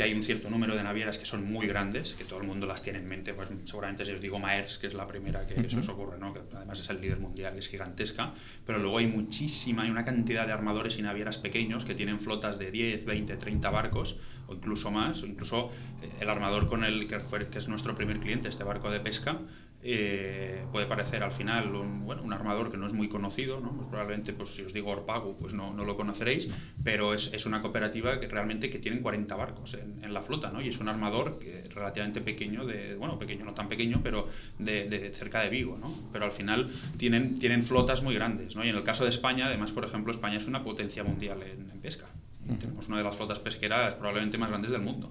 que 0.00 0.04
hay 0.04 0.14
un 0.14 0.22
cierto 0.22 0.48
número 0.48 0.74
de 0.74 0.82
navieras 0.82 1.18
que 1.18 1.26
son 1.26 1.44
muy 1.44 1.66
grandes, 1.66 2.14
que 2.14 2.24
todo 2.24 2.40
el 2.40 2.46
mundo 2.46 2.66
las 2.66 2.82
tiene 2.82 3.00
en 3.00 3.06
mente, 3.06 3.34
pues 3.34 3.50
seguramente 3.64 4.06
si 4.06 4.12
os 4.12 4.20
digo 4.22 4.38
Maersk, 4.38 4.80
que 4.80 4.86
es 4.86 4.94
la 4.94 5.06
primera 5.06 5.46
que 5.46 5.60
eso 5.60 5.80
os 5.80 5.88
ocurre, 5.90 6.16
¿no? 6.18 6.32
que 6.32 6.40
además 6.56 6.80
es 6.80 6.88
el 6.88 7.02
líder 7.02 7.20
mundial, 7.20 7.58
es 7.58 7.68
gigantesca, 7.68 8.32
pero 8.64 8.78
luego 8.78 8.96
hay 8.96 9.06
muchísima, 9.06 9.82
hay 9.82 9.90
una 9.90 10.02
cantidad 10.06 10.46
de 10.46 10.54
armadores 10.54 10.98
y 10.98 11.02
navieras 11.02 11.36
pequeños 11.36 11.84
que 11.84 11.94
tienen 11.94 12.18
flotas 12.18 12.58
de 12.58 12.70
10, 12.70 13.04
20, 13.04 13.36
30 13.36 13.68
barcos, 13.68 14.18
o 14.46 14.54
incluso 14.54 14.90
más, 14.90 15.22
o 15.22 15.26
incluso 15.26 15.70
eh, 16.00 16.08
el 16.20 16.30
armador 16.30 16.66
con 16.66 16.82
el 16.82 17.06
que, 17.06 17.20
fue, 17.20 17.48
que 17.48 17.58
es 17.58 17.68
nuestro 17.68 17.94
primer 17.94 18.20
cliente, 18.20 18.48
este 18.48 18.64
barco 18.64 18.90
de 18.90 19.00
pesca, 19.00 19.38
eh, 19.82 20.66
puede 20.72 20.84
parecer 20.84 21.22
al 21.22 21.32
final 21.32 21.74
un, 21.74 22.04
bueno, 22.04 22.22
un, 22.22 22.34
armador 22.34 22.70
que 22.70 22.76
no 22.76 22.86
es 22.86 22.92
muy 22.92 23.08
conocido, 23.08 23.60
¿no? 23.60 23.72
Pues 23.72 23.88
probablemente 23.88 24.34
pues, 24.34 24.50
si 24.50 24.62
os 24.62 24.74
digo 24.74 24.90
Orpago 24.90 25.36
pues 25.38 25.54
no, 25.54 25.72
no 25.72 25.84
lo 25.86 25.96
conoceréis, 25.96 26.50
pero 26.84 27.14
es, 27.14 27.32
es, 27.32 27.46
una 27.46 27.62
cooperativa 27.62 28.20
que 28.20 28.28
realmente 28.28 28.68
que 28.68 28.78
tienen 28.78 29.00
40 29.02 29.34
barcos 29.36 29.74
en, 29.74 30.04
en, 30.04 30.12
la 30.12 30.20
flota 30.20 30.50
¿no? 30.50 30.60
y 30.60 30.68
es 30.68 30.78
un 30.80 30.88
armador 30.88 31.38
que, 31.38 31.64
relativamente 31.74 32.20
pequeño, 32.20 32.66
de, 32.66 32.94
bueno, 32.94 33.18
pequeño 33.18 33.44
no 33.46 33.54
tan 33.54 33.68
pequeño, 33.68 34.00
pero 34.02 34.28
de, 34.58 34.88
de, 34.88 35.14
cerca 35.14 35.40
de 35.40 35.48
Vigo, 35.48 35.78
¿no? 35.78 35.94
pero 36.12 36.26
al 36.26 36.32
final 36.32 36.68
tienen, 36.98 37.38
tienen 37.38 37.62
flotas 37.62 38.02
muy 38.02 38.14
grandes 38.14 38.56
¿no? 38.56 38.64
y 38.64 38.68
en 38.68 38.76
el 38.76 38.82
caso 38.82 39.04
de 39.04 39.10
España, 39.10 39.46
además, 39.46 39.72
por 39.72 39.84
ejemplo, 39.84 40.12
España 40.12 40.36
es 40.36 40.46
una 40.46 40.62
potencia 40.62 41.02
mundial 41.04 41.42
en, 41.42 41.70
en 41.70 41.80
pesca. 41.80 42.06
Uh 42.46 42.52
-huh. 42.52 42.58
Tenemos 42.58 42.88
una 42.88 42.98
de 42.98 43.04
las 43.04 43.16
flotas 43.16 43.38
pesqueras 43.38 43.94
probablemente 43.94 44.36
más 44.36 44.50
grandes 44.50 44.70
del 44.70 44.82
mundo. 44.82 45.10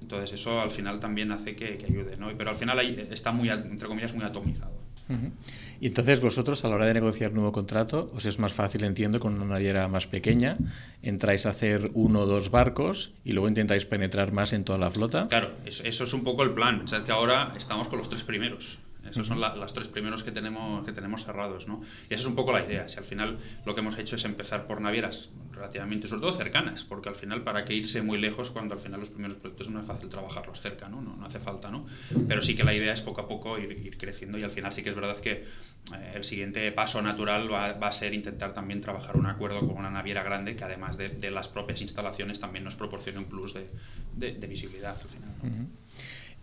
Entonces 0.00 0.32
eso 0.32 0.60
al 0.60 0.70
final 0.70 1.00
también 1.00 1.32
hace 1.32 1.56
que, 1.56 1.78
que 1.78 1.86
ayude, 1.86 2.16
¿no? 2.18 2.28
Pero 2.36 2.50
al 2.50 2.56
final 2.56 2.78
ahí 2.78 3.08
está 3.10 3.32
muy, 3.32 3.48
entre 3.48 3.88
comillas, 3.88 4.14
muy 4.14 4.24
atomizado. 4.24 4.72
Uh 5.08 5.12
-huh. 5.12 5.30
Y 5.80 5.86
entonces 5.86 6.20
vosotros 6.20 6.64
a 6.64 6.68
la 6.68 6.74
hora 6.76 6.86
de 6.86 6.94
negociar 6.94 7.32
nuevo 7.32 7.52
contrato, 7.52 8.10
os 8.14 8.24
es 8.26 8.38
más 8.38 8.52
fácil, 8.52 8.84
entiendo, 8.84 9.20
con 9.20 9.34
una 9.34 9.44
naviera 9.44 9.88
más 9.88 10.06
pequeña, 10.06 10.56
entráis 11.02 11.46
a 11.46 11.50
hacer 11.50 11.90
uno 11.94 12.20
o 12.20 12.26
dos 12.26 12.50
barcos 12.50 13.12
y 13.24 13.32
luego 13.32 13.48
intentáis 13.48 13.84
penetrar 13.84 14.32
más 14.32 14.52
en 14.52 14.64
toda 14.64 14.78
la 14.78 14.90
flota. 14.90 15.28
Claro, 15.28 15.52
eso, 15.64 15.84
eso 15.84 16.04
es 16.04 16.12
un 16.12 16.24
poco 16.24 16.42
el 16.42 16.50
plan. 16.52 16.80
O 16.80 16.86
sea, 16.86 17.04
que 17.04 17.12
ahora 17.12 17.52
estamos 17.56 17.88
con 17.88 17.98
los 17.98 18.08
tres 18.08 18.22
primeros. 18.22 18.78
Esos 19.10 19.26
son 19.26 19.40
la, 19.40 19.54
los 19.56 19.72
tres 19.72 19.88
primeros 19.88 20.22
que 20.22 20.32
tenemos, 20.32 20.84
que 20.84 20.92
tenemos 20.92 21.24
cerrados, 21.24 21.66
¿no? 21.68 21.82
Y 22.10 22.14
esa 22.14 22.22
es 22.22 22.26
un 22.26 22.34
poco 22.34 22.52
la 22.52 22.64
idea. 22.64 22.88
Si 22.88 22.98
al 22.98 23.04
final 23.04 23.38
lo 23.64 23.74
que 23.74 23.80
hemos 23.80 23.98
hecho 23.98 24.16
es 24.16 24.24
empezar 24.24 24.66
por 24.66 24.80
navieras 24.80 25.30
relativamente, 25.52 26.06
sobre 26.06 26.20
todo 26.22 26.32
cercanas, 26.32 26.84
porque 26.84 27.08
al 27.08 27.14
final, 27.14 27.42
¿para 27.42 27.64
qué 27.64 27.74
irse 27.74 28.02
muy 28.02 28.18
lejos 28.18 28.50
cuando 28.50 28.74
al 28.74 28.80
final 28.80 29.00
los 29.00 29.08
primeros 29.08 29.36
proyectos 29.38 29.70
no 29.70 29.80
es 29.80 29.86
fácil 29.86 30.08
trabajarlos 30.08 30.60
cerca, 30.60 30.88
¿no? 30.88 31.00
No, 31.00 31.16
no 31.16 31.26
hace 31.26 31.40
falta, 31.40 31.70
¿no? 31.70 31.86
Pero 32.28 32.42
sí 32.42 32.54
que 32.56 32.64
la 32.64 32.74
idea 32.74 32.92
es 32.92 33.00
poco 33.00 33.22
a 33.22 33.28
poco 33.28 33.58
ir, 33.58 33.72
ir 33.72 33.96
creciendo 33.96 34.38
y 34.38 34.42
al 34.42 34.50
final 34.50 34.72
sí 34.72 34.82
que 34.82 34.90
es 34.90 34.94
verdad 34.94 35.16
que 35.18 35.44
eh, 35.94 36.12
el 36.14 36.24
siguiente 36.24 36.70
paso 36.72 37.00
natural 37.00 37.50
va, 37.52 37.72
va, 37.72 37.88
a 37.88 37.92
ser 37.92 38.12
intentar 38.12 38.52
también 38.52 38.80
trabajar 38.80 39.16
un 39.16 39.26
acuerdo 39.26 39.60
con 39.60 39.76
una 39.76 39.90
naviera 39.90 40.22
grande 40.22 40.56
que 40.56 40.64
además 40.64 40.96
de, 40.96 41.08
de 41.08 41.30
las 41.30 41.48
propias 41.48 41.80
instalaciones 41.80 42.38
también 42.38 42.64
nos 42.64 42.76
proporcione 42.76 43.18
un 43.18 43.26
plus 43.26 43.54
de, 43.54 43.68
de, 44.14 44.32
de 44.32 44.46
visibilidad 44.46 44.96
al 45.00 45.08
final, 45.08 45.30
¿no? 45.42 45.48
Uh 45.48 45.52
-huh. 45.52 45.66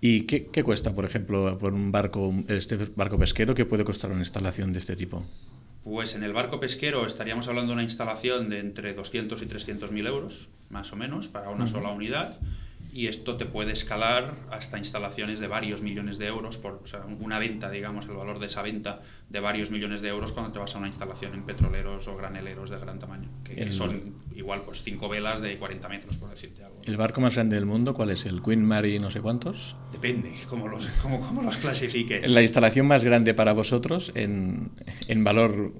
¿Y 0.06 0.24
qué, 0.24 0.48
qué, 0.48 0.64
cuesta, 0.66 0.94
por 0.94 1.06
ejemplo, 1.06 1.58
por 1.58 1.74
un 1.74 1.90
barco, 1.90 2.34
este 2.50 2.76
barco 2.94 3.18
pesquero, 3.18 3.56
qué 3.56 3.64
puede 3.64 3.86
costar 3.86 4.12
una 4.12 4.20
instalación 4.20 4.74
de 4.74 4.80
este 4.80 4.98
tipo? 4.98 5.24
Pues 5.86 6.14
en 6.16 6.24
el 6.24 6.34
barco 6.34 6.60
pesquero 6.60 7.06
estaríamos 7.06 7.48
hablando 7.48 7.70
de 7.70 7.76
una 7.76 7.84
instalación 7.84 8.50
de 8.50 8.60
entre 8.60 8.94
200 8.94 9.42
y 9.42 9.46
300 9.46 9.94
mil 9.94 10.06
euros, 10.06 10.50
más 10.70 10.92
o 10.92 10.98
menos, 10.98 11.30
para 11.30 11.52
una 11.52 11.64
uh 11.64 11.68
-huh. 11.68 11.72
sola 11.72 11.92
unidad. 11.92 12.38
Y 12.94 13.08
esto 13.08 13.38
te 13.38 13.46
puede 13.46 13.72
escalar 13.72 14.36
hasta 14.52 14.78
instalaciones 14.78 15.40
de 15.40 15.48
varios 15.48 15.82
millones 15.82 16.20
de 16.20 16.28
euros, 16.28 16.58
por 16.58 16.74
o 16.84 16.86
sea, 16.86 17.04
una 17.06 17.40
venta, 17.40 17.72
digamos, 17.72 18.06
el 18.06 18.12
valor 18.12 18.38
de 18.38 18.46
esa 18.46 18.62
venta 18.62 19.02
de 19.30 19.40
varios 19.40 19.72
millones 19.72 20.02
de 20.02 20.10
euros 20.10 20.32
cuando 20.32 20.52
te 20.52 20.60
vas 20.60 20.76
a 20.76 20.78
una 20.78 20.86
instalación 20.86 21.34
en 21.34 21.44
petroleros 21.44 22.08
o 22.08 22.16
graneleros 22.16 22.70
de 22.70 22.78
gran 22.78 23.00
tamaño, 23.00 23.30
que, 23.44 23.56
que 23.56 23.72
son 23.72 24.18
igual 24.36 24.62
pues 24.62 24.84
cinco 24.84 25.10
velas 25.10 25.42
de 25.42 25.58
40 25.58 25.90
metros, 25.90 26.18
por 26.18 26.30
decirte 26.30 26.64
algo. 26.64 26.78
¿El 26.86 26.96
barco 26.96 27.20
más 27.20 27.34
grande 27.34 27.56
del 27.56 27.66
mundo 27.66 27.96
cuál 27.96 28.12
es? 28.12 28.28
¿El 28.28 28.44
Queen 28.44 28.64
Mary 28.64 29.00
no 29.00 29.10
sé 29.10 29.22
cuántos? 29.22 29.76
Depende, 29.92 30.32
cómo 30.48 30.68
los, 30.68 30.86
cómo, 31.02 31.20
cómo 31.20 31.42
los 31.42 31.58
clasifiques. 31.58 32.30
¿La 32.30 32.44
instalación 32.44 32.86
más 32.86 33.04
grande 33.04 33.34
para 33.34 33.54
vosotros 33.54 34.12
en, 34.14 34.70
en 35.08 35.24
valor 35.24 35.74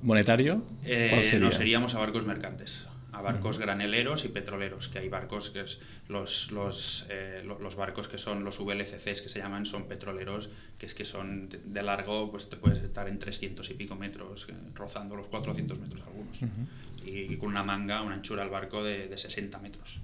monetario? 0.00 0.64
Eh, 0.82 1.20
sería? 1.24 1.44
Nos 1.44 1.56
seríamos 1.56 1.94
a 1.94 1.98
barcos 1.98 2.24
mercantes 2.24 2.86
barcos 3.24 3.58
graneleros 3.58 4.24
y 4.24 4.28
petroleros, 4.28 4.88
que 4.88 5.00
hay 5.00 5.08
barcos 5.08 5.50
que 5.50 5.62
es 5.62 5.80
los, 6.08 6.52
los, 6.52 7.06
eh, 7.10 7.42
los 7.44 7.74
barcos 7.74 8.06
que 8.06 8.18
son 8.18 8.44
los 8.44 8.58
VLCCs 8.58 9.20
que 9.22 9.28
se 9.28 9.40
llaman, 9.40 9.66
son 9.66 9.88
petroleros, 9.88 10.50
que 10.78 10.86
es 10.86 10.94
que 10.94 11.04
son 11.04 11.48
de 11.48 11.82
largo, 11.82 12.30
pues 12.30 12.48
te 12.48 12.56
puedes 12.56 12.78
estar 12.82 13.08
en 13.08 13.18
300 13.18 13.68
y 13.70 13.74
pico 13.74 13.96
metros, 13.96 14.46
eh, 14.48 14.54
rozando 14.74 15.16
los 15.16 15.26
400 15.26 15.80
metros 15.80 16.02
algunos, 16.06 16.40
uh 16.42 16.44
-huh. 16.44 17.08
y, 17.08 17.34
y, 17.34 17.36
con 17.36 17.48
una 17.48 17.64
manga, 17.64 18.02
una 18.02 18.14
anchura 18.14 18.42
al 18.42 18.50
barco 18.50 18.84
de, 18.84 19.08
de 19.08 19.18
60 19.18 19.58
metros. 19.58 19.98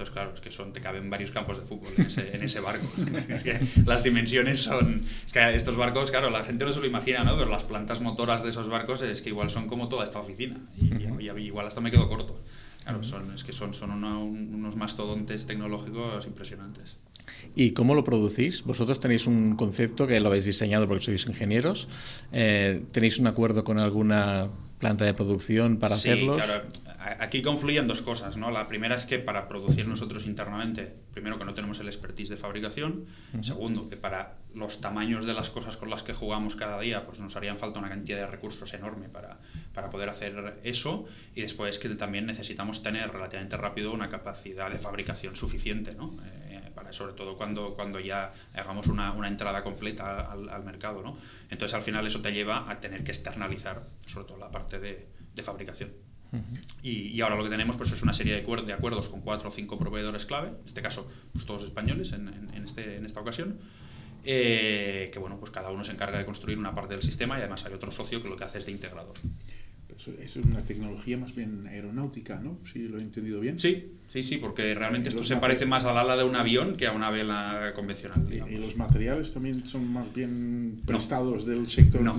Entonces, 0.00 0.14
claro, 0.14 0.32
es 0.34 0.40
que 0.40 0.50
son, 0.50 0.72
te 0.72 0.80
caben 0.80 1.10
varios 1.10 1.30
campos 1.30 1.58
de 1.58 1.66
fútbol 1.66 1.92
en 1.98 2.06
ese, 2.06 2.34
en 2.34 2.42
ese 2.42 2.60
barco. 2.60 2.90
es 3.28 3.42
que 3.42 3.60
las 3.84 4.02
dimensiones 4.02 4.62
son... 4.62 5.02
Es 5.26 5.30
que 5.30 5.54
estos 5.54 5.76
barcos, 5.76 6.10
claro, 6.10 6.30
la 6.30 6.42
gente 6.42 6.64
no 6.64 6.72
se 6.72 6.80
lo 6.80 6.86
imagina, 6.86 7.22
¿no? 7.22 7.36
Pero 7.36 7.50
las 7.50 7.64
plantas 7.64 8.00
motoras 8.00 8.42
de 8.42 8.48
esos 8.48 8.70
barcos 8.70 9.02
es 9.02 9.20
que 9.20 9.28
igual 9.28 9.50
son 9.50 9.66
como 9.66 9.90
toda 9.90 10.04
esta 10.04 10.18
oficina. 10.18 10.56
Y, 10.80 10.86
y, 11.22 11.28
y 11.28 11.40
igual 11.42 11.66
hasta 11.66 11.82
me 11.82 11.90
quedo 11.90 12.08
corto. 12.08 12.40
Claro, 12.82 13.04
son, 13.04 13.30
es 13.34 13.44
que 13.44 13.52
son, 13.52 13.74
son 13.74 13.90
una, 13.90 14.18
un, 14.18 14.54
unos 14.54 14.74
mastodontes 14.74 15.46
tecnológicos 15.46 16.24
impresionantes. 16.24 16.96
¿Y 17.54 17.72
cómo 17.72 17.94
lo 17.94 18.02
producís? 18.02 18.64
Vosotros 18.64 19.00
tenéis 19.00 19.26
un 19.26 19.54
concepto 19.54 20.06
que 20.06 20.18
lo 20.18 20.28
habéis 20.28 20.46
diseñado 20.46 20.88
porque 20.88 21.04
sois 21.04 21.26
ingenieros. 21.26 21.88
Eh, 22.32 22.84
¿Tenéis 22.90 23.18
un 23.18 23.26
acuerdo 23.26 23.64
con 23.64 23.78
alguna 23.78 24.48
planta 24.78 25.04
de 25.04 25.12
producción 25.12 25.76
para 25.76 25.96
sí, 25.96 26.08
hacerlos? 26.08 26.42
Claro. 26.42 26.64
Aquí 27.18 27.42
confluyen 27.42 27.88
dos 27.88 28.02
cosas, 28.02 28.36
¿no? 28.36 28.50
La 28.50 28.68
primera 28.68 28.94
es 28.94 29.04
que 29.04 29.18
para 29.18 29.48
producir 29.48 29.86
nosotros 29.88 30.26
internamente, 30.26 30.94
primero 31.12 31.38
que 31.38 31.44
no 31.44 31.54
tenemos 31.54 31.80
el 31.80 31.88
expertise 31.88 32.28
de 32.28 32.36
fabricación, 32.36 33.06
uh 33.32 33.38
-huh. 33.38 33.42
segundo 33.42 33.88
que 33.88 33.96
para 33.96 34.36
los 34.54 34.80
tamaños 34.80 35.24
de 35.24 35.34
las 35.34 35.50
cosas 35.50 35.76
con 35.76 35.90
las 35.90 36.02
que 36.02 36.12
jugamos 36.12 36.56
cada 36.56 36.78
día, 36.80 37.06
pues 37.06 37.20
nos 37.20 37.34
harían 37.36 37.58
falta 37.58 37.78
una 37.78 37.88
cantidad 37.88 38.18
de 38.18 38.26
recursos 38.26 38.72
enorme 38.74 39.08
para, 39.08 39.38
para 39.74 39.90
poder 39.90 40.08
hacer 40.08 40.60
eso, 40.64 41.06
y 41.34 41.40
después 41.40 41.78
que 41.78 41.88
también 41.90 42.26
necesitamos 42.26 42.82
tener 42.82 43.10
relativamente 43.10 43.56
rápido 43.56 43.92
una 43.92 44.08
capacidad 44.08 44.70
de 44.70 44.78
fabricación 44.78 45.36
suficiente, 45.36 45.94
¿no? 45.94 46.16
Eh, 46.24 46.70
para, 46.74 46.92
sobre 46.92 47.14
todo 47.14 47.36
cuando, 47.36 47.74
cuando 47.74 47.98
ya 47.98 48.32
hagamos 48.54 48.86
una, 48.86 49.12
una 49.12 49.28
entrada 49.28 49.62
completa 49.62 50.30
al, 50.30 50.48
al, 50.48 50.64
mercado, 50.64 51.02
¿no? 51.02 51.16
Entonces 51.48 51.74
al 51.74 51.82
final 51.82 52.06
eso 52.06 52.20
te 52.20 52.32
lleva 52.32 52.70
a 52.70 52.80
tener 52.80 53.02
que 53.04 53.10
externalizar, 53.10 53.86
sobre 54.06 54.26
todo 54.26 54.38
la 54.38 54.50
parte 54.50 54.78
de, 54.78 55.08
de 55.34 55.42
fabricación. 55.42 56.09
Uh 56.32 56.36
-huh. 56.36 56.60
y, 56.82 56.90
y, 57.08 57.20
ahora 57.22 57.36
lo 57.36 57.42
que 57.42 57.50
tenemos 57.50 57.76
pues, 57.76 57.90
es 57.90 58.02
una 58.02 58.12
serie 58.12 58.34
de, 58.34 58.42
acuer 58.42 58.64
de, 58.64 58.72
acuerdos 58.72 59.08
con 59.08 59.20
cuatro 59.20 59.48
o 59.48 59.52
cinco 59.52 59.78
proveedores 59.78 60.26
clave, 60.26 60.48
en 60.48 60.66
este 60.66 60.80
caso 60.80 61.10
pues, 61.32 61.44
todos 61.44 61.64
españoles 61.64 62.12
en, 62.12 62.28
en, 62.28 62.54
en, 62.54 62.64
este, 62.64 62.96
en 62.96 63.04
esta 63.04 63.20
ocasión, 63.20 63.58
eh, 64.24 65.10
que 65.12 65.18
bueno, 65.18 65.38
pues 65.38 65.50
cada 65.50 65.70
uno 65.70 65.82
se 65.84 65.92
encarga 65.92 66.18
de 66.18 66.24
construir 66.24 66.58
una 66.58 66.74
parte 66.74 66.94
del 66.94 67.02
sistema 67.02 67.36
y 67.36 67.40
además 67.40 67.64
hay 67.64 67.72
otro 67.72 67.90
socio 67.90 68.22
que 68.22 68.28
lo 68.28 68.36
que 68.36 68.44
hace 68.44 68.58
es 68.58 68.66
de 68.66 68.72
integrador. 68.72 69.14
Eso 69.96 70.12
es 70.18 70.36
una 70.36 70.64
tecnología 70.64 71.18
más 71.18 71.34
bien 71.34 71.66
aeronáutica, 71.66 72.40
¿no? 72.40 72.58
Si 72.70 72.88
lo 72.88 72.98
he 72.98 73.02
entendido 73.02 73.40
bien. 73.40 73.58
Sí, 73.58 73.92
sí, 74.10 74.22
sí, 74.22 74.36
porque 74.36 74.74
realmente 74.74 75.08
esto 75.08 75.22
se 75.24 75.36
parece 75.36 75.66
más 75.66 75.84
al 75.84 75.96
ala 75.96 76.16
de 76.16 76.24
un 76.24 76.36
avión 76.36 76.76
que 76.76 76.86
a 76.86 76.92
una 76.92 77.10
vela 77.10 77.72
convencional. 77.74 78.28
Digamos. 78.28 78.52
¿Y 78.52 78.58
los 78.58 78.76
materiales 78.76 79.32
también 79.32 79.66
son 79.68 79.90
más 79.92 80.12
bien 80.12 80.80
prestados 80.84 81.46
no. 81.46 81.52
del 81.52 81.66
sector 81.68 82.02
no. 82.02 82.18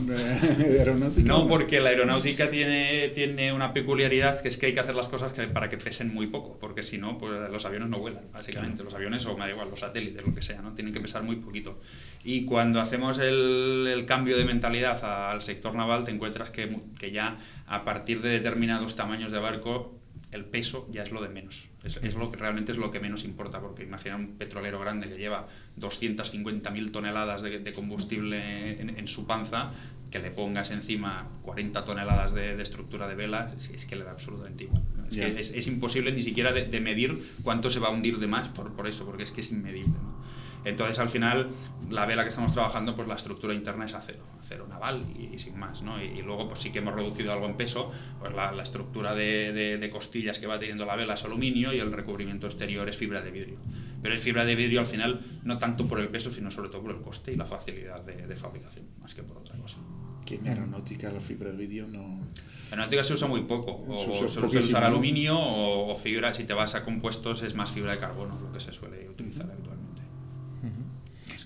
aeronáutico? 0.59 1.27
No, 1.27 1.47
porque 1.47 1.79
la 1.79 1.89
aeronáutica 1.89 2.49
tiene, 2.49 3.09
tiene 3.09 3.53
una 3.53 3.73
peculiaridad 3.73 4.41
que 4.41 4.47
es 4.47 4.57
que 4.57 4.67
hay 4.67 4.73
que 4.73 4.79
hacer 4.79 4.95
las 4.95 5.07
cosas 5.07 5.33
que, 5.33 5.43
para 5.47 5.69
que 5.69 5.77
pesen 5.77 6.13
muy 6.13 6.27
poco, 6.27 6.57
porque 6.59 6.81
si 6.81 6.97
no, 6.97 7.17
pues 7.17 7.33
los 7.51 7.65
aviones 7.65 7.89
no 7.89 7.99
vuelan, 7.99 8.23
básicamente. 8.33 8.77
Claro. 8.77 8.85
Los 8.85 8.93
aviones, 8.95 9.25
o 9.25 9.37
me 9.37 9.45
da 9.45 9.51
igual, 9.51 9.69
los 9.69 9.79
satélites, 9.79 10.25
lo 10.25 10.33
que 10.33 10.41
sea, 10.41 10.61
¿no? 10.61 10.73
Tienen 10.73 10.93
que 10.93 11.01
pesar 11.01 11.23
muy 11.23 11.35
poquito. 11.35 11.79
Y 12.23 12.45
cuando 12.45 12.79
hacemos 12.79 13.19
el, 13.19 13.87
el 13.91 14.05
cambio 14.05 14.37
de 14.37 14.45
mentalidad 14.45 15.03
al 15.03 15.41
sector 15.41 15.75
naval, 15.75 16.05
te 16.05 16.11
encuentras 16.11 16.49
que, 16.49 16.77
que 16.97 17.11
ya 17.11 17.37
a 17.67 17.83
partir 17.83 18.21
de 18.21 18.29
determinados 18.29 18.95
tamaños 18.95 19.31
de 19.31 19.39
barco 19.39 20.00
el 20.31 20.45
peso 20.45 20.87
ya 20.91 21.03
es 21.03 21.11
lo 21.11 21.21
de 21.21 21.29
menos. 21.29 21.69
Es, 21.83 21.97
es, 21.97 22.15
lo 22.15 22.31
que 22.31 22.37
realmente 22.37 22.71
es 22.71 22.77
lo 22.77 22.91
que 22.91 22.99
menos 22.99 23.25
importa, 23.25 23.59
porque 23.59 23.83
imagina 23.83 24.15
un 24.15 24.37
petrolero 24.37 24.79
grande 24.79 25.09
que 25.09 25.17
lleva 25.17 25.47
250.000 25.79 26.91
toneladas 26.91 27.41
de, 27.41 27.59
de 27.59 27.73
combustible 27.73 28.79
en, 28.79 28.97
en, 28.97 29.07
su 29.07 29.25
panza, 29.25 29.71
que 30.09 30.19
le 30.19 30.31
pongas 30.31 30.71
encima 30.71 31.29
40 31.41 31.83
toneladas 31.83 32.33
de, 32.33 32.55
de 32.55 32.63
estructura 32.63 33.07
de 33.07 33.15
vela, 33.15 33.53
es, 33.57 33.69
es, 33.69 33.85
que 33.85 33.95
le 33.95 34.03
da 34.03 34.11
absolutamente 34.11 34.65
igual. 34.65 34.83
Es, 35.07 35.15
yeah. 35.15 35.33
que 35.33 35.39
es, 35.39 35.51
es 35.51 35.67
imposible 35.67 36.11
ni 36.11 36.21
siquiera 36.21 36.53
de, 36.53 36.65
de, 36.65 36.79
medir 36.79 37.33
cuánto 37.43 37.69
se 37.69 37.79
va 37.79 37.87
a 37.87 37.91
hundir 37.91 38.19
de 38.19 38.27
más 38.27 38.47
por, 38.49 38.73
por 38.73 38.87
eso, 38.87 39.05
porque 39.05 39.23
es 39.23 39.31
que 39.31 39.41
es 39.41 39.51
inmedible. 39.51 39.93
¿no? 39.93 40.21
Entonces, 40.63 40.99
al 40.99 41.09
final, 41.09 41.49
la 41.89 42.05
vela 42.05 42.23
que 42.23 42.29
estamos 42.29 42.53
trabajando, 42.53 42.93
pues 42.95 43.07
la 43.07 43.15
estructura 43.15 43.53
interna 43.53 43.85
es 43.85 43.93
acero, 43.93 44.23
acero 44.39 44.67
naval 44.67 45.03
y, 45.17 45.39
sin 45.39 45.57
más, 45.57 45.81
¿no? 45.81 46.01
Y, 46.01 46.21
luego, 46.21 46.47
pues 46.47 46.59
sí 46.59 46.71
que 46.71 46.79
hemos 46.79 46.93
reducido 46.93 47.33
algo 47.33 47.47
en 47.47 47.55
peso, 47.55 47.91
pues 48.19 48.33
la, 48.33 48.61
estructura 48.61 49.15
de, 49.15 49.77
de, 49.79 49.89
costillas 49.89 50.37
que 50.39 50.47
va 50.47 50.59
teniendo 50.59 50.85
la 50.85 50.95
vela 50.95 51.15
es 51.15 51.23
aluminio 51.23 51.73
y 51.73 51.79
el 51.79 51.91
recubrimiento 51.91 52.47
exterior 52.47 52.87
es 52.87 52.95
fibra 52.95 53.21
de 53.21 53.31
vidrio. 53.31 53.57
Pero 54.01 54.15
es 54.15 54.21
fibra 54.21 54.45
de 54.45 54.55
vidrio 54.55 54.79
al 54.79 54.87
final, 54.87 55.21
no 55.43 55.57
tanto 55.57 55.87
por 55.87 55.99
el 55.99 56.09
peso, 56.09 56.31
sino 56.31 56.51
sobre 56.51 56.69
todo 56.69 56.81
por 56.81 56.91
el 56.91 57.01
coste 57.01 57.31
y 57.33 57.35
la 57.35 57.45
facilidad 57.45 58.03
de, 58.03 58.27
de 58.27 58.35
fabricación, 58.35 58.85
más 58.99 59.13
que 59.13 59.23
por 59.23 59.37
otra 59.37 59.57
cosa. 59.57 59.77
Que 60.25 60.35
en 60.35 60.47
aeronáutica 60.47 61.11
la 61.11 61.21
fibra 61.21 61.51
de 61.51 61.57
vidrio 61.57 61.87
no... 61.87 61.99
En 61.99 62.79
aeronáutica 62.79 63.03
se 63.03 63.13
usa 63.15 63.27
muy 63.27 63.41
poco, 63.41 63.83
o 63.87 64.15
se, 64.15 64.29
suele 64.29 64.59
usar 64.59 64.83
aluminio 64.83 65.37
o, 65.37 65.95
fibra, 65.95 66.33
si 66.33 66.45
te 66.45 66.53
vas 66.53 66.75
a 66.75 66.83
compuestos 66.83 67.41
es 67.43 67.53
más 67.55 67.71
fibra 67.71 67.91
de 67.91 67.97
carbono, 67.97 68.39
lo 68.39 68.51
que 68.51 68.59
se 68.59 68.71
suele 68.71 69.09
utilizar 69.09 69.49
habitualmente. 69.49 69.80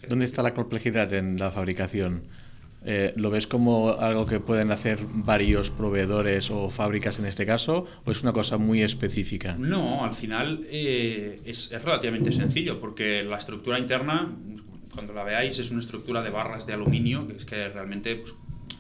¿Dónde 0.08 0.26
está 0.26 0.44
la 0.44 0.54
complejidad 0.54 1.12
en 1.14 1.38
la 1.38 1.52
fabricación? 1.52 2.24
Eh, 2.88 3.14
¿Lo 3.16 3.32
ves 3.32 3.48
como 3.48 3.90
algo 3.90 4.28
que 4.28 4.40
pueden 4.40 4.72
hacer 4.72 5.00
varios 5.10 5.72
proveedores 5.72 6.52
o 6.52 6.70
fábricas 6.70 7.18
en 7.18 7.26
este 7.26 7.46
caso? 7.46 7.88
¿O 8.06 8.12
es 8.12 8.22
una 8.22 8.32
cosa 8.32 8.58
muy 8.58 8.84
específica? 8.84 9.56
No, 9.58 10.04
al 10.04 10.14
final 10.14 10.66
eh, 10.70 11.42
es, 11.46 11.72
relativamente 11.72 12.32
sencillo, 12.32 12.80
porque 12.80 13.24
la 13.24 13.38
estructura 13.38 13.80
interna, 13.80 14.32
cuando 14.94 15.14
la 15.14 15.24
veáis, 15.24 15.58
es 15.58 15.72
una 15.72 15.80
estructura 15.80 16.22
de 16.22 16.30
barras 16.30 16.68
de 16.68 16.74
aluminio, 16.74 17.28
que 17.28 17.38
es 17.38 17.46
que 17.46 17.70
realmente 17.70 18.18
pues, 18.18 18.36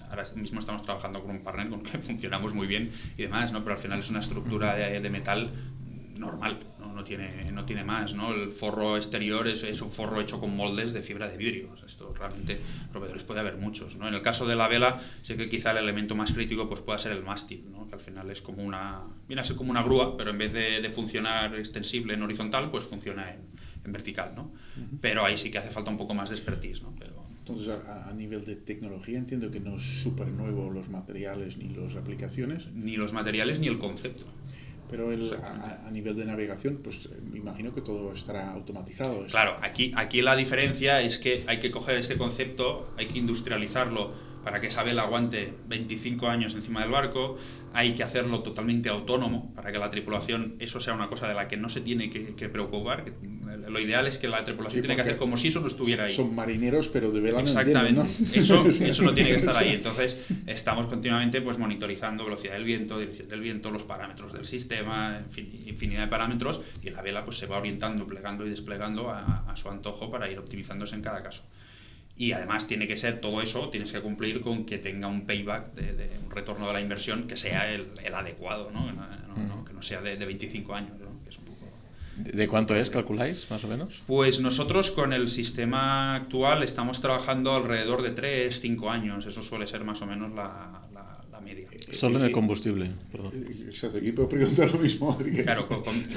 ahora 0.08 0.24
mismo 0.36 0.60
estamos 0.60 0.84
trabajando 0.84 1.22
con 1.22 1.32
un 1.32 1.44
partner 1.44 1.70
con 1.70 1.80
el 1.80 1.92
que 1.92 1.98
funcionamos 2.00 2.54
muy 2.54 2.68
bien 2.68 2.92
y 3.18 3.24
demás, 3.24 3.52
¿no? 3.52 3.64
pero 3.64 3.76
al 3.76 3.82
final 3.82 3.98
es 3.98 4.10
una 4.12 4.20
estructura 4.20 4.76
de 4.76 5.10
metal 5.10 5.50
normal, 6.16 6.60
¿no? 6.96 7.04
Tiene, 7.04 7.52
no 7.52 7.66
tiene 7.66 7.84
más. 7.84 8.14
¿no? 8.14 8.34
El 8.34 8.52
forro 8.52 8.98
exterior 8.98 9.48
es, 9.48 9.64
es, 9.64 9.82
un 9.82 9.92
forro 9.92 10.22
hecho 10.22 10.40
con 10.40 10.56
moldes 10.56 10.94
de 10.94 11.02
fibra 11.02 11.28
de 11.28 11.38
vidrio. 11.38 11.76
esto 11.86 12.14
realmente, 12.18 12.60
proveedores 12.92 13.24
puede 13.24 13.42
haber 13.42 13.58
muchos. 13.58 13.96
¿no? 13.98 14.08
En 14.08 14.14
el 14.14 14.22
caso 14.22 14.48
de 14.48 14.56
la 14.56 14.68
vela, 14.68 15.00
sé 15.22 15.38
que 15.38 15.50
quizá 15.50 15.72
el 15.72 15.78
elemento 15.78 16.16
más 16.16 16.32
crítico 16.32 16.68
pues, 16.68 16.82
pueda 16.82 16.98
ser 16.98 17.12
el 17.12 17.24
mástil, 17.24 17.66
¿no? 17.72 17.88
que 17.88 17.96
al 17.96 18.02
final 18.02 18.32
es 18.32 18.42
como 18.42 18.64
una, 18.64 19.02
viene 19.28 19.42
a 19.42 19.44
ser 19.44 19.56
como 19.56 19.72
una 19.72 19.84
grúa, 19.84 20.18
pero 20.18 20.32
en 20.32 20.38
vez 20.38 20.54
de, 20.54 20.82
de 20.82 20.90
funcionar 20.90 21.56
extensible 21.56 22.14
en 22.14 22.24
horizontal, 22.24 22.72
pues 22.72 22.86
funciona 22.86 23.32
en, 23.32 23.42
en 23.86 23.92
vertical. 23.92 24.34
¿no? 24.36 24.52
Pero 25.02 25.26
ahí 25.26 25.38
sí 25.38 25.52
que 25.52 25.58
hace 25.58 25.70
falta 25.70 25.92
un 25.92 25.98
poco 25.98 26.14
más 26.14 26.30
de 26.30 26.36
expertise. 26.36 26.82
¿no? 26.82 26.94
Pero, 26.98 27.24
entonces, 27.40 27.70
a, 27.70 28.12
nivel 28.14 28.44
de 28.44 28.56
tecnología, 28.56 29.20
entiendo 29.20 29.52
que 29.52 29.60
no 29.60 29.76
es 29.76 29.84
súper 29.84 30.28
nuevo 30.30 30.72
los 30.72 30.90
materiales 30.90 31.58
ni 31.58 31.70
las 31.70 31.96
aplicaciones. 31.96 32.72
Ni 32.74 32.96
los 32.96 33.14
materiales 33.14 33.60
ni 33.60 33.68
el 33.68 33.78
concepto. 33.78 34.26
Pero 34.90 35.12
el, 35.12 35.34
a, 35.34 35.90
nivel 35.92 36.16
de 36.16 36.26
navegación, 36.26 36.80
pues 36.84 37.10
me 37.32 37.40
imagino 37.40 37.74
que 37.74 37.82
todo 37.82 38.14
estará 38.14 38.52
automatizado. 38.52 39.26
Claro, 39.28 39.58
aquí, 39.62 39.92
aquí 39.96 40.22
la 40.22 40.36
diferencia 40.36 41.02
es 41.02 41.18
que 41.18 41.44
hay 41.48 41.60
que 41.60 41.72
coger 41.72 41.98
este 41.98 42.18
concepto, 42.18 42.88
hay 42.98 43.08
que 43.08 43.18
industrializarlo 43.18 44.14
para 44.46 44.62
que 44.62 44.68
esa 44.68 44.84
vela 44.84 45.02
aguante 45.02 45.52
25 45.68 46.28
años 46.28 46.54
encima 46.54 46.82
del 46.82 46.92
barco, 46.92 47.36
hay 47.74 47.96
que 47.96 48.04
hacerlo 48.04 48.44
totalmente 48.44 48.90
autónomo 48.90 49.52
para 49.56 49.72
que 49.72 49.80
la 49.80 49.90
tripulación, 49.90 50.56
eso 50.60 50.80
sea 50.80 50.94
una 50.94 51.10
cosa 51.10 51.28
de 51.28 51.34
la 51.34 51.48
que 51.48 51.58
no 51.58 51.68
se 51.68 51.82
tiene 51.82 52.12
que, 52.12 52.48
preocupar. 52.48 53.06
Lo 53.68 53.80
ideal 53.80 54.06
es 54.06 54.20
que 54.20 54.28
la 54.28 54.44
tripulación 54.44 54.84
tiene 54.84 54.96
que 54.96 55.02
hacer 55.02 55.18
como 55.18 55.36
si 55.36 55.48
eso 55.48 55.62
no 55.62 55.68
estuviera 55.68 56.04
ahí. 56.04 56.14
Son 56.14 56.36
marineros, 56.36 56.90
pero 56.90 57.12
de 57.12 57.22
vela 57.22 57.42
Exactamente. 57.42 58.04
No 58.04 58.08
Eso, 58.34 58.68
eso 58.82 59.02
no 59.02 59.16
tiene 59.16 59.32
que 59.32 59.38
estar 59.38 59.58
ahí. 59.58 59.74
Entonces, 59.74 60.28
estamos 60.46 60.86
continuamente 60.86 61.42
pues, 61.42 61.58
monitorizando 61.58 62.24
velocidad 62.24 62.54
del 62.54 62.66
viento, 62.66 63.00
dirección 63.00 63.28
del 63.28 63.42
viento, 63.42 63.72
los 63.72 63.84
parámetros 63.84 64.32
del 64.32 64.46
sistema, 64.46 65.24
infinidad 65.66 66.02
de 66.02 66.08
parámetros, 66.08 66.62
y 66.84 66.92
la 66.92 67.02
vela 67.02 67.26
pues, 67.26 67.40
se 67.40 67.48
va 67.48 67.58
orientando, 67.58 68.06
plegando 68.06 68.46
y 68.46 68.52
desplegando 68.52 69.10
a, 69.10 69.52
a 69.52 69.56
su 69.56 69.70
antojo 69.70 70.12
para 70.12 70.30
ir 70.30 70.38
optimizándose 70.38 70.94
en 70.94 71.02
cada 71.02 71.24
caso. 71.24 71.42
Y 72.18 72.32
además 72.32 72.68
tiene 72.68 72.88
que 72.88 72.96
ser 72.96 73.20
todo 73.20 73.42
eso, 73.42 73.70
tienes 73.70 73.92
que 73.92 74.00
cumplir 74.00 74.42
con 74.42 74.66
que 74.66 74.78
tenga 74.78 75.08
un 75.08 75.26
payback, 75.26 75.74
de, 75.74 76.18
un 76.24 76.32
retorno 76.32 76.68
de 76.68 76.74
la 76.74 76.82
inversión 76.82 77.28
que 77.28 77.36
sea 77.36 77.70
el, 77.72 77.88
el 78.04 78.16
adecuado, 78.16 78.72
¿no? 78.72 78.86
Que, 79.66 79.74
no, 79.74 79.82
sea 79.82 80.02
de, 80.02 80.16
de 80.16 80.26
25 80.26 80.74
años. 80.74 80.94
¿De 82.16 82.48
cuánto 82.48 82.76
es, 82.76 82.90
calculáis, 82.90 83.50
más 83.52 83.64
o 83.66 83.68
menos? 83.68 84.02
Pues 84.08 84.40
nosotros 84.40 84.90
con 84.92 85.12
el 85.12 85.28
sistema 85.28 86.16
actual 86.16 86.64
estamos 86.64 87.02
trabajando 87.02 87.54
alrededor 87.54 88.02
de 88.02 88.12
3, 88.12 88.62
5 88.62 88.90
años. 88.90 89.26
Eso 89.26 89.44
suele 89.44 89.68
ser 89.68 89.84
más 89.84 90.02
o 90.02 90.06
menos 90.06 90.34
la. 90.34 90.85
Solo 91.92 92.20
en 92.20 92.26
el 92.26 92.32
combustible. 92.32 92.92
Exacto, 93.68 94.00
y 94.02 94.12
puedo 94.12 94.30
preguntar 94.30 94.72
lo 94.72 94.80
mismo. 94.80 95.18
Claro, 95.44 95.68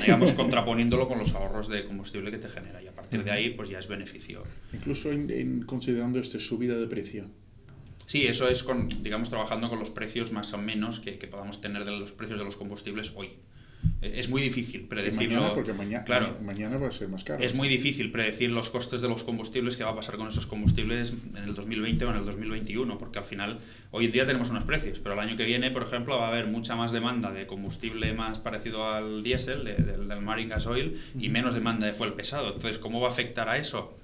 digamos, 0.01 0.33
contraponiéndolo 0.35 1.09
con 1.09 1.19
los 1.19 1.35
ahorros 1.35 1.69
de 1.69 1.85
combustible 1.85 2.31
que 2.31 2.39
te 2.39 2.49
genera. 2.49 2.83
Y 2.83 2.87
a 2.87 2.93
partir 2.93 3.25
de 3.25 3.31
ahí, 3.31 3.51
pues 3.51 3.69
ya 3.69 3.79
es 3.79 3.89
beneficio. 3.89 4.45
Incluso 4.73 5.11
en, 5.11 5.63
considerando 5.63 6.19
esta 6.19 6.39
subida 6.41 6.77
de 6.77 6.87
precio. 6.87 7.27
Sí, 8.07 8.27
eso 8.27 8.49
es, 8.49 8.63
con, 8.63 8.89
digamos, 9.03 9.29
trabajando 9.29 9.69
con 9.69 9.79
los 9.79 9.91
precios 9.91 10.33
más 10.33 10.53
o 10.55 10.59
menos 10.59 11.01
que, 11.01 11.19
que 11.19 11.27
podamos 11.27 11.61
tener 11.61 11.85
de 11.85 11.91
los 11.93 12.13
precios 12.13 12.39
de 12.39 12.45
los 12.45 12.57
combustibles 12.57 13.13
hoy. 13.15 13.31
Es 14.01 14.29
muy 14.29 14.41
difícil 14.41 14.83
predecirlo. 14.83 15.37
Mañana, 15.37 15.55
porque 15.55 15.73
mañana, 15.73 16.05
claro, 16.05 16.37
mañana 16.41 16.79
va 16.79 16.89
a 16.89 16.93
ser 16.93 17.09
más 17.09 17.25
caro. 17.25 17.43
Es 17.43 17.55
muy 17.55 17.69
difícil 17.69 18.13
predecir 18.13 18.51
los 18.51 18.71
costes 18.71 19.01
de 19.01 19.09
los 19.09 19.25
combustibles, 19.25 19.77
qué 19.77 19.83
va 19.83 19.91
a 19.91 19.97
pasar 19.97 20.17
con 20.17 20.29
esos 20.29 20.47
combustibles 20.47 21.13
en 21.37 21.45
el 21.45 21.55
2020 21.55 22.05
o 22.05 22.11
en 22.11 22.17
el 22.17 22.25
2021, 22.25 22.97
porque 22.97 23.19
al 23.19 23.25
final 23.25 23.59
hoy 23.91 24.07
en 24.07 24.13
día 24.13 24.27
tenemos 24.27 24.51
unos 24.51 24.65
precios, 24.65 25.01
pero 25.01 25.15
el 25.15 25.21
año 25.21 25.37
que 25.37 25.45
viene, 25.45 25.73
por 25.73 25.83
ejemplo, 25.83 26.17
va 26.17 26.27
a 26.27 26.29
haber 26.29 26.47
mucha 26.47 26.77
más 26.77 26.93
demanda 26.93 27.33
de 27.33 27.47
combustible 27.47 28.13
más 28.13 28.39
parecido 28.39 28.87
al 28.87 29.25
diésel, 29.25 29.65
del, 29.65 30.09
del 30.09 30.21
marine 30.21 30.51
gas 30.51 30.67
oil, 30.67 31.01
y 31.19 31.29
menos 31.29 31.55
demanda 31.55 31.87
de 31.87 31.93
fuel 31.93 32.13
pesado. 32.13 32.55
Entonces, 32.55 32.79
¿cómo 32.79 33.01
va 33.01 33.09
a 33.09 33.11
afectar 33.11 33.49
a 33.49 33.59
eso? 33.59 33.99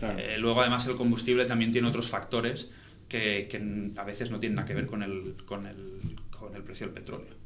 Eh, 0.00 0.36
luego, 0.38 0.60
además, 0.60 0.86
el 0.86 0.96
combustible 0.96 1.44
también 1.44 1.72
tiene 1.72 1.88
otros 1.88 2.08
factores 2.08 2.70
que, 3.08 3.48
que, 3.50 3.90
a 3.96 4.04
veces 4.04 4.30
no 4.30 4.40
tienen 4.40 4.56
nada 4.56 4.66
que 4.66 4.74
ver 4.74 4.86
con 4.86 5.02
el, 5.02 5.36
con 5.44 5.66
el, 5.66 6.16
con 6.30 6.54
el 6.54 6.62
precio 6.62 6.86
del 6.86 6.94
petróleo. 6.94 7.42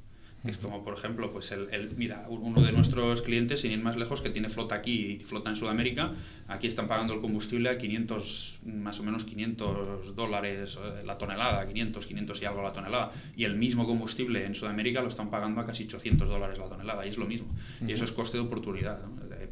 Es 0.47 0.59
como, 0.59 0.85
por 0.85 0.95
ejemplo, 0.95 1.33
pues 1.33 1.53
el, 1.53 1.69
el, 1.73 1.95
mira, 1.97 2.27
uno 2.29 2.63
de 2.63 2.73
nuestros 2.73 3.23
clientes, 3.23 3.61
sin 3.61 3.73
ir 3.73 3.83
más 3.83 3.97
lejos, 3.97 4.21
que 4.21 4.31
tiene 4.31 4.49
flota 4.49 4.75
aquí 4.75 5.13
y 5.13 5.19
flota 5.19 5.51
en 5.51 5.57
Sudamérica, 5.57 6.13
aquí 6.49 6.67
están 6.67 6.87
pagando 6.87 7.15
el 7.15 7.21
combustible 7.21 7.69
a 7.69 7.79
500, 7.79 8.61
más 8.65 9.01
o 9.01 9.03
menos 9.03 9.25
500 9.25 10.15
dólares 10.15 10.79
eh, 10.81 11.03
la 11.05 11.19
tonelada, 11.19 11.67
500, 11.67 12.07
500 12.07 12.43
y 12.43 12.45
algo 12.45 12.63
la 12.63 12.73
tonelada. 12.73 13.13
Y 13.37 13.45
el 13.45 13.57
mismo 13.57 13.87
combustible 13.87 14.45
en 14.45 14.55
Sudamérica 14.55 15.03
lo 15.03 15.09
están 15.09 15.31
pagando 15.31 15.61
a 15.61 15.67
casi 15.67 15.85
800 15.85 16.29
dólares 16.29 16.59
la 16.59 16.69
tonelada, 16.69 17.07
y 17.07 17.11
es 17.11 17.19
lo 17.19 17.27
mismo. 17.27 17.49
Y 17.87 17.93
eso 17.93 18.05
es 18.05 18.13
coste 18.13 18.39
de 18.39 18.45
oportunidad. 18.45 18.99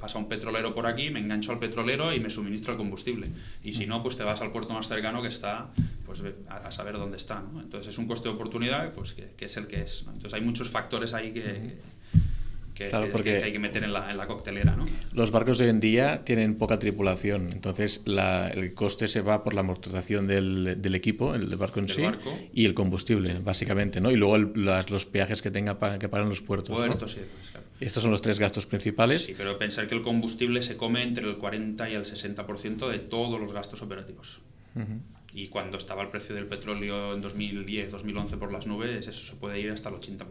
Pasa 0.04 0.18
un 0.18 0.28
petrolero 0.28 0.74
por 0.74 0.86
aquí, 0.86 1.08
me 1.08 1.18
engancho 1.18 1.50
al 1.50 1.58
petrolero 1.58 2.12
y 2.12 2.20
me 2.20 2.28
suministro 2.28 2.72
el 2.72 2.76
combustible. 2.76 3.30
Y 3.62 3.72
si 3.72 3.86
no, 3.86 4.02
pues 4.02 4.18
te 4.18 4.22
vas 4.22 4.38
al 4.42 4.52
puerto 4.52 4.74
más 4.74 4.86
cercano 4.86 5.22
que 5.22 5.28
está 5.28 5.70
pues 6.04 6.22
a, 6.46 6.70
saber 6.70 6.98
dónde 6.98 7.16
está. 7.16 7.42
Entonces 7.58 7.94
es 7.94 7.96
un 7.96 8.06
coste 8.06 8.28
de 8.28 8.34
oportunidad 8.34 8.92
pues 8.92 9.14
que, 9.14 9.32
es 9.42 9.56
el 9.56 9.66
que 9.66 9.80
es. 9.80 10.00
Entonces 10.00 10.34
hay 10.34 10.42
muchos 10.42 10.68
factores 10.68 11.14
ahí 11.14 11.32
que, 11.32 11.78
que, 12.74 12.84
hay 12.94 13.52
que 13.52 13.58
meter 13.58 13.84
en 13.84 13.92
la, 13.92 14.10
en 14.10 14.16
la, 14.16 14.26
coctelera. 14.26 14.76
¿no? 14.76 14.84
Los 15.12 15.30
barcos 15.30 15.58
de 15.58 15.64
hoy 15.64 15.70
en 15.70 15.80
día 15.80 16.24
tienen 16.24 16.56
poca 16.56 16.78
tripulación, 16.78 17.50
entonces 17.52 18.02
la, 18.04 18.48
el 18.48 18.74
coste 18.74 19.08
se 19.08 19.20
va 19.20 19.44
por 19.44 19.54
la 19.54 19.60
amortización 19.60 20.26
del, 20.26 20.82
del 20.82 20.94
equipo, 20.94 21.34
el 21.34 21.54
barco 21.56 21.80
en 21.80 21.88
sí, 21.88 22.02
y 22.52 22.64
el 22.64 22.74
combustible, 22.74 23.38
básicamente, 23.40 24.00
¿no? 24.00 24.10
y 24.10 24.16
luego 24.16 24.38
los 24.38 25.06
peajes 25.06 25.40
que 25.40 25.50
tenga 25.50 25.78
que 25.98 26.08
pagar 26.08 26.24
en 26.24 26.30
los 26.30 26.40
puertos. 26.40 26.76
Puertos, 26.76 27.12
sí, 27.12 27.20
claro. 27.52 27.66
Estos 27.80 28.02
son 28.02 28.12
los 28.12 28.22
tres 28.22 28.38
gastos 28.38 28.66
principales. 28.66 29.22
Sí, 29.22 29.34
pero 29.36 29.58
pensar 29.58 29.86
que 29.86 29.94
el 29.94 30.02
combustible 30.02 30.62
se 30.62 30.76
come 30.76 31.02
entre 31.02 31.28
el 31.28 31.36
40 31.36 31.90
y 31.90 31.94
el 31.94 32.04
60% 32.04 32.88
de 32.88 32.98
todos 32.98 33.40
los 33.40 33.52
gastos 33.52 33.82
operativos. 33.82 34.40
Y 35.32 35.48
cuando 35.48 35.78
estaba 35.78 36.02
el 36.02 36.08
precio 36.08 36.34
del 36.34 36.46
petróleo 36.46 37.14
en 37.14 37.20
2010, 37.20 37.92
2011 37.92 38.36
por 38.36 38.52
las 38.52 38.66
nubes, 38.66 39.06
eso 39.06 39.26
se 39.32 39.36
puede 39.36 39.60
ir 39.60 39.70
hasta 39.70 39.88
el 39.88 39.96
80%. 39.96 40.24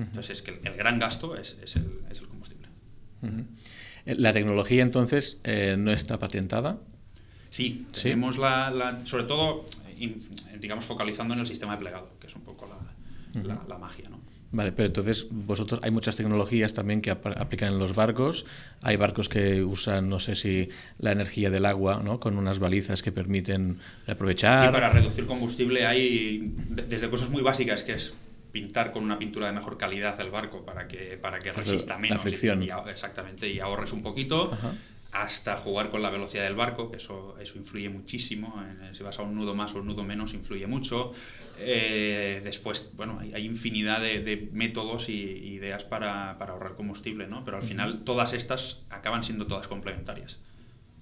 Entonces 0.00 0.38
es 0.38 0.42
que 0.42 0.60
el, 0.62 0.76
gran 0.76 0.98
gasto 0.98 1.36
es, 1.36 1.56
es, 1.62 1.76
el, 1.76 2.00
es 2.10 2.20
el, 2.20 2.28
combustible. 2.28 2.68
La 4.06 4.32
tecnología 4.32 4.82
entonces 4.82 5.38
eh, 5.44 5.76
no 5.78 5.92
está 5.92 6.18
patentada. 6.18 6.78
Sí, 7.50 7.86
tenemos 7.92 8.38
La, 8.38 8.70
la, 8.70 9.04
sobre 9.04 9.24
todo, 9.24 9.66
digamos, 10.58 10.84
focalizando 10.84 11.34
en 11.34 11.40
el 11.40 11.46
sistema 11.46 11.72
de 11.72 11.78
plegado, 11.80 12.10
que 12.20 12.28
es 12.28 12.34
un 12.34 12.42
poco 12.42 12.66
la, 12.66 13.42
la, 13.42 13.62
la 13.68 13.78
magia, 13.78 14.08
¿no? 14.08 14.20
Vale, 14.52 14.72
pero 14.72 14.86
entonces 14.86 15.26
vosotros 15.30 15.78
hay 15.84 15.92
muchas 15.92 16.16
tecnologías 16.16 16.74
también 16.74 17.00
que 17.00 17.10
aplican 17.12 17.72
en 17.72 17.78
los 17.78 17.94
barcos. 17.94 18.46
Hay 18.82 18.96
barcos 18.96 19.28
que 19.28 19.62
usan, 19.62 20.08
no 20.08 20.18
sé 20.18 20.34
si 20.34 20.68
la 20.98 21.12
energía 21.12 21.50
del 21.50 21.66
agua, 21.66 22.02
¿no? 22.04 22.18
Con 22.18 22.36
unas 22.36 22.58
balizas 22.58 23.00
que 23.02 23.12
permiten 23.12 23.78
aprovechar. 24.08 24.68
Y 24.68 24.72
para 24.72 24.90
reducir 24.90 25.26
combustible 25.26 25.86
hay 25.86 26.52
desde 26.68 27.08
cosas 27.08 27.30
muy 27.30 27.42
básicas 27.42 27.84
que 27.84 27.92
es 27.92 28.12
pintar 28.52 28.92
con 28.92 29.04
una 29.04 29.18
pintura 29.18 29.46
de 29.46 29.52
mejor 29.52 29.78
calidad 29.78 30.20
el 30.20 30.30
barco 30.30 30.64
para 30.64 30.88
que 30.88 31.18
para 31.20 31.38
que 31.38 31.52
resista 31.52 31.98
menos 31.98 32.18
la 32.18 32.22
fricción. 32.22 32.62
Y, 32.62 32.68
exactamente 32.88 33.48
y 33.48 33.60
ahorres 33.60 33.92
un 33.92 34.02
poquito. 34.02 34.50
hasta 35.12 35.56
jugar 35.56 35.90
con 35.90 36.02
la 36.02 36.10
velocidad 36.10 36.44
del 36.44 36.54
barco, 36.54 36.88
que 36.88 36.98
eso, 36.98 37.36
eso 37.40 37.58
influye 37.58 37.88
muchísimo. 37.88 38.62
Si 38.92 39.02
vas 39.02 39.18
a 39.18 39.22
un 39.22 39.34
nudo 39.34 39.56
más 39.56 39.74
o 39.74 39.80
un 39.80 39.88
nudo 39.88 40.04
menos, 40.04 40.34
influye 40.34 40.68
mucho. 40.68 41.12
Eh, 41.58 42.40
después, 42.44 42.90
bueno, 42.94 43.18
hay, 43.18 43.44
infinidad 43.44 44.00
de, 44.00 44.48
métodos 44.52 45.08
y 45.08 45.14
ideas 45.14 45.82
para, 45.84 46.38
para, 46.38 46.52
ahorrar 46.52 46.74
combustible, 46.74 47.26
¿no? 47.26 47.44
Pero 47.44 47.56
al 47.56 47.62
final 47.62 48.04
todas 48.04 48.32
estas 48.34 48.82
acaban 48.88 49.24
siendo 49.24 49.46
todas 49.46 49.66
complementarias. 49.66 50.38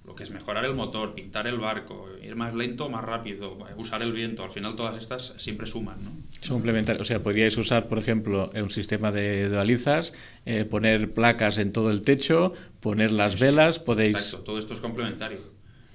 Lo 0.09 0.15
que 0.15 0.23
es 0.23 0.31
mejorar 0.31 0.65
el 0.65 0.73
motor, 0.73 1.13
pintar 1.13 1.45
el 1.45 1.59
barco, 1.59 2.07
ir 2.23 2.35
más 2.35 2.55
lento 2.55 2.87
o 2.87 2.89
más 2.89 3.03
rápido, 3.03 3.55
usar 3.77 4.01
el 4.01 4.11
viento, 4.11 4.43
al 4.43 4.49
final 4.49 4.75
todas 4.75 4.99
estas 4.99 5.35
siempre 5.37 5.67
suman. 5.67 6.03
¿no? 6.03 6.11
Son 6.41 6.63
O 6.99 7.03
sea, 7.03 7.21
podríais 7.21 7.55
usar, 7.59 7.87
por 7.87 7.99
ejemplo, 7.99 8.49
un 8.55 8.71
sistema 8.71 9.11
de 9.11 9.47
balizas, 9.49 10.13
eh, 10.47 10.65
poner 10.65 11.13
placas 11.13 11.59
en 11.59 11.71
todo 11.71 11.91
el 11.91 12.01
techo, 12.01 12.53
poner 12.79 13.11
las 13.11 13.39
velas, 13.39 13.77
podéis... 13.77 14.15
Exacto, 14.15 14.39
todo 14.39 14.57
esto 14.57 14.73
es 14.73 14.79
complementario. 14.79 15.41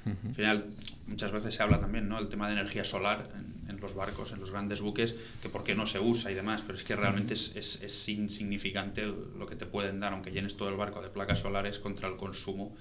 Al 0.06 0.34
final, 0.34 0.66
muchas 1.08 1.32
veces 1.32 1.52
se 1.52 1.62
habla 1.64 1.80
también, 1.80 2.08
¿no? 2.08 2.20
El 2.20 2.28
tema 2.28 2.46
de 2.46 2.52
energía 2.52 2.84
solar 2.84 3.28
en, 3.34 3.53
los 3.84 3.94
barcos, 3.94 4.32
en 4.32 4.40
los 4.40 4.50
grandes 4.50 4.80
buques, 4.80 5.14
que 5.40 5.48
por 5.48 5.62
qué 5.62 5.74
no 5.74 5.86
se 5.86 6.00
usa 6.00 6.32
y 6.32 6.34
demás, 6.34 6.62
pero 6.62 6.76
es 6.76 6.84
que 6.84 6.96
realmente 6.96 7.34
es, 7.34 7.54
es, 7.54 7.80
es 7.82 8.08
insignificante 8.08 9.04
lo 9.04 9.46
que 9.46 9.54
te 9.54 9.66
pueden 9.66 10.00
dar, 10.00 10.12
aunque 10.12 10.32
llenes 10.32 10.56
todo 10.56 10.68
el 10.68 10.76
barco 10.76 11.00
de 11.00 11.08
placas 11.08 11.40
solares 11.40 11.78
contra 11.78 12.08
el 12.08 12.16
consumo 12.16 12.74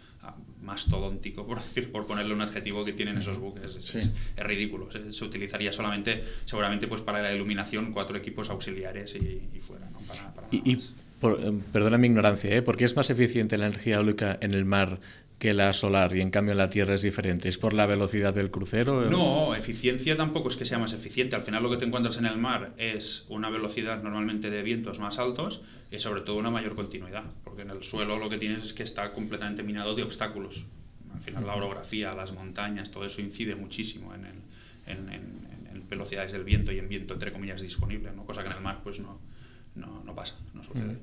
mastodóntico, 0.61 1.45
por 1.45 1.61
decir, 1.63 1.91
por 1.91 2.05
ponerle 2.05 2.33
un 2.33 2.41
adjetivo 2.41 2.85
que 2.85 2.93
tienen 2.93 3.17
esos 3.17 3.39
buques. 3.39 3.75
Es, 3.75 4.09
ridículo. 4.37 4.89
Se, 4.91 5.25
utilizaría 5.25 5.71
solamente, 5.71 6.23
seguramente, 6.45 6.87
pues 6.87 7.01
para 7.01 7.21
la 7.21 7.33
iluminación, 7.33 7.91
cuatro 7.91 8.17
equipos 8.17 8.49
auxiliares 8.49 9.15
y, 9.15 9.59
fuera, 9.59 9.89
¿no? 9.89 9.99
Para, 9.99 10.33
y, 10.51 10.73
eh, 10.73 11.61
perdona 11.71 11.97
mi 11.97 12.07
ignorancia, 12.07 12.53
¿eh? 12.55 12.61
¿por 12.61 12.77
qué 12.77 12.85
es 12.85 12.95
más 12.95 13.09
eficiente 13.09 13.57
la 13.57 13.67
energía 13.67 13.95
eólica 13.95 14.37
en 14.41 14.53
el 14.53 14.65
mar 14.65 14.99
que 15.43 15.53
la 15.53 15.73
solar 15.73 16.15
y 16.15 16.21
en 16.21 16.31
cambio 16.31 16.53
la 16.53 16.69
Tierra 16.69 16.95
es 16.95 17.01
diferente? 17.01 17.49
¿Es 17.49 17.57
por 17.57 17.73
la 17.73 17.85
velocidad 17.85 18.33
del 18.33 18.49
crucero? 18.49 19.09
No, 19.09 19.53
eficiencia 19.55 20.15
tampoco 20.15 20.47
es 20.47 20.55
que 20.55 20.63
sea 20.63 20.79
más 20.79 20.93
eficiente. 20.93 21.35
Al 21.35 21.41
final 21.41 21.61
lo 21.61 21.69
que 21.69 21.75
te 21.75 21.83
encuentras 21.83 22.15
en 22.15 22.25
el 22.25 22.37
mar 22.37 22.73
es 22.77 23.25
una 23.27 23.49
velocidad 23.49 24.01
normalmente 24.01 24.49
de 24.49 24.63
vientos 24.63 24.99
más 24.99 25.19
altos 25.19 25.61
y 25.91 25.99
sobre 25.99 26.21
todo 26.21 26.37
una 26.37 26.49
mayor 26.49 26.75
continuidad, 26.75 27.25
porque 27.43 27.63
en 27.63 27.71
el 27.71 27.83
suelo 27.83 28.17
lo 28.19 28.29
que 28.29 28.37
tienes 28.37 28.63
es 28.63 28.73
que 28.73 28.83
está 28.83 29.11
completamente 29.11 29.63
minado 29.63 29.95
de 29.95 30.03
obstáculos. 30.03 30.65
Al 31.13 31.19
final 31.19 31.45
la 31.45 31.55
orografía, 31.55 32.13
las 32.13 32.31
montañas, 32.31 32.89
todo 32.89 33.03
eso 33.03 33.19
incide 33.19 33.57
muchísimo 33.57 34.13
en, 34.15 34.25
en, 34.87 35.89
velocidades 35.89 36.31
del 36.31 36.45
viento 36.45 36.71
y 36.71 36.79
en 36.79 36.87
viento 36.87 37.13
entre 37.13 37.33
comillas 37.33 37.61
disponible, 37.61 38.13
¿no? 38.15 38.25
cosa 38.25 38.43
que 38.43 38.47
en 38.47 38.55
el 38.55 38.61
mar 38.61 38.79
pues 38.81 39.01
no, 39.01 39.19
no, 39.75 40.01
no 40.05 40.15
pasa, 40.15 40.35
no 40.53 40.63
sucede. 40.63 40.97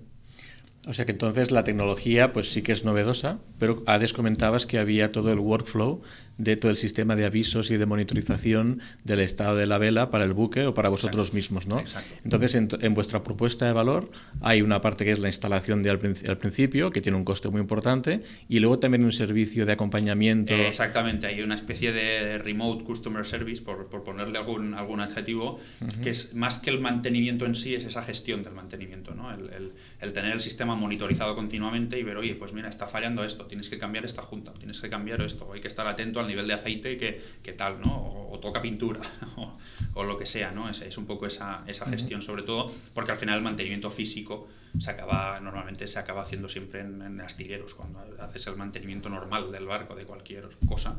O 0.86 0.94
sea 0.94 1.04
que 1.04 1.12
entonces 1.12 1.50
la 1.50 1.62
tecnología 1.64 2.32
pues 2.32 2.50
sí 2.52 2.62
que 2.62 2.72
es 2.72 2.84
novedosa, 2.84 3.38
pero 3.58 3.82
antes 3.86 4.12
comentabas 4.14 4.64
que 4.64 4.78
había 4.78 5.12
todo 5.12 5.30
el 5.30 5.38
workflow 5.38 6.00
de 6.40 6.56
todo 6.56 6.70
el 6.70 6.76
sistema 6.76 7.16
de 7.16 7.26
avisos 7.26 7.70
y 7.70 7.76
de 7.76 7.84
monitorización 7.84 8.80
del 9.04 9.20
estado 9.20 9.56
de 9.56 9.66
la 9.66 9.76
vela 9.76 10.10
para 10.10 10.24
el 10.24 10.32
buque 10.32 10.66
o 10.66 10.74
para 10.74 10.88
vosotros 10.88 11.34
mismos, 11.34 11.66
¿no? 11.66 11.78
Exacto. 11.78 12.10
Entonces, 12.24 12.54
en, 12.54 12.94
vuestra 12.94 13.22
propuesta 13.22 13.66
de 13.66 13.72
valor 13.72 14.10
hay 14.40 14.62
una 14.62 14.80
parte 14.80 15.04
que 15.04 15.12
es 15.12 15.18
la 15.18 15.28
instalación 15.28 15.82
de 15.82 15.90
al, 15.90 15.98
principio, 15.98 16.90
que 16.90 17.02
tiene 17.02 17.18
un 17.18 17.24
coste 17.24 17.50
muy 17.50 17.60
importante, 17.60 18.22
y 18.48 18.58
luego 18.60 18.78
también 18.78 19.04
un 19.04 19.12
servicio 19.12 19.66
de 19.66 19.72
acompañamiento. 19.72 20.54
exactamente, 20.54 21.26
hay 21.26 21.42
una 21.42 21.54
especie 21.54 21.92
de 21.92 22.38
remote 22.38 22.84
customer 22.84 23.26
service, 23.26 23.62
por, 23.62 23.88
por 23.88 24.02
ponerle 24.02 24.38
algún, 24.38 24.72
algún 24.72 25.00
adjetivo, 25.00 25.60
que 26.02 26.10
es 26.10 26.34
más 26.34 26.58
que 26.58 26.70
el 26.70 26.80
mantenimiento 26.80 27.44
en 27.44 27.54
sí, 27.54 27.74
es 27.74 27.84
esa 27.84 28.02
gestión 28.02 28.42
del 28.42 28.54
mantenimiento, 28.54 29.14
¿no? 29.14 29.32
El, 29.32 29.50
el, 29.50 29.72
el 30.00 30.12
tener 30.14 30.32
el 30.32 30.40
sistema 30.40 30.74
monitorizado 30.74 31.34
continuamente 31.34 31.98
y 31.98 32.02
ver, 32.02 32.16
oye, 32.16 32.34
pues 32.34 32.54
mira, 32.54 32.68
está 32.70 32.86
fallando 32.86 33.24
esto, 33.24 33.44
tienes 33.44 33.68
que 33.68 33.78
cambiar 33.78 34.06
esta 34.06 34.22
junta, 34.22 34.54
tienes 34.54 34.80
que 34.80 34.88
cambiar 34.88 35.20
esto, 35.20 35.52
hay 35.52 35.60
que 35.60 35.68
estar 35.68 35.86
atento 35.86 36.18
al 36.18 36.29
nivel 36.30 36.46
de 36.46 36.54
aceite 36.54 36.96
que, 36.96 37.52
tal, 37.52 37.80
¿no? 37.80 38.28
O, 38.30 38.38
toca 38.40 38.62
pintura, 38.62 39.00
o, 39.94 40.04
lo 40.04 40.16
que 40.16 40.24
sea, 40.24 40.50
¿no? 40.50 40.70
Es, 40.70 40.80
es 40.80 40.96
un 40.96 41.04
poco 41.04 41.26
esa, 41.26 41.62
esa 41.66 41.84
gestión, 41.86 42.22
sobre 42.22 42.42
todo, 42.42 42.72
porque 42.94 43.12
al 43.12 43.18
final 43.18 43.36
el 43.36 43.44
mantenimiento 43.44 43.90
físico 43.90 44.48
se 44.78 44.90
acaba, 44.90 45.38
normalmente 45.40 45.86
se 45.86 45.98
acaba 45.98 46.22
haciendo 46.22 46.48
siempre 46.48 46.80
en, 46.80 47.20
astilleros. 47.20 47.74
Cuando 47.74 48.00
haces 48.20 48.46
el 48.46 48.56
mantenimiento 48.56 49.10
normal 49.10 49.52
del 49.52 49.66
barco, 49.66 49.94
de 49.94 50.04
cualquier 50.04 50.48
cosa, 50.66 50.96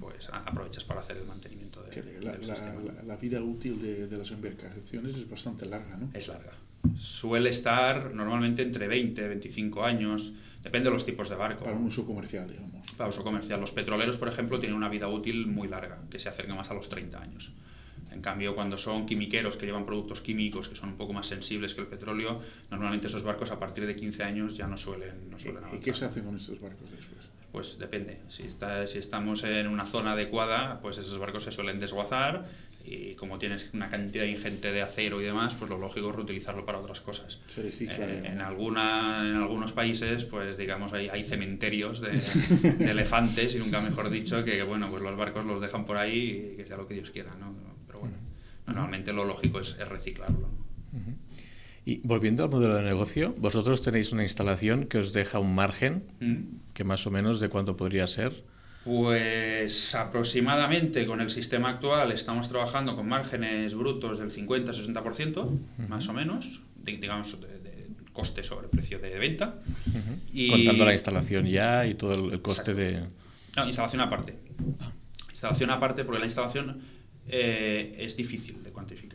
pues 0.00 0.30
aprovechas 0.32 0.84
para 0.84 1.00
hacer 1.00 1.18
el 1.18 1.24
mantenimiento 1.24 1.82
de, 1.82 2.20
la, 2.20 2.38
la, 3.06 3.16
vida 3.16 3.42
útil 3.42 3.80
de, 3.80 4.06
de 4.06 4.16
las 4.16 4.30
embarcaciones 4.30 5.16
es 5.16 5.28
bastante 5.28 5.66
larga, 5.66 5.96
¿no? 5.96 6.10
Es 6.14 6.28
larga. 6.28 6.52
Suele 6.96 7.50
estar 7.50 8.14
normalmente 8.14 8.62
entre 8.62 8.88
20 8.88 9.28
25 9.28 9.84
años 9.84 10.32
Depende 10.62 10.90
de 10.90 10.94
los 10.94 11.06
tipos 11.06 11.28
de 11.28 11.36
barco. 11.36 11.64
Para 11.64 11.76
un 11.76 11.84
uso 11.84 12.04
comercial, 12.04 12.46
digamos. 12.48 12.79
Para 13.00 13.08
uso 13.08 13.24
comercial. 13.24 13.58
Los 13.58 13.72
petroleros, 13.72 14.18
por 14.18 14.28
ejemplo, 14.28 14.60
tienen 14.60 14.76
una 14.76 14.90
vida 14.90 15.08
útil 15.08 15.46
muy 15.46 15.68
larga, 15.68 16.00
que 16.10 16.18
se 16.18 16.28
acerca 16.28 16.54
más 16.54 16.70
a 16.70 16.74
los 16.74 16.90
30 16.90 17.18
años. 17.18 17.50
En 18.12 18.20
cambio, 18.20 18.54
cuando 18.54 18.76
son 18.76 19.06
quimiqueros 19.06 19.56
que 19.56 19.64
llevan 19.64 19.86
productos 19.86 20.20
químicos 20.20 20.68
que 20.68 20.74
son 20.74 20.90
un 20.90 20.96
poco 20.98 21.14
más 21.14 21.26
sensibles 21.26 21.72
que 21.72 21.80
el 21.80 21.86
petróleo, 21.86 22.42
normalmente 22.70 23.06
esos 23.06 23.22
barcos 23.22 23.52
a 23.52 23.58
partir 23.58 23.86
de 23.86 23.96
15 23.96 24.22
años 24.22 24.54
ya 24.54 24.66
no 24.66 24.76
suelen, 24.76 25.30
no 25.30 25.38
suelen 25.38 25.62
¿Y 25.72 25.78
qué 25.78 25.94
se 25.94 26.04
hace 26.04 26.22
con 26.22 26.36
estos 26.36 26.60
barcos 26.60 26.90
después? 26.90 27.20
Pues 27.52 27.78
depende. 27.78 28.18
Si, 28.28 28.42
está, 28.42 28.86
si 28.86 28.98
estamos 28.98 29.44
en 29.44 29.66
una 29.68 29.86
zona 29.86 30.12
adecuada, 30.12 30.82
pues 30.82 30.98
esos 30.98 31.16
barcos 31.16 31.44
se 31.44 31.52
suelen 31.52 31.80
desguazar 31.80 32.44
y 32.84 33.14
como 33.14 33.38
tienes 33.38 33.70
una 33.74 33.88
cantidad 33.90 34.24
ingente 34.24 34.72
de 34.72 34.82
acero 34.82 35.20
y 35.20 35.24
demás, 35.24 35.54
pues 35.54 35.70
lo 35.70 35.78
lógico 35.78 36.10
es 36.10 36.16
reutilizarlo 36.16 36.64
para 36.64 36.78
otras 36.78 37.00
cosas. 37.00 37.40
Eh, 37.56 38.22
en, 38.24 38.40
alguna, 38.40 39.28
en 39.28 39.36
algunos 39.36 39.72
países, 39.72 40.24
pues 40.24 40.56
digamos, 40.56 40.92
hay, 40.92 41.08
hay 41.08 41.24
cementerios 41.24 42.00
de, 42.00 42.10
elefantes, 42.80 43.54
y 43.54 43.58
nunca 43.58 43.80
mejor 43.80 44.10
dicho, 44.10 44.44
que 44.44 44.62
bueno, 44.62 44.90
pues 44.90 45.02
los 45.02 45.16
barcos 45.16 45.44
los 45.44 45.60
dejan 45.60 45.84
por 45.84 45.96
ahí 45.96 46.52
y 46.52 46.56
que 46.56 46.66
sea 46.66 46.76
lo 46.76 46.88
que 46.88 46.94
Dios 46.94 47.10
quiera, 47.10 47.34
¿no? 47.38 47.54
Pero 47.86 48.00
bueno, 48.00 48.16
normalmente 48.66 49.12
lo 49.12 49.24
lógico 49.24 49.60
es, 49.60 49.76
reciclarlo. 49.76 50.48
Y 51.84 52.00
volviendo 52.04 52.44
al 52.44 52.50
modelo 52.50 52.76
de 52.76 52.82
negocio, 52.82 53.34
vosotros 53.38 53.82
tenéis 53.82 54.12
una 54.12 54.22
instalación 54.22 54.86
que 54.86 54.98
os 54.98 55.12
deja 55.12 55.38
un 55.38 55.54
margen, 55.54 56.04
que 56.74 56.84
más 56.84 57.06
o 57.06 57.10
menos 57.10 57.40
de 57.40 57.48
cuánto 57.48 57.76
podría 57.76 58.06
ser. 58.06 58.44
Pues 58.84 59.94
aproximadamente 59.94 61.06
con 61.06 61.20
el 61.20 61.28
sistema 61.28 61.70
actual 61.70 62.12
estamos 62.12 62.48
trabajando 62.48 62.96
con 62.96 63.06
márgenes 63.06 63.74
brutos 63.74 64.18
del 64.18 64.32
50-60%, 64.32 65.58
más 65.88 66.08
o 66.08 66.12
menos, 66.14 66.62
digamos, 66.76 67.38
de, 67.40 67.60
coste 68.12 68.42
sobre 68.42 68.68
precio 68.68 68.98
de 68.98 69.18
venta. 69.18 69.56
y... 70.32 70.48
Contando 70.50 70.84
la 70.84 70.92
instalación 70.92 71.46
ya 71.46 71.86
y 71.86 71.94
todo 71.94 72.32
el, 72.32 72.40
coste 72.40 72.74
de... 72.74 73.04
No, 73.56 73.66
instalación 73.66 74.00
aparte. 74.00 74.36
Ah. 74.80 74.92
Instalación 75.28 75.70
aparte 75.70 76.04
porque 76.04 76.20
la 76.20 76.26
instalación 76.26 76.80
eh, 77.28 77.96
es 77.98 78.16
difícil 78.16 78.62
de 78.62 78.70
cuantificar. 78.70 79.09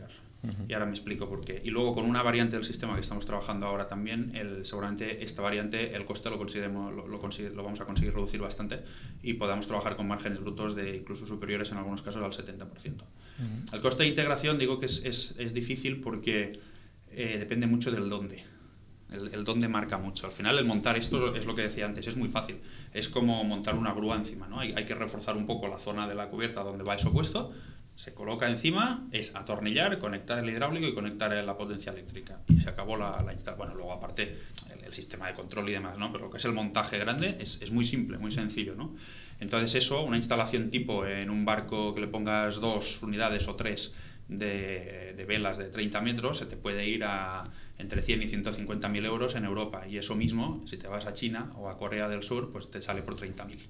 Y 0.68 0.72
ahora 0.72 0.86
me 0.86 0.92
explico 0.92 1.28
por 1.28 1.40
qué. 1.44 1.60
Y 1.64 1.70
luego 1.70 1.94
con 1.94 2.04
una 2.04 2.22
variante 2.22 2.56
del 2.56 2.64
sistema 2.64 2.94
que 2.94 3.00
estamos 3.00 3.26
trabajando 3.26 3.66
ahora 3.66 3.88
también, 3.88 4.34
el, 4.34 4.64
seguramente 4.64 5.24
esta 5.24 5.42
variante, 5.42 5.94
el 5.94 6.04
coste 6.04 6.30
lo, 6.30 6.36
lo, 6.36 6.90
lo, 6.90 7.06
lo, 7.06 7.62
vamos 7.62 7.80
a 7.80 7.84
conseguir 7.84 8.14
reducir 8.14 8.40
bastante 8.40 8.80
y 9.22 9.34
podamos 9.34 9.66
trabajar 9.66 9.96
con 9.96 10.06
márgenes 10.06 10.40
brutos 10.40 10.74
de 10.74 10.96
incluso 10.96 11.26
superiores 11.26 11.70
en 11.72 11.78
algunos 11.78 12.02
casos 12.02 12.22
al 12.22 12.32
70%. 12.32 13.02
El 13.72 13.80
coste 13.80 14.04
de 14.04 14.08
integración 14.08 14.58
digo 14.58 14.78
que 14.78 14.86
es, 14.86 15.04
es, 15.04 15.34
es 15.38 15.52
difícil 15.52 16.00
porque 16.00 16.60
eh, 17.10 17.36
depende 17.38 17.66
mucho 17.66 17.90
del 17.90 18.08
dónde. 18.08 18.44
El, 19.10 19.32
el, 19.32 19.44
dónde 19.44 19.68
marca 19.68 19.98
mucho. 19.98 20.26
Al 20.26 20.32
final, 20.32 20.58
el 20.58 20.64
montar 20.64 20.96
esto 20.96 21.34
es 21.36 21.46
lo 21.46 21.54
que 21.54 21.62
decía 21.62 21.86
antes, 21.86 22.06
es 22.08 22.16
muy 22.16 22.28
fácil. 22.28 22.56
Es 22.92 23.08
como 23.08 23.44
montar 23.44 23.76
una 23.76 23.92
grúa 23.94 24.16
encima, 24.16 24.48
¿no? 24.48 24.58
Hay, 24.58 24.72
hay 24.72 24.84
que 24.84 24.96
reforzar 24.96 25.36
un 25.36 25.46
poco 25.46 25.68
la 25.68 25.78
zona 25.78 26.08
de 26.08 26.16
la 26.16 26.28
cubierta 26.28 26.64
donde 26.64 26.82
va 26.82 26.96
eso 26.96 27.12
puesto, 27.12 27.52
se 27.96 28.14
coloca 28.14 28.48
encima, 28.48 29.08
es 29.10 29.34
atornillar, 29.34 29.98
conectar 29.98 30.38
el 30.38 30.48
hidráulico 30.48 30.86
y 30.86 30.94
conectar 30.94 31.32
la 31.32 31.56
potencia 31.56 31.92
eléctrica. 31.92 32.38
Y 32.48 32.60
se 32.60 32.68
acabó 32.68 32.96
la, 32.96 33.18
la 33.24 33.54
Bueno, 33.54 33.74
luego 33.74 33.92
aparte 33.92 34.36
el, 34.84 34.94
sistema 34.94 35.26
de 35.26 35.34
control 35.34 35.68
y 35.68 35.72
demás, 35.72 35.98
¿no? 35.98 36.12
Pero 36.12 36.26
lo 36.26 36.30
que 36.30 36.36
es 36.36 36.44
el 36.44 36.52
montaje 36.52 36.98
grande 36.98 37.36
es, 37.40 37.60
es, 37.60 37.70
muy 37.72 37.84
simple, 37.84 38.18
muy 38.18 38.30
sencillo, 38.30 38.74
¿no? 38.76 38.94
Entonces 39.40 39.74
eso, 39.74 40.04
una 40.04 40.16
instalación 40.16 40.70
tipo 40.70 41.06
en 41.06 41.28
un 41.28 41.44
barco 41.44 41.92
que 41.92 42.00
le 42.00 42.06
pongas 42.06 42.60
dos 42.60 43.02
unidades 43.02 43.48
o 43.48 43.56
tres 43.56 43.92
de, 44.28 45.24
velas 45.26 45.58
de 45.58 45.68
30 45.68 46.00
metros, 46.00 46.38
se 46.38 46.46
te 46.46 46.56
puede 46.56 46.86
ir 46.88 47.04
a 47.04 47.44
entre 47.78 48.00
100 48.02 48.22
y 48.22 48.28
150 48.28 48.88
mil 48.88 49.04
euros 49.04 49.34
en 49.34 49.44
Europa. 49.44 49.86
Y 49.86 49.98
eso 49.98 50.14
mismo, 50.14 50.62
si 50.66 50.76
te 50.76 50.88
vas 50.88 51.06
a 51.06 51.12
China 51.12 51.52
o 51.56 51.68
a 51.68 51.76
Corea 51.76 52.08
del 52.08 52.22
Sur, 52.22 52.50
pues 52.50 52.70
te 52.70 52.80
sale 52.80 53.02
por 53.02 53.16
30 53.16 53.44
mil. 53.44 53.68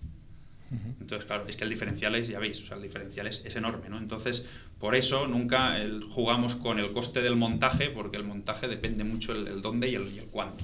Entonces, 1.01 1.27
claro, 1.27 1.47
es 1.47 1.57
que 1.57 1.65
el 1.65 1.71
diferencial 1.71 2.15
es, 2.17 2.29
ya 2.29 2.39
veis, 2.39 2.63
o 2.63 2.67
sea, 2.67 2.77
el 2.77 2.83
diferencial 2.83 3.27
es, 3.27 3.57
enorme, 3.57 3.89
¿no? 3.89 3.99
Entonces, 3.99 4.45
por 4.79 4.95
eso 4.95 5.27
nunca 5.27 5.77
jugamos 6.11 6.57
con 6.57 6.79
el 6.79 6.93
coste 6.93 7.23
del 7.23 7.37
montaje, 7.37 7.91
porque 7.91 8.17
el 8.17 8.25
montaje 8.25 8.67
depende 8.67 9.05
mucho 9.05 9.33
el, 9.33 9.63
dónde 9.63 9.89
y 9.89 9.95
el, 9.95 10.13
y 10.13 10.19
el 10.19 10.27
cuándo, 10.27 10.63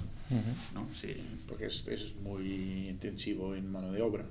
¿no? 0.75 0.89
Sí. 0.93 1.15
Porque 1.47 1.67
es, 1.67 1.87
es, 1.89 2.17
muy 2.17 2.89
intensivo 2.89 3.55
en 3.55 3.71
mano 3.71 3.93
de 3.93 4.03
obra. 4.03 4.27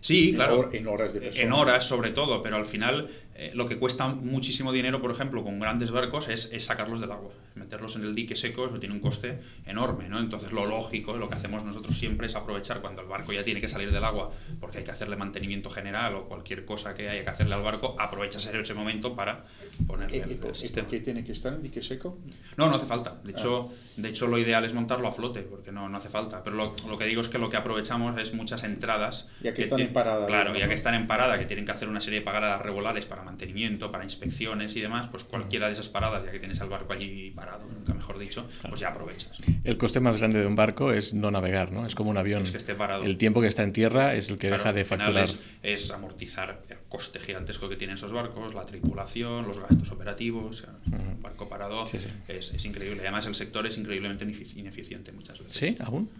Sí, 0.00 0.32
claro. 0.34 0.70
en 0.72 0.86
horas 0.86 1.12
de 1.12 1.42
En 1.42 1.52
horas, 1.52 1.84
sobre 1.84 2.10
todo, 2.10 2.42
pero 2.42 2.56
al 2.56 2.66
final 2.66 3.08
eh, 3.40 3.52
lo 3.54 3.68
que 3.68 3.78
cuesta 3.78 4.08
muchísimo 4.08 4.72
dinero, 4.72 5.00
por 5.00 5.12
ejemplo, 5.12 5.44
con 5.44 5.60
grandes 5.60 5.92
barcos, 5.92 6.28
es, 6.28 6.50
sacarlos 6.58 6.98
del 6.98 7.12
agua. 7.12 7.30
Meterlos 7.54 7.94
en 7.94 8.02
el 8.02 8.12
dique 8.12 8.34
seco 8.34 8.66
eso 8.66 8.80
tiene 8.80 8.96
un 8.96 9.00
coste 9.00 9.38
enorme, 9.64 10.08
¿no? 10.08 10.18
Entonces, 10.18 10.50
lo 10.50 10.66
lógico, 10.66 11.16
lo 11.16 11.28
que 11.28 11.36
hacemos 11.36 11.62
nosotros 11.62 11.96
siempre 11.96 12.26
es 12.26 12.34
aprovechar 12.34 12.80
cuando 12.80 13.00
el 13.02 13.06
barco 13.06 13.32
ya 13.32 13.44
tiene 13.44 13.60
que 13.60 13.68
salir 13.68 13.92
del 13.92 14.02
agua, 14.02 14.32
porque 14.58 14.78
hay 14.78 14.84
que 14.84 14.90
hacerle 14.90 15.14
mantenimiento 15.14 15.70
general 15.70 16.16
o 16.16 16.24
cualquier 16.24 16.64
cosa 16.64 16.94
que 16.94 17.08
haya 17.08 17.22
que 17.22 17.30
hacerle 17.30 17.54
al 17.54 17.62
barco, 17.62 17.94
aprovechas 18.00 18.44
ese 18.44 18.74
momento 18.74 19.14
para 19.14 19.44
ponerle 19.86 20.16
el, 20.16 20.30
el, 20.44 20.54
sistema. 20.56 20.88
¿Por 20.88 20.98
qué 20.98 21.04
tiene 21.04 21.22
que 21.22 21.30
estar 21.30 21.52
en 21.52 21.62
dique 21.62 21.80
seco? 21.80 22.18
No, 22.56 22.68
no 22.68 22.74
hace 22.74 22.86
falta. 22.86 23.20
De 23.22 23.30
hecho, 23.30 23.70
ah. 23.70 23.92
de 23.98 24.08
hecho 24.08 24.26
lo 24.26 24.38
ideal 24.38 24.64
es 24.64 24.74
montarlo 24.74 25.06
a 25.06 25.12
flote, 25.12 25.42
porque 25.42 25.70
no, 25.70 25.88
no 25.88 25.98
hace 25.98 26.08
falta. 26.08 26.42
Pero 26.42 26.56
lo, 26.56 26.74
lo, 26.88 26.98
que 26.98 27.04
digo 27.04 27.20
es 27.20 27.28
que 27.28 27.38
lo 27.38 27.48
que 27.50 27.56
aprovechamos 27.56 28.18
es 28.18 28.34
muchas 28.34 28.64
entradas. 28.64 29.28
Ya 29.40 29.54
que, 29.54 29.62
están 29.62 29.78
en 29.78 29.92
parada. 29.92 30.26
Claro, 30.26 30.56
ya 30.56 30.66
que 30.66 30.74
están 30.74 30.94
en 30.94 31.06
parada, 31.06 31.38
que 31.38 31.44
tienen 31.44 31.64
que 31.64 31.70
hacer 31.70 31.88
una 31.88 32.00
serie 32.00 32.18
de 32.18 32.24
paradas 32.24 32.60
regulares 32.62 33.06
para 33.06 33.27
mantenimiento, 33.28 33.92
para 33.92 34.04
inspecciones 34.04 34.74
y 34.76 34.80
demás, 34.80 35.08
pues 35.08 35.24
cualquiera 35.24 35.66
de 35.66 35.72
esas 35.72 35.88
paradas, 35.88 36.24
ya 36.24 36.30
que 36.30 36.38
tienes 36.38 36.60
el 36.60 36.68
barco 36.68 36.92
allí 36.92 37.30
parado, 37.30 37.66
nunca 37.66 37.94
mejor 37.94 38.18
dicho, 38.18 38.48
pues 38.68 38.80
ya 38.80 38.88
aprovechas. 38.88 39.32
El 39.64 39.76
coste 39.76 40.00
más 40.00 40.16
grande 40.16 40.40
de 40.40 40.46
un 40.46 40.56
barco 40.56 40.92
es 40.92 41.14
no 41.14 41.30
navegar, 41.30 41.72
¿no? 41.72 41.86
Es 41.86 41.94
como 41.94 42.10
un 42.10 42.18
avión. 42.18 42.42
Es 42.42 42.50
que 42.50 42.58
esté 42.58 42.74
parado. 42.74 43.04
El 43.04 43.18
tiempo 43.18 43.40
que 43.40 43.46
está 43.46 43.62
en 43.62 43.72
tierra 43.72 44.14
es 44.14 44.30
el 44.30 44.38
que 44.38 44.50
deja 44.50 44.72
de 44.72 44.84
facturar. 44.84 45.28
Es, 45.62 45.90
amortizar 45.90 46.62
el 46.68 46.78
coste 46.88 47.20
gigantesco 47.20 47.68
que 47.68 47.76
tienen 47.76 47.94
esos 47.96 48.12
barcos, 48.12 48.54
la 48.54 48.62
tripulación, 48.62 49.46
los 49.46 49.58
gastos 49.58 49.90
operativos. 49.92 50.64
Un 50.86 51.22
barco 51.22 51.48
parado 51.48 51.86
Es, 52.28 52.52
es, 52.52 52.64
increíble. 52.64 53.00
Además, 53.02 53.26
el 53.26 53.34
sector 53.34 53.66
es 53.66 53.76
increíblemente 53.78 54.24
ineficiente 54.24 55.12
muchas 55.12 55.38
veces. 55.38 55.56
¿Sí? 55.56 55.74
¿Aún? 55.80 56.10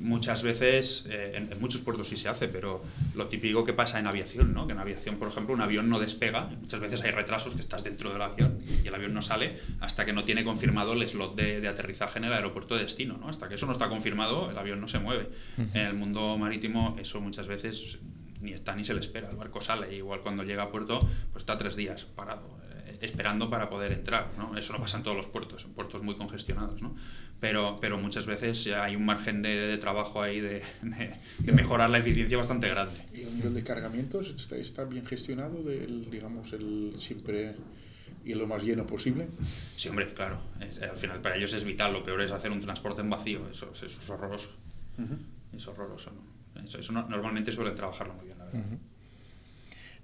Muchas 0.00 0.42
veces, 0.42 1.06
eh, 1.08 1.32
en, 1.34 1.60
muchos 1.60 1.82
puertos 1.82 2.08
sí 2.08 2.16
se 2.16 2.28
hace, 2.28 2.48
pero 2.48 2.82
lo 3.14 3.28
típico 3.28 3.64
que 3.64 3.72
pasa 3.72 3.98
en 3.98 4.06
aviación, 4.06 4.52
¿no? 4.54 4.66
que 4.66 4.72
en 4.72 4.78
aviación, 4.78 5.16
por 5.16 5.28
ejemplo, 5.28 5.54
un 5.54 5.60
avión 5.60 5.88
no 5.88 6.00
despega, 6.00 6.48
muchas 6.60 6.80
veces 6.80 7.02
hay 7.02 7.10
retrasos 7.12 7.54
que 7.54 7.60
estás 7.60 7.84
dentro 7.84 8.10
del 8.10 8.22
avión 8.22 8.58
y 8.82 8.88
el 8.88 8.94
avión 8.94 9.14
no 9.14 9.22
sale 9.22 9.58
hasta 9.80 10.04
que 10.04 10.12
no 10.12 10.24
tiene 10.24 10.42
confirmado 10.42 10.94
el 10.94 11.06
slot 11.06 11.36
de, 11.36 11.68
aterrizaje 11.68 12.18
en 12.18 12.24
el 12.24 12.32
aeropuerto 12.32 12.74
de 12.74 12.82
destino. 12.82 13.18
¿no? 13.18 13.28
Hasta 13.28 13.48
que 13.48 13.54
eso 13.54 13.66
no 13.66 13.72
está 13.72 13.88
confirmado, 13.88 14.50
el 14.50 14.58
avión 14.58 14.80
no 14.80 14.88
se 14.88 14.98
mueve. 14.98 15.28
En 15.56 15.86
el 15.86 15.94
mundo 15.94 16.36
marítimo 16.38 16.96
eso 16.98 17.20
muchas 17.20 17.46
veces 17.46 17.98
ni 18.40 18.52
está 18.52 18.74
ni 18.74 18.84
se 18.84 18.94
le 18.94 19.00
espera, 19.00 19.28
el 19.28 19.36
barco 19.36 19.60
sale, 19.60 19.94
igual 19.94 20.20
cuando 20.20 20.42
llega 20.42 20.62
a 20.62 20.70
puerto 20.70 20.98
pues 21.30 21.42
está 21.42 21.58
tres 21.58 21.76
días 21.76 22.06
parado 22.06 22.58
esperando 23.00 23.48
para 23.50 23.68
poder 23.68 23.92
entrar. 23.92 24.30
¿no? 24.36 24.56
Eso 24.56 24.72
no 24.72 24.80
pasa 24.80 24.98
en 24.98 25.02
todos 25.02 25.16
los 25.16 25.26
puertos, 25.26 25.64
en 25.64 25.72
puertos 25.72 26.02
muy 26.02 26.16
congestionados. 26.16 26.82
¿no? 26.82 26.94
Pero, 27.40 27.78
pero 27.80 27.96
muchas 27.96 28.26
veces 28.26 28.66
hay 28.66 28.96
un 28.96 29.04
margen 29.04 29.40
de, 29.40 29.48
de 29.48 29.78
trabajo 29.78 30.22
ahí 30.22 30.40
de, 30.40 30.62
de, 30.82 31.52
mejorar 31.52 31.88
la 31.88 31.98
eficiencia 31.98 32.36
bastante 32.36 32.68
grande. 32.68 32.94
¿Y 33.14 33.22
el 33.22 33.36
nivel 33.36 33.54
de 33.54 33.64
cargamientos 33.64 34.28
está, 34.36 34.56
está 34.56 34.84
bien 34.84 35.06
gestionado? 35.06 35.62
Del, 35.62 36.10
digamos, 36.10 36.52
el 36.52 36.96
siempre 36.98 37.54
y 38.24 38.34
lo 38.34 38.46
más 38.46 38.62
lleno 38.62 38.86
posible. 38.86 39.28
Sí, 39.76 39.88
hombre, 39.88 40.12
claro. 40.12 40.38
al 40.60 40.96
final 40.96 41.20
para 41.20 41.36
ellos 41.36 41.54
es 41.54 41.64
vital. 41.64 41.92
Lo 41.94 42.04
peor 42.04 42.20
es 42.20 42.30
hacer 42.30 42.50
un 42.50 42.60
transporte 42.60 43.00
en 43.00 43.08
vacío. 43.08 43.48
Eso, 43.50 43.72
eso 43.72 43.86
es 43.86 44.10
horroroso. 44.10 44.50
Es 45.56 45.66
horroroso. 45.66 46.12
¿no? 46.12 46.62
Eso, 46.62 46.78
eso 46.78 46.92
normalmente 46.92 47.52
suelen 47.52 47.74
trabajarlo 47.74 48.14
muy 48.14 48.26
bien, 48.26 48.38
la 48.38 48.44
verdad. 48.44 48.60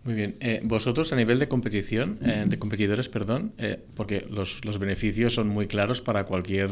Muy 0.06 0.14
bien. 0.14 0.36
Eh, 0.38 0.60
vosotros 0.62 1.12
a 1.12 1.16
nivel 1.16 1.40
de 1.40 1.48
competición, 1.48 2.20
eh, 2.22 2.44
de 2.46 2.58
competidores, 2.60 3.08
perdón, 3.08 3.52
eh, 3.58 3.84
porque 3.96 4.24
los, 4.30 4.64
los, 4.64 4.78
beneficios 4.78 5.34
son 5.34 5.48
muy 5.48 5.66
claros 5.66 6.00
para 6.00 6.24
cualquier 6.26 6.70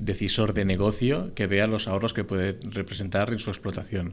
decisor 0.00 0.52
de 0.52 0.64
negocio 0.64 1.32
que 1.36 1.46
vea 1.46 1.68
los 1.68 1.86
ahorros 1.86 2.12
que 2.12 2.24
puede 2.24 2.58
representar 2.68 3.30
en 3.32 3.38
su 3.38 3.50
explotación. 3.50 4.12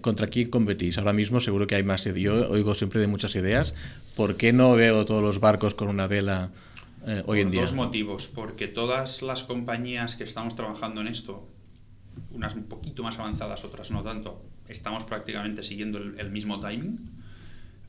¿Contra 0.00 0.28
quién 0.28 0.48
competís? 0.48 0.96
Ahora 0.96 1.12
mismo 1.12 1.40
seguro 1.40 1.66
que 1.66 1.74
hay 1.74 1.82
más. 1.82 2.04
Yo 2.04 2.50
oigo 2.50 2.74
siempre 2.74 3.00
de 3.00 3.06
muchas 3.06 3.34
ideas. 3.34 3.74
¿Por 4.16 4.36
qué 4.36 4.54
no 4.54 4.72
veo 4.72 5.04
todos 5.04 5.22
los 5.22 5.40
barcos 5.40 5.74
con 5.74 5.88
una 5.88 6.06
vela 6.06 6.50
hoy 7.26 7.40
en 7.40 7.50
día? 7.50 7.60
Dos 7.60 7.74
motivos. 7.74 8.28
Porque 8.28 8.66
todas 8.66 9.20
las 9.20 9.42
compañías 9.42 10.16
que 10.16 10.24
estamos 10.24 10.56
trabajando 10.56 11.02
en 11.02 11.08
esto, 11.08 11.46
unas 12.30 12.54
un 12.54 12.64
poquito 12.64 13.02
más 13.02 13.18
avanzadas, 13.18 13.62
otras 13.64 13.90
no 13.90 14.02
tanto, 14.02 14.42
estamos 14.70 15.04
prácticamente 15.04 15.62
siguiendo 15.62 15.98
el, 15.98 16.30
mismo 16.30 16.60
timing, 16.60 16.98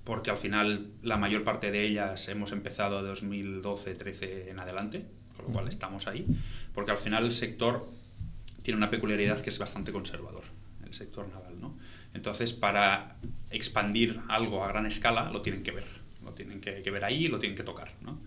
porque 0.04 0.32
al 0.32 0.38
final 0.38 0.88
la 1.04 1.18
mayor 1.18 1.44
parte 1.44 1.72
de 1.72 1.86
ellas 1.86 2.28
hemos 2.28 2.52
empezado 2.52 3.04
de 3.04 3.12
2012-13 3.12 4.50
en 4.50 4.60
adelante, 4.60 5.06
con 5.36 5.46
lo 5.46 5.52
cual 5.52 5.68
estamos 5.68 6.08
ahí, 6.08 6.26
porque 6.74 6.92
al 6.92 6.98
final 6.98 7.26
el 7.26 7.32
sector 7.32 7.88
tiene 8.64 8.78
una 8.78 8.90
peculiaridad 8.90 9.40
que 9.42 9.50
es 9.50 9.60
bastante 9.60 9.92
conservador, 9.92 10.44
el 10.86 10.94
sector 10.94 11.28
naval, 11.30 11.60
¿no? 11.60 11.78
Entonces, 12.14 12.54
para 12.54 13.16
expandir 13.50 14.20
algo 14.28 14.64
a 14.64 14.68
gran 14.68 14.86
escala, 14.86 15.32
lo 15.32 15.42
tienen 15.42 15.64
que 15.64 15.72
ver, 15.72 15.88
lo 16.24 16.34
tienen 16.34 16.60
que, 16.60 16.82
que 16.82 16.92
ver 16.92 17.06
ahí, 17.06 17.28
lo 17.28 17.40
tienen 17.40 17.56
que 17.56 17.64
tocar, 17.64 17.94
¿no? 18.02 18.20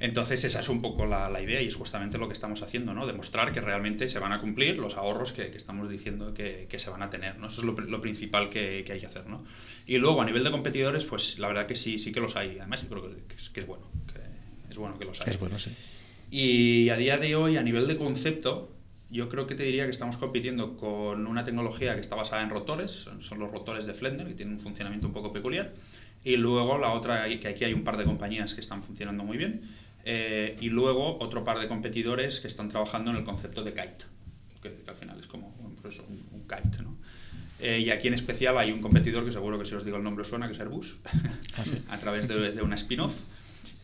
Entonces 0.00 0.44
esa 0.44 0.60
es 0.60 0.68
un 0.68 0.82
poco 0.82 1.06
la, 1.06 1.28
la, 1.28 1.40
idea 1.40 1.60
y 1.62 1.68
es 1.68 1.76
justamente 1.76 2.18
lo 2.18 2.28
que 2.28 2.34
estamos 2.34 2.62
haciendo, 2.62 2.94
¿no? 2.94 3.06
demostrar 3.06 3.52
que 3.52 3.60
realmente 3.60 4.08
se 4.08 4.18
van 4.18 4.32
a 4.32 4.40
cumplir 4.40 4.78
los 4.78 4.96
ahorros 4.96 5.32
que, 5.32 5.50
que 5.50 5.56
estamos 5.56 5.88
diciendo 5.88 6.34
que, 6.34 6.66
que, 6.68 6.78
se 6.78 6.90
van 6.90 7.02
a 7.02 7.10
tener. 7.10 7.38
¿no? 7.38 7.46
Eso 7.46 7.60
es 7.60 7.66
lo, 7.66 7.72
lo 7.72 8.00
principal 8.00 8.50
que, 8.50 8.82
que, 8.84 8.92
hay 8.92 9.00
que 9.00 9.06
hacer. 9.06 9.26
¿no? 9.26 9.44
Y 9.86 9.98
luego 9.98 10.22
a 10.22 10.24
nivel 10.24 10.44
de 10.44 10.50
competidores, 10.50 11.04
pues 11.04 11.38
la 11.38 11.48
verdad 11.48 11.66
que 11.66 11.76
sí, 11.76 11.98
sí 11.98 12.12
que 12.12 12.20
los 12.20 12.36
hay. 12.36 12.58
Además, 12.58 12.84
creo 12.88 13.02
que 13.02 13.34
es, 13.34 13.66
bueno, 13.66 13.86
que 14.12 14.20
es 14.70 14.78
bueno 14.78 14.98
que 14.98 15.04
los 15.04 15.20
hay. 15.20 15.30
Es 15.30 15.38
bueno, 15.38 15.58
sí. 15.58 15.70
Y 16.30 16.88
a 16.88 16.96
día 16.96 17.18
de 17.18 17.36
hoy, 17.36 17.56
a 17.56 17.62
nivel 17.62 17.86
de 17.86 17.96
concepto, 17.96 18.72
yo 19.10 19.28
creo 19.28 19.46
que 19.46 19.54
te 19.54 19.64
diría 19.64 19.84
que 19.84 19.90
estamos 19.90 20.16
compitiendo 20.16 20.76
con 20.76 21.26
una 21.26 21.44
tecnología 21.44 21.94
que 21.94 22.00
está 22.00 22.16
basada 22.16 22.42
en 22.42 22.50
rotores, 22.50 22.90
son, 22.90 23.22
son 23.22 23.38
los 23.38 23.50
rotores 23.50 23.84
de 23.84 23.92
Flender, 23.92 24.26
que 24.26 24.34
tienen 24.34 24.54
un 24.54 24.60
funcionamiento 24.60 25.06
un 25.06 25.12
poco 25.12 25.32
peculiar 25.32 25.74
y 26.24 26.36
luego 26.36 26.78
la 26.78 26.92
otra, 26.92 27.28
que 27.38 27.48
aquí 27.48 27.64
hay 27.64 27.72
un 27.72 27.84
par 27.84 27.96
de 27.96 28.04
compañías 28.04 28.54
que 28.54 28.60
están 28.60 28.82
funcionando 28.82 29.24
muy 29.24 29.38
bien. 29.38 29.62
Eh, 30.04 30.56
y 30.60 30.68
luego 30.68 31.18
otro 31.20 31.44
par 31.44 31.60
de 31.60 31.68
competidores 31.68 32.40
que 32.40 32.48
están 32.48 32.68
trabajando 32.68 33.10
en 33.10 33.18
el 33.18 33.24
concepto 33.24 33.62
de 33.62 33.72
kite, 33.72 34.04
que, 34.60 34.74
al 34.88 34.96
final 34.96 35.18
es 35.20 35.26
como 35.26 35.54
pues 35.80 35.98
un, 36.00 36.42
kite. 36.42 36.82
¿no? 36.82 36.96
Eh, 37.60 37.80
y 37.80 37.90
aquí 37.90 38.08
en 38.08 38.14
especial 38.14 38.58
hay 38.58 38.72
un 38.72 38.80
competidor 38.80 39.24
que 39.24 39.30
seguro 39.30 39.58
que 39.58 39.64
si 39.64 39.74
os 39.74 39.84
digo 39.84 39.96
el 39.96 40.02
nombre 40.02 40.24
suena, 40.24 40.46
que 40.46 40.54
es 40.54 40.60
Airbus, 40.60 40.98
ah, 41.56 41.64
a 41.90 41.98
través 41.98 42.26
de, 42.26 42.52
de 42.52 42.62
una 42.62 42.74
spin-off, 42.74 43.14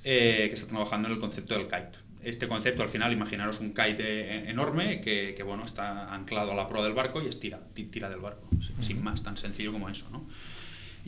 eh, 0.04 0.46
que 0.48 0.54
está 0.54 0.66
trabajando 0.66 1.08
en 1.08 1.14
el 1.14 1.20
concepto 1.20 1.54
del 1.54 1.64
kite. 1.64 1.98
Este 2.20 2.48
concepto, 2.48 2.82
al 2.82 2.88
final, 2.88 3.12
imaginaros 3.12 3.60
un 3.60 3.68
kite 3.68 4.50
enorme 4.50 5.00
que, 5.00 5.34
que 5.36 5.42
bueno, 5.44 5.62
está 5.62 6.12
anclado 6.12 6.50
a 6.50 6.56
la 6.56 6.68
proa 6.68 6.82
del 6.82 6.92
barco 6.92 7.22
y 7.22 7.28
estira, 7.28 7.60
tira 7.72 8.10
del 8.10 8.18
barco, 8.18 8.48
sin 8.80 9.02
más, 9.04 9.22
tan 9.22 9.36
sencillo 9.36 9.72
como 9.72 9.88
eso. 9.88 10.08
¿no? 10.10 10.26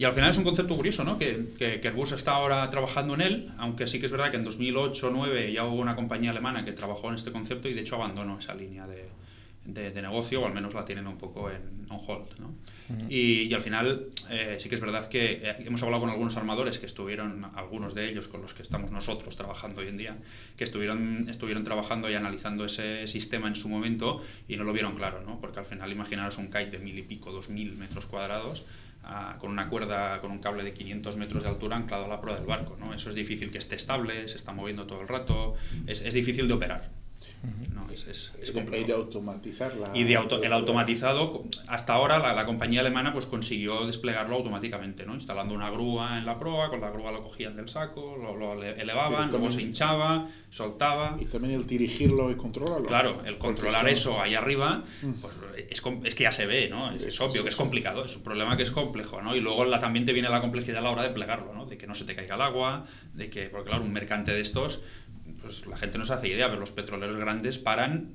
Y 0.01 0.05
al 0.05 0.15
final 0.15 0.31
es 0.31 0.39
un 0.39 0.45
concepto 0.45 0.75
curioso, 0.77 1.05
¿no? 1.05 1.19
Que, 1.19 1.49
que, 1.59 1.87
Airbus 1.87 2.13
está 2.13 2.33
ahora 2.33 2.71
trabajando 2.71 3.13
en 3.13 3.21
él, 3.21 3.53
aunque 3.59 3.87
sí 3.87 4.01
que 4.01 4.07
es 4.07 4.13
verdad 4.13 4.31
que 4.31 4.39
en 4.39 4.45
2008 4.45 5.07
o 5.07 5.11
2009 5.11 5.53
ya 5.53 5.67
hubo 5.67 5.77
una 5.77 5.95
compañía 5.95 6.31
alemana 6.31 6.65
que 6.65 6.73
trabajó 6.73 7.11
en 7.11 7.17
este 7.17 7.31
concepto 7.31 7.69
y 7.69 7.75
de 7.75 7.83
hecho 7.83 7.97
abandonó 7.97 8.39
esa 8.39 8.55
línea 8.55 8.87
de, 8.87 9.11
de, 9.67 10.01
negocio, 10.01 10.41
o 10.41 10.47
al 10.47 10.55
menos 10.55 10.73
la 10.73 10.87
tienen 10.87 11.07
un 11.07 11.19
poco 11.19 11.51
en 11.51 11.87
on 11.91 11.99
hold, 12.07 12.29
¿no? 12.39 12.55
y, 13.11 13.43
y, 13.43 13.53
al 13.53 13.61
final 13.61 14.07
eh, 14.31 14.57
sí 14.59 14.71
que 14.71 14.77
es 14.77 14.81
verdad 14.81 15.07
que 15.11 15.33
eh, 15.33 15.57
hemos 15.67 15.83
hablado 15.83 16.01
con 16.01 16.09
algunos 16.09 16.35
armadores 16.39 16.79
que 16.79 16.87
estuvieron, 16.87 17.51
algunos 17.55 17.95
de 17.95 18.09
ellos 18.09 18.27
con 18.27 18.41
los 18.41 18.55
que 18.55 18.63
estamos 18.63 18.91
nosotros 18.91 19.37
trabajando 19.37 19.83
hoy 19.83 19.89
en 19.89 19.99
día, 19.99 20.17
que 20.57 20.65
estuvieron, 20.65 21.29
estuvieron 21.29 21.63
trabajando 21.63 22.09
y 22.09 22.15
analizando 22.15 22.65
ese 22.65 23.07
sistema 23.07 23.49
en 23.49 23.55
su 23.55 23.69
momento 23.69 24.23
y 24.49 24.57
no 24.57 24.65
lo 24.65 24.73
vieron 24.73 24.95
claro, 24.95 25.21
¿no? 25.21 25.39
Porque 25.43 25.59
al 25.59 25.67
final 25.67 25.93
imaginaros 25.93 26.39
un 26.39 26.47
kite 26.47 26.71
de 26.71 26.79
mil 26.79 26.99
y 26.99 27.03
pico, 27.03 27.33
dos 27.33 27.51
mil 27.51 27.77
metros 27.77 28.07
cuadrados, 28.07 28.65
con 29.39 29.51
una 29.51 29.69
cuerda, 29.69 30.21
con 30.21 30.31
un 30.31 30.39
cable 30.39 30.63
de 30.63 30.73
500 30.73 31.17
metros 31.17 31.43
de 31.43 31.49
altura 31.49 31.77
anclado 31.77 32.05
a 32.05 32.09
la 32.09 32.21
proa 32.21 32.37
del 32.37 32.47
barco. 32.47 32.77
¿no? 32.79 32.95
Eso 32.95 33.09
es 33.09 33.15
difícil 33.15 33.51
que 33.51 33.59
esté 33.59 33.77
estable, 33.77 34.29
se 34.29 34.37
está 34.37 34.53
moviendo 34.53 34.87
todo 34.87 35.01
el 35.01 35.09
rato, 35.09 35.55
es, 35.87 36.03
es 36.03 36.15
difícil 36.15 36.47
de 36.49 36.55
operar. 36.55 37.00
No, 37.75 37.91
es, 37.91 38.07
es, 38.07 38.33
es 38.43 38.55
y 38.55 38.85
de 38.85 38.93
automatizar 38.93 39.73
Y 39.95 40.05
de 40.05 40.17
auto, 40.17 40.43
el 40.43 40.53
automatizado, 40.53 41.45
hasta 41.69 41.95
ahora 41.95 42.19
la, 42.19 42.35
la, 42.35 42.45
compañía 42.45 42.81
alemana 42.81 43.15
pues 43.15 43.25
consiguió 43.25 43.87
desplegarlo 43.87 44.37
automáticamente, 44.37 45.07
¿no? 45.07 45.15
instalando 45.15 45.55
una 45.55 45.71
grúa 45.71 46.19
en 46.19 46.27
la 46.27 46.39
proa, 46.39 46.69
con 46.69 46.83
la 46.83 46.91
grúa 46.91 47.13
lo 47.13 47.23
cogían 47.23 47.57
del 47.57 47.69
saco, 47.69 48.19
lo, 48.19 48.37
lo 48.37 48.63
elevaban, 48.63 49.31
luego 49.31 49.51
se 49.51 49.63
hinchaba, 49.63 50.29
soltaba. 50.51 51.17
Y 51.19 51.25
también 51.25 51.55
el 51.55 51.67
dirigirlo 51.67 52.31
y 52.31 52.35
controlarlo. 52.35 52.87
Claro, 52.87 53.23
el 53.25 53.39
controlar 53.39 53.89
eso 53.89 54.21
ahí 54.21 54.35
arriba, 54.35 54.85
mm. 55.01 55.13
pues 55.23 55.35
es, 55.71 55.83
es, 56.05 56.15
que 56.15 56.25
ya 56.25 56.33
se 56.33 56.45
ve, 56.45 56.69
¿no? 56.69 56.91
Es, 56.93 57.03
es, 57.03 57.21
obvio 57.23 57.43
que 57.43 57.49
es 57.49 57.57
complicado, 57.57 58.05
es 58.05 58.17
un 58.17 58.23
problema 58.23 58.59
que 58.59 58.65
es 58.65 58.71
complejo, 58.71 59.23
¿no? 59.23 59.35
Y 59.35 59.41
luego 59.41 59.65
la, 59.65 59.81
también 59.81 60.05
te 60.05 60.13
viene 60.13 60.29
la 60.29 60.43
complejidad 60.43 60.79
a 60.79 60.83
la 60.83 60.91
hora 60.91 61.03
de 61.03 61.11
plegarlo, 61.11 61.55
¿no? 61.55 61.65
De 61.65 61.79
que 61.79 61.87
no 61.87 61.95
se 61.95 62.05
te 62.05 62.15
caiga 62.15 62.35
el 62.35 62.43
agua, 62.43 62.85
de 63.15 63.31
que, 63.31 63.47
porque 63.49 63.71
claro, 63.71 63.85
un 63.85 63.93
mercante 63.93 64.33
de 64.33 64.41
estos 64.41 64.83
pues 65.43 65.67
la 65.67 65.77
gente 65.77 65.99
no 65.99 66.05
se 66.05 66.13
hace 66.13 66.29
idea, 66.29 66.49
pero 66.49 66.61
los 66.61 66.71
petroleros 66.71 67.17
grandes 67.17 67.59
paran 67.59 68.15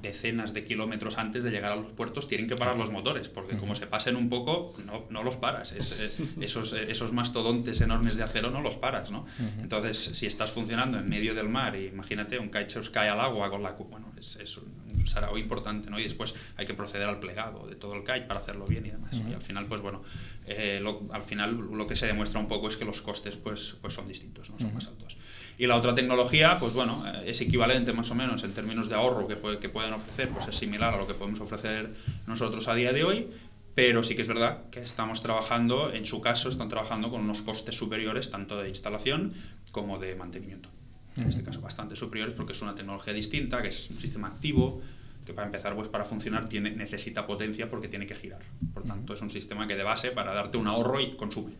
decenas 0.00 0.54
de 0.54 0.64
kilómetros 0.64 1.18
antes 1.18 1.42
de 1.44 1.50
llegar 1.50 1.72
a 1.72 1.76
los 1.76 1.92
puertos 1.92 2.28
tienen 2.28 2.48
que 2.48 2.56
parar 2.56 2.76
los 2.76 2.90
motores, 2.90 3.28
porque 3.28 3.56
como 3.56 3.74
se 3.74 3.86
pasen 3.86 4.16
un 4.16 4.28
poco, 4.28 4.74
no, 4.84 5.06
no 5.10 5.22
los 5.22 5.36
paras. 5.36 5.72
Eh, 5.72 6.10
esos, 6.40 6.72
eh, 6.72 6.90
esos 6.90 7.12
mastodontes 7.12 7.80
enormes 7.80 8.16
de 8.16 8.22
acero 8.22 8.50
no 8.50 8.60
los 8.60 8.76
paras, 8.76 9.10
¿no? 9.10 9.26
Entonces, 9.60 9.96
si 9.96 10.26
estás 10.26 10.50
funcionando 10.50 10.98
en 10.98 11.08
medio 11.08 11.34
del 11.34 11.48
mar, 11.48 11.76
imagínate, 11.76 12.38
un 12.38 12.50
os 12.56 12.90
cae 12.90 13.08
al 13.08 13.20
agua 13.20 13.50
con 13.50 13.62
la... 13.62 13.72
Bueno, 13.72 14.12
es, 14.16 14.36
es 14.36 14.56
un 14.56 15.06
sarao 15.06 15.38
importante, 15.38 15.90
¿no? 15.90 15.98
Y 15.98 16.02
después 16.02 16.34
hay 16.56 16.66
que 16.66 16.74
proceder 16.74 17.08
al 17.08 17.20
plegado 17.20 17.66
de 17.66 17.76
todo 17.76 17.94
el 17.94 18.00
kite 18.00 18.22
para 18.22 18.40
hacerlo 18.40 18.66
bien 18.66 18.86
y 18.86 18.90
demás. 18.90 19.20
Y 19.28 19.32
al 19.32 19.42
final, 19.42 19.66
pues 19.66 19.80
bueno, 19.80 20.02
eh, 20.46 20.82
al 21.10 21.22
final 21.22 21.56
lo 21.56 21.86
que 21.86 21.96
se 21.96 22.06
demuestra 22.06 22.40
un 22.40 22.48
poco 22.48 22.68
es 22.68 22.76
que 22.76 22.84
los 22.84 23.00
costes 23.02 23.36
pues, 23.36 23.76
pues 23.80 23.94
son 23.94 24.08
distintos, 24.08 24.50
¿no? 24.50 24.58
son 24.58 24.74
más 24.74 24.86
altos. 24.86 25.16
Y 25.58 25.66
la 25.66 25.76
otra 25.76 25.94
tecnología, 25.94 26.58
pues 26.58 26.74
bueno, 26.74 27.04
eh, 27.06 27.30
es 27.30 27.40
equivalente 27.40 27.92
más 27.92 28.10
o 28.10 28.14
menos 28.14 28.44
en 28.44 28.52
términos 28.52 28.88
de 28.88 28.94
ahorro 28.94 29.26
que, 29.26 29.36
que 29.58 29.68
pueden 29.68 29.92
ofrecer, 29.92 30.28
pues 30.28 30.48
es 30.48 30.56
similar 30.56 30.94
a 30.94 30.98
lo 30.98 31.06
que 31.06 31.14
podemos 31.14 31.40
ofrecer 31.40 31.94
nosotros 32.26 32.68
a 32.68 32.74
día 32.74 32.92
de 32.92 33.04
hoy, 33.04 33.28
pero 33.74 34.02
sí 34.02 34.14
que 34.14 34.22
es 34.22 34.28
verdad 34.28 34.64
que 34.70 34.80
estamos 34.80 35.22
trabajando, 35.22 35.92
en 35.92 36.04
su 36.04 36.20
caso, 36.20 36.48
están 36.48 36.68
trabajando 36.68 37.10
con 37.10 37.22
unos 37.22 37.42
costes 37.42 37.74
superiores 37.74 38.30
tanto 38.30 38.60
de 38.60 38.68
instalación 38.68 39.34
como 39.72 39.98
de 39.98 40.14
mantenimiento. 40.14 40.68
En 41.16 41.28
este 41.28 41.42
caso, 41.42 41.62
bastante 41.62 41.96
superiores 41.96 42.34
porque 42.34 42.52
es 42.52 42.60
una 42.60 42.74
tecnología 42.74 43.14
distinta, 43.14 43.62
que 43.62 43.68
es 43.68 43.90
un 43.90 43.98
sistema 43.98 44.28
activo, 44.28 44.82
que 45.24 45.32
para 45.32 45.46
empezar, 45.46 45.74
pues 45.74 45.88
para 45.88 46.04
funcionar 46.04 46.48
tiene, 46.48 46.70
necesita 46.70 47.26
potencia 47.26 47.70
porque 47.70 47.88
tiene 47.88 48.06
que 48.06 48.14
girar. 48.14 48.42
Por 48.74 48.84
tanto, 48.84 49.14
es 49.14 49.22
un 49.22 49.30
sistema 49.30 49.66
que 49.66 49.74
de 49.74 49.82
base 49.82 50.10
para 50.10 50.34
darte 50.34 50.58
un 50.58 50.66
ahorro 50.66 51.00
y 51.00 51.16
consume 51.16 51.54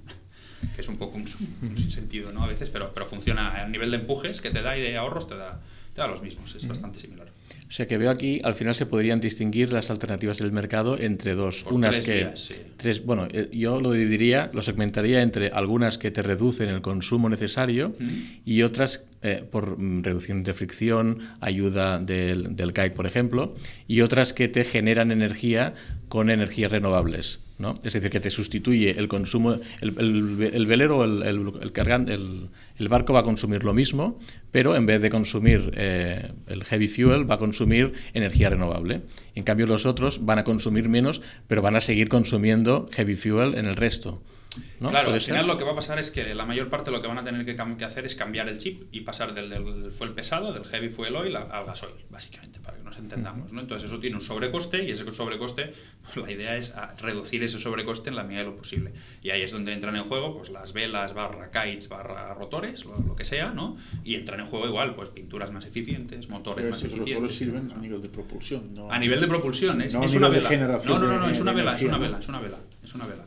que 0.75 0.81
es 0.81 0.89
un 0.89 0.97
poco 0.97 1.17
un, 1.17 1.27
sinsentido 1.77 2.33
¿no? 2.33 2.45
a 2.45 2.47
veces, 2.47 2.71
pero, 2.71 2.93
pero 2.95 3.07
funciona 3.07 3.63
a 3.63 3.69
nivel 3.69 3.91
de 3.91 3.99
empujes 3.99 4.41
que 4.41 4.51
te 4.51 4.63
da 4.63 4.77
y 4.77 4.83
de 4.83 4.97
ahorros 4.97 5.29
te 5.29 5.37
da, 5.37 5.61
te 5.97 6.03
da 6.03 6.09
los 6.09 6.21
mismos, 6.21 6.55
es 6.55 6.69
bastante 6.69 7.01
similar. 7.01 7.27
O 7.69 7.73
sea 7.73 7.87
que 7.87 7.97
veo 7.97 8.11
aquí, 8.11 8.39
al 8.45 8.55
final 8.55 8.75
se 8.75 8.85
podrían 8.85 9.19
distinguir 9.19 9.73
las 9.73 9.91
alternativas 9.91 10.39
del 10.39 10.53
mercado 10.53 10.99
entre 10.99 11.35
dos. 11.35 11.65
unas 11.71 12.01
que. 12.01 12.29
tres, 12.77 13.05
bueno, 13.05 13.27
eh, 13.33 13.49
yo 13.51 13.81
lo 13.81 13.93
dividiría, 13.93 14.51
lo 14.53 14.61
segmentaría 14.63 15.23
entre 15.23 15.49
algunas 15.49 15.97
que 15.97 16.11
te 16.11 16.23
reducen 16.23 16.69
el 16.69 16.83
consumo 16.83 17.31
necesario 17.31 17.95
y 18.45 18.61
otras 18.63 19.07
eh, 19.23 19.43
por 19.51 19.79
mm, 19.79 20.05
reducción 20.05 20.43
de 20.43 20.53
fricción, 20.53 21.21
ayuda 21.41 21.99
del, 21.99 22.55
del 22.55 22.75
kite, 22.75 22.91
por 22.91 23.07
ejemplo, 23.07 23.55
y 23.89 24.03
otras 24.03 24.35
que 24.35 24.49
te 24.49 24.65
generan 24.65 25.11
energía 25.11 25.75
con 26.09 26.29
energías 26.29 26.71
renovables. 26.71 27.41
¿no? 27.59 27.75
Es 27.83 27.95
decir, 27.95 28.11
que 28.11 28.21
te 28.21 28.31
sustituye 28.31 28.99
el 28.99 29.09
consumo, 29.09 29.59
el, 29.81 29.95
el, 30.53 30.67
velero, 30.67 31.05
el, 31.05 31.23
el, 31.23 31.53
el, 31.63 32.49
barco 32.89 33.13
va 33.13 33.21
a 33.21 33.23
consumir 33.23 33.65
lo 33.65 33.73
mismo, 33.73 34.19
pero 34.51 34.77
en 34.77 34.87
vez 34.87 35.01
de 35.01 35.11
consumir 35.11 35.73
eh, 35.75 36.33
el 36.47 36.65
heavy 36.65 36.89
fuel, 36.89 37.31
va 37.31 37.37
a 37.37 37.39
consumir 37.39 37.93
energía 38.13 38.51
renovable. 38.51 39.03
En 39.35 39.45
cambio, 39.45 39.67
los 39.67 39.87
otros 39.87 40.25
van 40.25 40.39
a 40.39 40.45
consumir 40.45 40.89
menos, 40.89 41.23
pero 41.47 41.63
van 41.63 41.77
a 41.77 41.81
seguir 41.81 42.09
consumiendo 42.09 42.89
heavy 42.93 43.17
fuel 43.17 43.55
en 43.55 43.67
el 43.67 43.77
resto. 43.77 44.23
Claro, 44.79 45.13
al 45.13 45.21
final 45.21 45.47
lo 45.47 45.59
que 45.59 45.65
va 45.65 45.73
a 45.73 45.75
pasar 45.75 45.99
es 45.99 46.11
que 46.11 46.35
la 46.35 46.45
mayor 46.45 46.69
parte 46.69 46.91
de 46.91 46.97
lo 46.97 47.03
que 47.03 47.09
van 47.09 47.19
a 47.19 47.25
tener 47.25 47.45
que, 47.45 47.85
hacer 47.85 48.07
es 48.07 48.15
cambiar 48.15 48.49
el 48.49 48.59
chip 48.59 48.85
y 48.93 49.01
pasar 49.01 49.35
del, 49.35 49.51
del, 49.51 49.93
fuel 49.93 50.13
pesado, 50.13 50.53
del 50.53 50.65
heavy 50.65 50.89
fuel 50.89 51.17
oil, 51.17 51.37
al 51.37 51.67
gasoil, 51.67 51.95
básicamente, 52.11 52.61
para 52.61 52.77
que 52.77 52.83
nos 52.83 52.97
entendamos. 52.99 53.53
¿no? 53.53 53.61
Entonces 53.61 53.89
eso 53.89 53.99
tiene 54.01 54.17
un 54.17 54.23
sobrecoste 54.23 54.85
y 54.85 54.91
ese 54.91 55.11
sobrecoste, 55.13 55.73
pues 56.03 56.17
la 56.17 56.31
idea 56.31 56.57
es 56.57 56.75
reducir 57.01 57.43
ese 57.43 57.59
sobrecoste 57.59 58.11
en 58.11 58.17
la 58.17 58.25
medida 58.25 58.41
de 58.41 58.47
lo 58.47 58.57
posible. 58.57 58.93
Y 59.23 59.31
ahí 59.31 59.43
es 59.43 59.53
donde 59.53 59.73
entran 59.73 59.97
en 59.97 60.05
juego 60.05 60.37
pues, 60.37 60.51
las 60.51 60.73
velas, 60.73 61.15
barra 61.15 61.51
kites, 61.51 61.89
barra 61.89 62.35
rotores, 62.35 62.85
lo, 62.85 63.15
que 63.15 63.25
sea, 63.25 63.53
¿no? 63.53 63.77
Y 64.05 64.15
entran 64.15 64.41
en 64.41 64.47
juego 64.47 64.67
igual, 64.67 64.95
pues 64.95 65.11
pinturas 65.11 65.51
más 65.53 65.65
eficientes, 65.65 66.29
motores 66.29 66.71
más 66.71 66.83
eficientes. 66.83 67.15
Los 67.15 67.21
motores 67.21 67.37
sirven 67.37 67.73
a 67.73 67.79
nivel 67.79 68.03
de 68.03 68.09
propulsión, 68.09 68.75
¿no? 68.75 68.91
A 68.91 68.99
nivel 68.99 69.21
de 69.21 69.29
propulsión, 69.29 69.81
es, 69.81 69.95
es 69.95 70.15
una 70.15 70.29
vela. 70.29 70.79
No, 70.87 70.99
no, 70.99 71.19
no, 71.19 71.29
es 71.29 71.41
una 71.41 71.53
vela, 71.53 71.77
es 71.77 71.83
una 71.83 71.99
vela, 71.99 72.19
es 72.19 72.29
una 72.29 72.41
vela, 72.41 72.59
es 72.87 72.95
una 72.95 73.07
vela. 73.07 73.25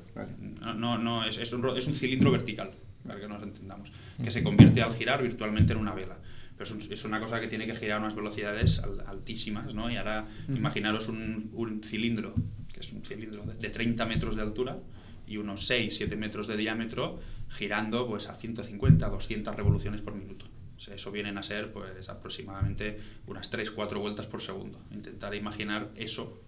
No, 0.76 0.98
no, 0.98 1.26
es, 1.26 1.38
es, 1.38 1.52
un, 1.54 1.78
es 1.78 1.86
un 1.88 1.96
cilindro 1.96 2.32
vertical, 2.32 2.72
para 3.06 3.20
que 3.20 3.28
nos 3.28 3.44
entendamos, 3.44 3.92
que 4.24 4.32
se 4.32 4.44
convierte 4.44 4.82
al 4.82 4.96
girar 4.96 5.22
virtualmente 5.22 5.74
en 5.74 5.80
una 5.80 5.94
vela. 5.94 6.18
Pero 6.58 6.78
es, 6.90 7.06
una 7.06 7.20
cosa 7.20 7.40
que 7.40 7.48
tiene 7.48 7.66
que 7.66 7.76
girar 7.76 7.98
a 7.98 8.02
unas 8.02 8.16
velocidades 8.16 8.80
altísimas, 9.08 9.74
¿no? 9.76 9.90
Y 9.90 9.98
ahora 9.98 10.26
imaginaros 10.50 11.08
un, 11.08 11.52
un, 11.54 11.84
cilindro, 11.84 12.34
que 12.74 12.82
es 12.82 12.92
un 12.92 13.04
cilindro 13.04 13.44
de, 13.44 13.70
30 13.70 14.06
metros 14.06 14.36
de 14.36 14.42
altura 14.42 14.78
y 15.26 15.38
unos 15.38 15.68
6, 15.68 15.96
7 15.96 16.16
metros 16.16 16.48
de 16.48 16.58
diámetro, 16.58 17.20
girando 17.50 18.08
pues 18.08 18.28
a 18.28 18.36
150, 18.36 19.08
200 19.08 19.56
revoluciones 19.56 20.02
por 20.02 20.16
minuto. 20.16 20.46
eso 20.78 21.12
vienen 21.12 21.38
a 21.38 21.44
ser 21.44 21.72
pues 21.72 22.10
aproximadamente 22.10 22.98
unas 23.28 23.50
3, 23.50 23.72
4 23.72 24.00
vueltas 24.00 24.26
por 24.26 24.42
segundo. 24.42 24.82
Intentar 24.92 25.36
imaginar 25.36 25.90
eso 25.96 26.42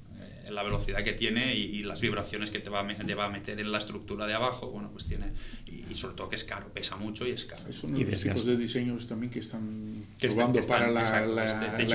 la 0.50 0.64
velocidad 0.64 1.04
que 1.04 1.14
tiene 1.14 1.56
y, 1.56 1.84
las 1.84 2.02
vibraciones 2.02 2.52
que 2.52 2.60
te 2.60 2.70
va, 2.70 2.80
a, 2.80 2.84
va, 2.84 3.26
a 3.26 3.30
meter 3.30 3.60
en 3.60 3.72
la 3.72 3.78
estructura 3.78 4.26
de 4.26 4.34
abajo, 4.34 4.70
bueno, 4.70 4.90
pues 4.92 5.06
tiene, 5.06 5.34
y, 5.66 5.94
sobre 5.96 6.16
todo 6.16 6.30
que 6.30 6.36
es 6.36 6.44
caro, 6.44 6.68
pesa 6.74 6.96
mucho 6.96 7.28
y 7.28 7.32
es 7.32 7.46
caro. 7.46 7.64
Es 7.70 7.84
uno 7.84 7.98
de 7.98 8.06
los 8.06 8.22
tipos 8.22 8.46
de 8.46 8.58
diseños 8.58 9.08
también 9.08 9.32
que 9.32 9.40
están 9.40 10.06
probando 10.20 10.62
para 10.62 10.90
la, 10.90 11.06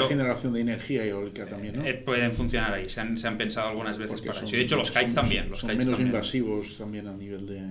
generación 0.08 0.52
de 0.52 0.60
energía 0.60 1.04
eólica 1.04 1.46
también, 1.46 1.76
¿no? 1.76 1.84
Eh, 1.84 1.94
pueden 1.94 2.32
funcionar 2.32 2.74
ahí, 2.74 2.88
se 2.88 3.00
han, 3.00 3.16
se 3.18 3.26
han 3.26 3.38
pensado 3.38 3.68
algunas 3.68 3.98
veces 3.98 4.20
para 4.20 4.38
eso. 4.38 4.54
Y 4.54 4.58
de 4.58 4.64
hecho 4.64 4.76
los 4.76 4.90
kites 4.90 5.14
también. 5.14 5.48
Los 5.48 5.60
son 5.60 5.76
menos 5.76 5.98
invasivos 5.98 6.78
también 6.78 7.08
a 7.08 7.14
nivel 7.14 7.46
de... 7.46 7.62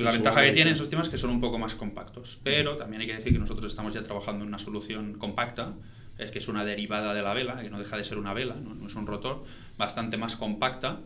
la 0.00 0.12
ventaja 0.12 0.42
que 0.42 0.52
tienen 0.52 0.74
esos 0.74 0.90
temas 0.90 1.06
es 1.06 1.10
que 1.10 1.18
son 1.18 1.30
un 1.30 1.40
poco 1.40 1.58
más 1.58 1.74
compactos, 1.74 2.40
pero 2.42 2.76
también 2.76 3.02
hay 3.02 3.06
que 3.06 3.14
decir 3.14 3.32
que 3.32 3.38
nosotros 3.38 3.66
estamos 3.66 3.94
ya 3.94 4.02
trabajando 4.02 4.42
en 4.42 4.48
una 4.48 4.58
solución 4.58 5.14
compacta, 5.14 5.74
es 6.24 6.30
que 6.30 6.38
es 6.38 6.48
una 6.48 6.64
derivada 6.64 7.14
de 7.14 7.22
la 7.22 7.34
vela, 7.34 7.60
que 7.60 7.70
no 7.70 7.78
deja 7.78 7.96
de 7.96 8.04
ser 8.04 8.18
una 8.18 8.34
vela, 8.34 8.54
no 8.54 8.86
es 8.86 8.94
un 8.94 9.06
rotor, 9.06 9.44
bastante 9.76 10.16
más 10.16 10.36
compacta 10.36 11.00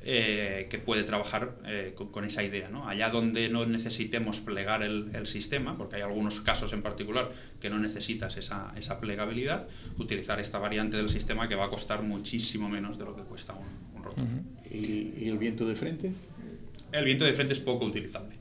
eh, 0.00 0.68
que 0.70 0.78
puede 0.78 1.02
trabajar 1.02 1.56
eh, 1.66 1.92
con, 2.12 2.24
esa 2.24 2.44
idea. 2.44 2.68
¿no? 2.68 2.88
Allá 2.88 3.10
donde 3.10 3.48
no 3.48 3.66
necesitemos 3.66 4.38
plegar 4.38 4.84
el, 4.84 5.10
el, 5.12 5.26
sistema, 5.26 5.76
porque 5.76 5.96
hay 5.96 6.02
algunos 6.02 6.40
casos 6.40 6.72
en 6.72 6.82
particular 6.82 7.32
que 7.60 7.68
no 7.68 7.80
necesitas 7.80 8.36
esa, 8.36 8.72
esa, 8.76 9.00
plegabilidad, 9.00 9.66
utilizar 9.98 10.38
esta 10.38 10.60
variante 10.60 10.96
del 10.96 11.10
sistema 11.10 11.48
que 11.48 11.56
va 11.56 11.64
a 11.64 11.68
costar 11.68 12.04
muchísimo 12.04 12.68
menos 12.68 12.96
de 12.96 13.06
lo 13.06 13.16
que 13.16 13.22
cuesta 13.22 13.54
un, 13.54 14.04
rotor. 14.04 14.24
¿Y, 14.70 15.14
¿Y, 15.18 15.28
el 15.28 15.36
viento 15.36 15.66
de 15.66 15.74
frente? 15.74 16.12
El 16.92 17.04
viento 17.04 17.24
de 17.24 17.32
frente 17.32 17.54
es 17.54 17.60
poco 17.60 17.84
utilizable. 17.84 18.37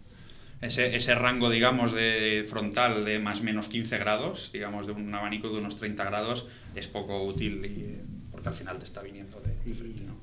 Ese, 0.61 0.95
ese, 0.95 1.13
rango, 1.13 1.49
digamos, 1.49 1.93
de 1.93 2.43
frontal 2.47 3.05
de 3.05 3.19
más 3.19 3.41
o 3.41 3.43
menos 3.43 3.67
15 3.67 3.97
grados, 3.99 4.51
digamos, 4.51 4.87
de 4.87 4.93
un 4.93 5.13
abanico 5.13 5.49
de 5.49 5.59
unos 5.59 5.77
30 5.77 6.03
grados, 6.03 6.47
es 6.75 6.87
poco 6.87 7.23
útil 7.23 7.63
y, 7.65 8.01
porque 8.31 8.49
al 8.49 8.55
final 8.55 8.79
te 8.79 8.85
está 8.85 9.01
viniendo 9.01 9.39
de, 9.39 9.73
frente, 9.73 10.01
¿no? 10.03 10.17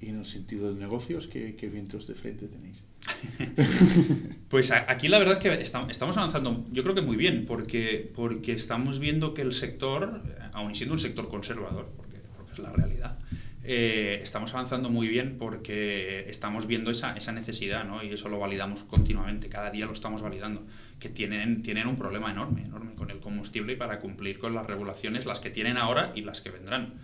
Y 0.00 0.08
en 0.10 0.18
el 0.18 0.26
sentido 0.26 0.74
de 0.74 0.80
negocios, 0.80 1.28
¿qué, 1.28 1.54
qué 1.54 1.68
vientos 1.68 2.06
de 2.06 2.14
frente 2.14 2.48
tenéis? 2.48 2.82
pues 4.48 4.70
aquí 4.72 5.08
la 5.08 5.18
verdad 5.18 5.34
es 5.34 5.70
que 5.70 5.82
estamos 5.88 6.16
avanzando, 6.16 6.66
yo 6.72 6.82
creo 6.82 6.94
que 6.94 7.02
muy 7.02 7.16
bien, 7.16 7.46
porque, 7.46 8.10
porque 8.14 8.52
estamos 8.52 8.98
viendo 8.98 9.34
que 9.34 9.42
el 9.42 9.52
sector, 9.52 10.22
aun 10.52 10.74
siendo 10.74 10.94
un 10.94 10.98
sector 10.98 11.28
conservador, 11.28 11.88
porque, 11.96 12.18
porque 12.36 12.52
es 12.52 12.58
la 12.58 12.72
realidad, 12.72 13.18
eh, 13.66 14.20
estamos 14.22 14.54
avanzando 14.54 14.88
muy 14.88 15.08
bien 15.08 15.36
porque 15.38 16.28
estamos 16.28 16.66
viendo 16.66 16.90
esa, 16.90 17.16
esa 17.16 17.32
necesidad, 17.32 17.84
¿no? 17.84 18.02
Y 18.02 18.12
eso 18.12 18.28
lo 18.28 18.38
validamos 18.38 18.84
continuamente, 18.84 19.48
cada 19.48 19.70
día 19.70 19.86
lo 19.86 19.92
estamos 19.92 20.22
validando, 20.22 20.64
que 20.98 21.08
tienen, 21.08 21.62
tienen 21.62 21.86
un 21.86 21.96
problema 21.96 22.30
enorme, 22.30 22.62
enorme 22.62 22.94
con 22.94 23.10
el 23.10 23.20
combustible 23.20 23.74
y 23.74 23.76
para 23.76 23.98
cumplir 23.98 24.38
con 24.38 24.54
las 24.54 24.66
regulaciones, 24.66 25.26
las 25.26 25.40
que 25.40 25.50
tienen 25.50 25.76
ahora 25.76 26.12
y 26.14 26.22
las 26.22 26.40
que 26.40 26.50
vendrán 26.50 26.94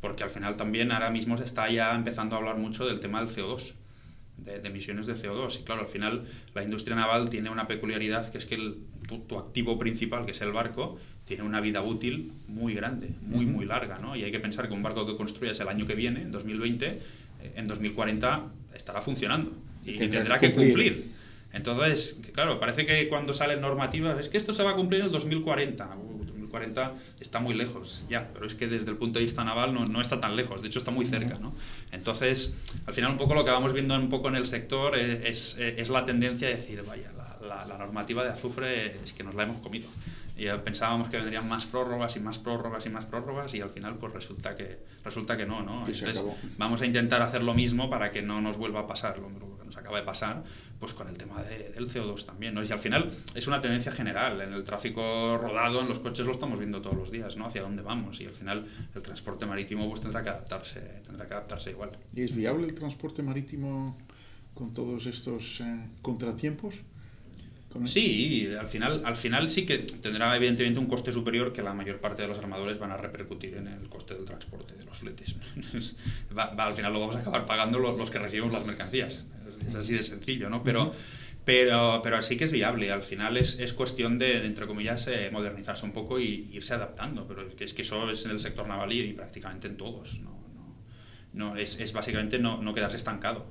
porque 0.00 0.24
al 0.24 0.30
final 0.30 0.56
también 0.56 0.92
ahora 0.92 1.10
mismo 1.10 1.36
se 1.36 1.44
está 1.44 1.70
ya 1.70 1.94
empezando 1.94 2.34
a 2.34 2.38
hablar 2.38 2.56
mucho 2.56 2.86
del 2.86 3.00
tema 3.00 3.20
del 3.20 3.28
CO2, 3.28 3.74
de, 4.38 4.56
emisiones 4.66 5.06
de 5.06 5.14
CO2. 5.14 5.60
Y 5.60 5.64
claro, 5.64 5.82
al 5.82 5.86
final 5.86 6.26
la 6.54 6.62
industria 6.62 6.96
naval 6.96 7.28
tiene 7.28 7.50
una 7.50 7.66
peculiaridad 7.66 8.30
que 8.30 8.38
es 8.38 8.46
que 8.46 8.54
el, 8.54 8.78
tu, 9.28 9.38
activo 9.38 9.78
principal, 9.78 10.24
que 10.24 10.32
es 10.32 10.40
el 10.40 10.52
barco, 10.52 10.98
tiene 11.30 11.44
una 11.44 11.60
vida 11.60 11.80
útil 11.80 12.32
muy 12.48 12.74
grande, 12.74 13.08
muy, 13.22 13.46
muy 13.46 13.64
larga. 13.64 13.98
¿no? 13.98 14.16
Y 14.16 14.24
hay 14.24 14.32
que 14.32 14.40
pensar 14.40 14.66
que 14.66 14.74
un 14.74 14.82
barco 14.82 15.06
que 15.06 15.16
construyas 15.16 15.60
el 15.60 15.68
año 15.68 15.86
que 15.86 15.94
viene, 15.94 16.22
en 16.22 16.32
2020, 16.32 16.86
eh, 16.88 16.98
en 17.54 17.68
2040 17.68 18.46
estará 18.74 19.00
funcionando 19.00 19.52
y, 19.86 19.94
tendrá 19.94 20.40
que 20.40 20.52
cumplir. 20.52 21.04
Entonces, 21.52 22.18
claro, 22.32 22.58
parece 22.58 22.84
que 22.84 23.08
cuando 23.08 23.32
salen 23.32 23.60
normativas 23.60 24.18
es 24.18 24.28
que 24.28 24.38
esto 24.38 24.52
se 24.52 24.64
va 24.64 24.72
a 24.72 24.74
cumplir 24.74 25.02
en 25.02 25.06
el 25.06 25.12
2040. 25.12 25.88
40 26.50 26.94
está 27.20 27.38
muy 27.38 27.54
lejos 27.54 28.04
ya, 28.10 28.28
pero 28.34 28.44
es 28.44 28.56
que 28.56 28.66
desde 28.66 28.90
el 28.90 28.96
punto 28.96 29.20
de 29.20 29.24
vista 29.24 29.44
naval 29.44 29.72
no, 29.72 29.84
no 29.84 30.00
está 30.00 30.18
tan 30.18 30.34
lejos, 30.34 30.60
de 30.62 30.66
hecho 30.66 30.80
está 30.80 30.90
muy 30.90 31.06
cerca. 31.06 31.38
¿no? 31.38 31.54
Entonces, 31.92 32.56
al 32.86 32.92
final 32.92 33.12
un 33.12 33.18
poco 33.18 33.36
lo 33.36 33.44
que 33.44 33.52
vamos 33.52 33.72
viendo 33.72 33.94
un 33.94 34.08
poco 34.08 34.26
en 34.26 34.34
el 34.34 34.46
sector 34.46 34.98
es, 34.98 35.56
es, 35.58 35.88
la 35.90 36.04
tendencia 36.04 36.48
a 36.48 36.50
decir, 36.50 36.82
vaya, 36.84 37.12
la, 37.40 37.64
la, 37.66 37.78
normativa 37.78 38.24
de 38.24 38.30
azufre 38.30 38.96
es 39.04 39.12
que 39.12 39.22
nos 39.22 39.36
la 39.36 39.44
hemos 39.44 39.58
comido. 39.58 39.86
Y 40.40 40.48
pensábamos 40.64 41.08
que 41.08 41.18
vendrían 41.18 41.46
más 41.46 41.66
prórrogas 41.66 42.16
y 42.16 42.20
más 42.20 42.38
prórrogas 42.38 42.86
y 42.86 42.88
más 42.88 43.04
prórrogas 43.04 43.52
y 43.52 43.60
al 43.60 43.68
final 43.68 43.98
pues 43.98 44.14
resulta 44.14 44.56
que, 44.56 44.78
resulta 45.04 45.36
que 45.36 45.44
no. 45.44 45.62
¿no? 45.62 45.86
Entonces 45.86 46.24
vamos 46.56 46.80
a 46.80 46.86
intentar 46.86 47.20
hacer 47.20 47.44
lo 47.44 47.52
mismo 47.52 47.90
para 47.90 48.10
que 48.10 48.22
no 48.22 48.40
nos 48.40 48.56
vuelva 48.56 48.80
a 48.80 48.86
pasar 48.86 49.18
lo, 49.18 49.28
nos 49.28 49.76
acaba 49.76 49.98
de 49.98 50.04
pasar, 50.04 50.42
pues 50.78 50.94
con 50.94 51.08
el 51.08 51.18
tema 51.18 51.42
del 51.42 51.86
CO2 51.88 52.24
también, 52.24 52.54
¿no? 52.54 52.64
Y 52.64 52.72
al 52.72 52.78
final 52.78 53.10
es 53.34 53.46
una 53.46 53.60
tendencia 53.60 53.92
general, 53.92 54.40
en 54.40 54.54
el 54.54 54.64
tráfico 54.64 55.38
rodado, 55.38 55.82
en 55.82 55.88
los 55.88 56.00
coches 56.00 56.26
lo 56.26 56.32
estamos 56.32 56.58
viendo 56.58 56.80
todos 56.80 56.96
los 56.96 57.10
días, 57.10 57.36
¿no? 57.36 57.46
Hacia 57.46 57.60
dónde 57.60 57.82
vamos 57.82 58.18
y 58.22 58.24
al 58.24 58.32
final 58.32 58.66
el 58.94 59.02
transporte 59.02 59.44
marítimo 59.44 59.86
pues 59.90 60.00
tendrá 60.00 60.22
que 60.22 60.30
adaptarse, 60.30 60.80
tendrá 61.04 61.28
que 61.28 61.34
adaptarse 61.34 61.70
igual. 61.70 61.90
¿Y 62.14 62.22
es 62.22 62.34
viable 62.34 62.66
el 62.66 62.74
transporte 62.74 63.22
marítimo 63.22 63.96
con 64.54 64.72
todos 64.72 65.06
estos 65.06 65.60
eh, 65.60 65.86
contratiempos? 66.02 66.82
Sí, 67.84 68.48
al 68.58 68.66
final, 68.66 69.02
al 69.04 69.16
final 69.16 69.48
sí 69.48 69.64
que 69.64 69.78
tendrá 69.78 70.34
evidentemente 70.34 70.80
un 70.80 70.86
coste 70.86 71.12
superior 71.12 71.52
que 71.52 71.62
la 71.62 71.72
mayor 71.72 72.00
parte 72.00 72.22
de 72.22 72.28
los 72.28 72.38
armadores 72.38 72.78
van 72.78 72.90
a 72.90 72.96
repercutir 72.96 73.54
en 73.56 73.68
el 73.68 73.88
coste 73.88 74.14
del 74.14 74.24
transporte 74.24 74.74
de 74.74 74.84
los 74.84 74.98
fletes. 74.98 75.36
al 76.36 76.74
final 76.74 76.92
lo 76.92 77.00
vamos 77.00 77.16
a 77.16 77.20
acabar 77.20 77.46
pagando 77.46 77.78
los, 77.78 77.96
los 77.96 78.10
que 78.10 78.18
recibimos 78.18 78.52
las 78.52 78.66
mercancías. 78.66 79.24
Es, 79.64 79.74
así 79.76 79.94
de 79.94 80.02
sencillo, 80.02 80.50
¿no? 80.50 80.64
Pero, 80.64 80.92
pero, 81.44 82.00
pero 82.02 82.20
sí 82.22 82.36
que 82.36 82.44
es 82.44 82.52
viable. 82.52 82.90
Al 82.90 83.04
final 83.04 83.36
es, 83.36 83.60
es 83.60 83.72
cuestión 83.72 84.18
de, 84.18 84.44
entre 84.44 84.66
comillas, 84.66 85.06
eh, 85.06 85.30
modernizarse 85.32 85.86
un 85.86 85.92
poco 85.92 86.18
y 86.18 86.48
irse 86.52 86.74
adaptando. 86.74 87.26
Pero 87.28 87.46
es 87.46 87.54
que, 87.54 87.64
es 87.64 87.72
que 87.72 87.82
eso 87.82 88.10
es 88.10 88.24
en 88.24 88.32
el 88.32 88.40
sector 88.40 88.66
naval 88.66 88.92
y, 88.92 89.12
prácticamente 89.12 89.68
en 89.68 89.76
todos. 89.76 90.18
No, 90.18 90.30
no, 90.54 90.74
no 91.32 91.56
es, 91.56 91.78
es, 91.78 91.92
básicamente 91.92 92.40
no, 92.40 92.60
no 92.60 92.74
quedarse 92.74 92.96
estancado. 92.96 93.46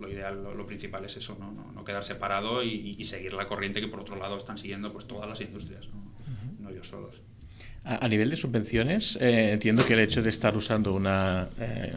Lo, 0.00 0.08
ideal, 0.08 0.42
lo, 0.42 0.66
principal 0.66 1.04
es 1.04 1.16
eso, 1.16 1.36
no, 1.38 1.52
no, 1.52 1.72
no 1.72 1.84
quedar 1.84 2.04
separado 2.04 2.62
y, 2.62 2.96
y, 2.98 3.04
seguir 3.04 3.34
la 3.34 3.46
corriente 3.46 3.80
que 3.80 3.88
por 3.88 4.00
otro 4.00 4.16
lado 4.16 4.36
están 4.36 4.58
siguiendo 4.58 4.92
pues 4.92 5.06
todas 5.06 5.28
las 5.28 5.40
industrias, 5.40 5.86
no, 5.88 6.02
no 6.60 6.70
ellos 6.70 6.88
solos. 6.88 7.20
A, 7.84 8.08
nivel 8.08 8.30
de 8.30 8.36
subvenciones, 8.36 9.16
eh, 9.20 9.52
entiendo 9.52 9.86
que 9.86 9.92
el 9.92 10.00
hecho 10.00 10.20
de 10.20 10.28
estar 10.28 10.56
usando 10.56 10.92
una 10.92 11.48
eh, 11.60 11.94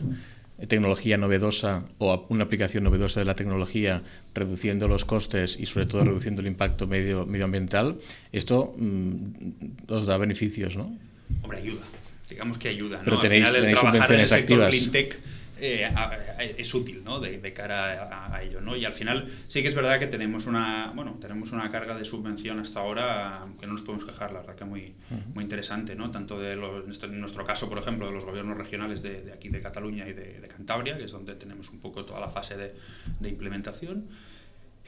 tecnología 0.67 1.17
novedosa 1.17 1.83
o 1.97 2.27
una 2.29 2.43
aplicación 2.43 2.83
novedosa 2.83 3.19
de 3.19 3.25
la 3.25 3.33
tecnología, 3.33 4.03
reduciendo 4.35 4.87
los 4.87 5.03
costes 5.03 5.57
y 5.59 5.65
sobre 5.65 5.87
todo 5.87 6.05
reduciendo 6.05 6.41
el 6.41 6.47
impacto 6.47 6.85
medio, 6.85 7.25
medioambiental, 7.25 7.97
esto 8.31 8.75
mm, 8.77 9.87
os 9.87 10.05
da 10.05 10.17
beneficios, 10.17 10.77
¿no? 10.77 10.95
Hombre, 11.41 11.57
ayuda. 11.57 11.81
Digamos 12.29 12.59
que 12.59 12.69
ayuda. 12.69 13.01
Pero 13.03 13.15
¿no? 13.15 13.21
tenéis, 13.21 13.45
Al 13.45 13.55
final, 13.55 13.65
el 13.65 13.75
tenéis 13.75 13.79
trabajar 13.79 14.11
en 14.13 14.19
el 14.19 14.27
sector 14.27 14.63
activas. 14.63 14.69
clean 14.69 14.91
tech 14.91 15.19
eh, 15.61 16.55
es 16.57 16.73
útil 16.73 17.03
¿no? 17.03 17.19
de, 17.19 17.39
de 17.39 17.53
cara 17.53 18.03
a, 18.03 18.35
a, 18.35 18.41
ello. 18.41 18.61
¿no? 18.61 18.75
Y 18.75 18.85
al 18.85 18.93
final 18.93 19.27
sí 19.47 19.61
que 19.61 19.67
es 19.67 19.75
verdad 19.75 19.99
que 19.99 20.07
tenemos 20.07 20.45
una, 20.45 20.91
bueno, 20.95 21.17
tenemos 21.19 21.51
una 21.51 21.69
carga 21.69 21.95
de 21.95 22.05
subvención 22.05 22.59
hasta 22.59 22.79
ahora 22.79 23.47
que 23.59 23.67
no 23.67 23.73
nos 23.73 23.81
podemos 23.81 24.05
quejar, 24.05 24.31
la 24.31 24.39
verdad 24.39 24.55
que 24.55 24.65
muy, 24.65 24.95
muy 25.33 25.43
interesante, 25.43 25.95
¿no? 25.95 26.11
tanto 26.11 26.39
de 26.39 26.55
los, 26.55 27.03
en 27.03 27.19
nuestro 27.19 27.45
caso, 27.45 27.69
por 27.69 27.77
ejemplo, 27.77 28.07
de 28.07 28.13
los 28.13 28.25
gobiernos 28.25 28.57
regionales 28.57 29.01
de, 29.01 29.21
de 29.21 29.33
aquí 29.33 29.49
de 29.49 29.61
Cataluña 29.61 30.07
y 30.07 30.13
de, 30.13 30.39
de, 30.39 30.47
Cantabria, 30.47 30.97
que 30.97 31.05
es 31.05 31.11
donde 31.11 31.35
tenemos 31.35 31.69
un 31.69 31.79
poco 31.79 32.05
toda 32.05 32.19
la 32.19 32.29
fase 32.29 32.57
de 32.57 33.29
implementación. 33.29 34.07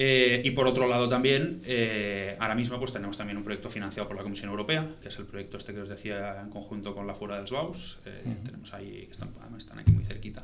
Eh, 0.04 0.42
y 0.44 0.50
por 0.50 0.66
otro 0.66 0.88
lado 0.88 1.08
también, 1.08 1.62
eh, 1.64 2.36
ahora 2.40 2.56
mismo 2.56 2.80
pues 2.80 2.92
tenemos 2.92 3.18
también 3.18 3.38
un 3.38 3.44
proyecto 3.44 3.70
financiado 3.70 4.08
por 4.08 4.18
la 4.18 4.24
Comisión 4.24 4.50
Europea, 4.50 4.96
que 5.00 5.10
es 5.10 5.20
el 5.20 5.26
proyecto 5.26 5.58
este 5.58 5.76
que 5.76 5.82
os 5.82 5.90
decía 5.90 6.42
en 6.42 6.50
conjunto 6.50 6.96
con 6.96 7.06
la 7.06 7.14
Fuera 7.14 7.38
del 7.38 7.48
SBAUS. 7.48 8.00
Eh, 8.06 8.24
uh 8.26 8.30
-huh. 8.30 8.44
Tenemos 8.44 8.74
ahí, 8.74 9.06
que 9.06 9.12
están, 9.12 9.30
están 9.56 9.78
aquí 9.78 9.92
muy 9.92 10.04
cerquita. 10.04 10.44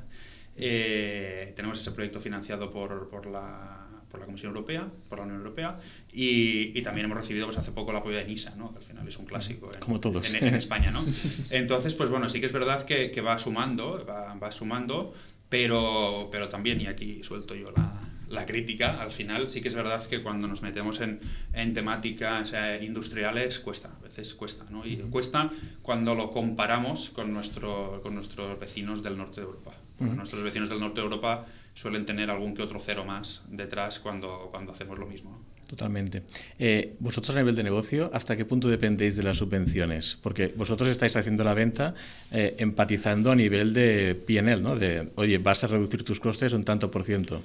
Eh, 0.56 1.54
tenemos 1.56 1.82
ese 1.82 1.90
proyecto 1.90 2.22
financiado 2.22 2.70
por, 2.70 3.10
por, 3.10 3.26
la, 3.26 3.88
por, 4.12 4.20
la, 4.20 4.28
Comisión 4.28 4.50
Europea, 4.50 4.88
por 5.10 5.18
la 5.18 5.24
Unión 5.24 5.40
Europea, 5.40 5.80
y, 6.14 6.78
y, 6.78 6.82
también 6.84 7.06
hemos 7.06 7.18
recibido 7.18 7.48
pues, 7.48 7.58
hace 7.58 7.72
poco 7.72 7.90
el 7.90 7.98
apoyo 7.98 8.18
de 8.18 8.26
NISA, 8.26 8.56
¿no? 8.56 8.70
que 8.70 8.78
al 8.78 8.84
final 8.84 9.08
es 9.08 9.18
un 9.18 9.26
clásico 9.26 9.74
en, 9.74 9.80
Como 9.80 10.00
todos. 10.00 10.32
en, 10.36 10.36
en 10.50 10.54
España. 10.54 10.92
¿no? 10.92 11.04
Entonces, 11.50 11.96
pues 11.96 12.12
bueno, 12.12 12.30
sí 12.30 12.40
que 12.40 12.46
es 12.46 12.54
verdad 12.54 12.86
que, 12.86 13.10
que 13.10 13.22
va 13.22 13.40
sumando, 13.40 14.06
va, 14.08 14.36
va, 14.36 14.52
sumando, 14.52 15.16
pero, 15.50 16.30
pero 16.32 16.48
también, 16.48 16.80
y 16.80 16.86
aquí 16.86 17.24
suelto 17.24 17.56
yo 17.56 17.72
la, 17.72 18.17
la 18.30 18.46
crítica, 18.46 19.02
al 19.02 19.12
final 19.12 19.50
sí 19.50 19.62
que 19.62 19.68
es 19.68 19.76
verdad 19.76 20.06
que 20.06 20.22
cuando 20.22 20.48
nos 20.48 20.62
metemos 20.62 21.02
en, 21.02 21.20
en 21.54 21.74
temáticas 21.74 22.54
eh, 22.54 22.80
industriales 22.82 23.60
cuesta, 23.60 23.92
a 23.98 24.04
veces 24.04 24.34
cuesta, 24.34 24.66
¿no? 24.70 24.86
Y 24.86 24.98
cuesta 24.98 25.50
cuando 25.82 26.16
lo 26.16 26.32
comparamos 26.32 27.10
con, 27.10 27.34
nuestro, 27.34 28.02
con 28.02 28.16
nuestros 28.16 28.60
vecinos 28.60 29.04
del 29.04 29.18
norte 29.18 29.42
de 29.42 29.48
Europa. 29.48 29.74
Nuestros 30.00 30.44
vecinos 30.44 30.70
del 30.70 30.80
norte 30.80 31.02
de 31.02 31.06
Europa 31.06 31.46
suelen 31.74 32.06
tener 32.06 32.30
algún 32.30 32.54
que 32.54 32.62
otro 32.62 32.80
cero 32.80 33.04
más 33.04 33.42
detrás 33.48 34.00
cuando, 34.00 34.50
cuando 34.52 34.72
hacemos 34.72 35.00
lo 35.00 35.08
mismo. 35.08 35.42
Totalmente. 35.68 36.24
Eh, 36.58 36.96
vosotros 37.00 37.36
a 37.36 37.40
nivel 37.40 37.54
de 37.54 37.62
negocio, 37.62 38.10
¿hasta 38.14 38.38
qué 38.38 38.46
punto 38.46 38.70
dependéis 38.70 39.18
de 39.18 39.24
las 39.24 39.38
subvenciones? 39.38 40.18
Porque 40.22 40.48
vosotros 40.56 40.90
estáis 40.90 41.16
haciendo 41.18 41.44
la 41.44 41.54
venta 41.54 41.94
eh, 42.32 42.56
empatizando 42.58 43.32
a 43.32 43.36
nivel 43.36 43.74
de 43.74 44.16
PNL, 44.16 44.64
¿no? 44.64 44.78
De, 44.78 45.10
oye, 45.16 45.38
vas 45.40 45.66
a 45.66 45.68
reducir 45.68 46.04
tus 46.04 46.22
costes 46.22 46.54
un 46.54 46.64
tanto 46.64 46.90
por 46.90 47.04
ciento. 47.04 47.42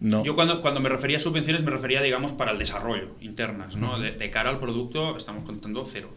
No. 0.00 0.24
Yo 0.24 0.36
cuando, 0.36 0.62
cuando 0.62 0.78
me 0.78 0.88
refería 0.88 1.16
a 1.16 1.20
subvenciones 1.20 1.64
me 1.64 1.72
refería, 1.72 2.00
digamos, 2.00 2.30
para 2.30 2.52
el 2.52 2.58
desarrollo 2.58 3.16
internas, 3.20 3.74
¿no? 3.74 3.94
Uh 3.94 3.96
-huh. 3.96 4.02
de, 4.02 4.12
de, 4.12 4.30
cara 4.30 4.50
al 4.50 4.60
producto 4.60 5.16
estamos 5.16 5.44
contando 5.44 5.84
cero. 5.84 6.10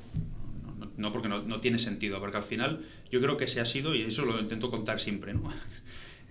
No, 0.63 0.85
no, 0.85 0.91
no 0.95 1.11
porque 1.11 1.27
no, 1.27 1.41
no, 1.41 1.59
tiene 1.59 1.79
sentido, 1.79 2.19
porque 2.19 2.37
al 2.37 2.43
final 2.43 2.81
yo 3.11 3.19
creo 3.19 3.35
que 3.35 3.47
se 3.47 3.59
ha 3.61 3.65
sido, 3.65 3.95
y 3.95 4.03
eso 4.03 4.25
lo 4.25 4.39
intento 4.39 4.69
contar 4.69 4.99
siempre, 4.99 5.33
¿no? 5.33 5.51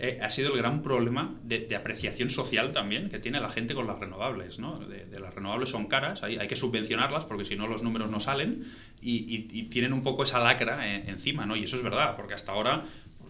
Eh, 0.03 0.17
ha 0.19 0.31
sido 0.31 0.53
el 0.53 0.57
gran 0.57 0.81
problema 0.81 1.39
de, 1.43 1.59
de, 1.59 1.75
apreciación 1.75 2.31
social 2.31 2.71
también 2.71 3.11
que 3.11 3.19
tiene 3.19 3.39
la 3.39 3.49
gente 3.49 3.75
con 3.75 3.85
las 3.85 3.99
renovables. 3.99 4.57
¿no? 4.57 4.79
De, 4.79 5.05
de 5.05 5.19
las 5.19 5.35
renovables 5.35 5.69
son 5.69 5.85
caras, 5.85 6.23
hay, 6.23 6.37
hay, 6.37 6.47
que 6.47 6.55
subvencionarlas 6.55 7.25
porque 7.25 7.45
si 7.45 7.55
no 7.55 7.67
los 7.67 7.83
números 7.83 8.09
no 8.09 8.19
salen 8.19 8.65
y, 8.99 9.17
y, 9.17 9.47
y 9.51 9.63
tienen 9.69 9.93
un 9.93 10.01
poco 10.01 10.23
esa 10.23 10.39
lacra 10.39 10.87
eh, 10.87 11.03
encima. 11.05 11.45
¿no? 11.45 11.55
Y 11.55 11.65
eso 11.65 11.75
es 11.75 11.83
verdad, 11.83 12.15
porque 12.15 12.33
hasta 12.33 12.51
ahora 12.51 12.83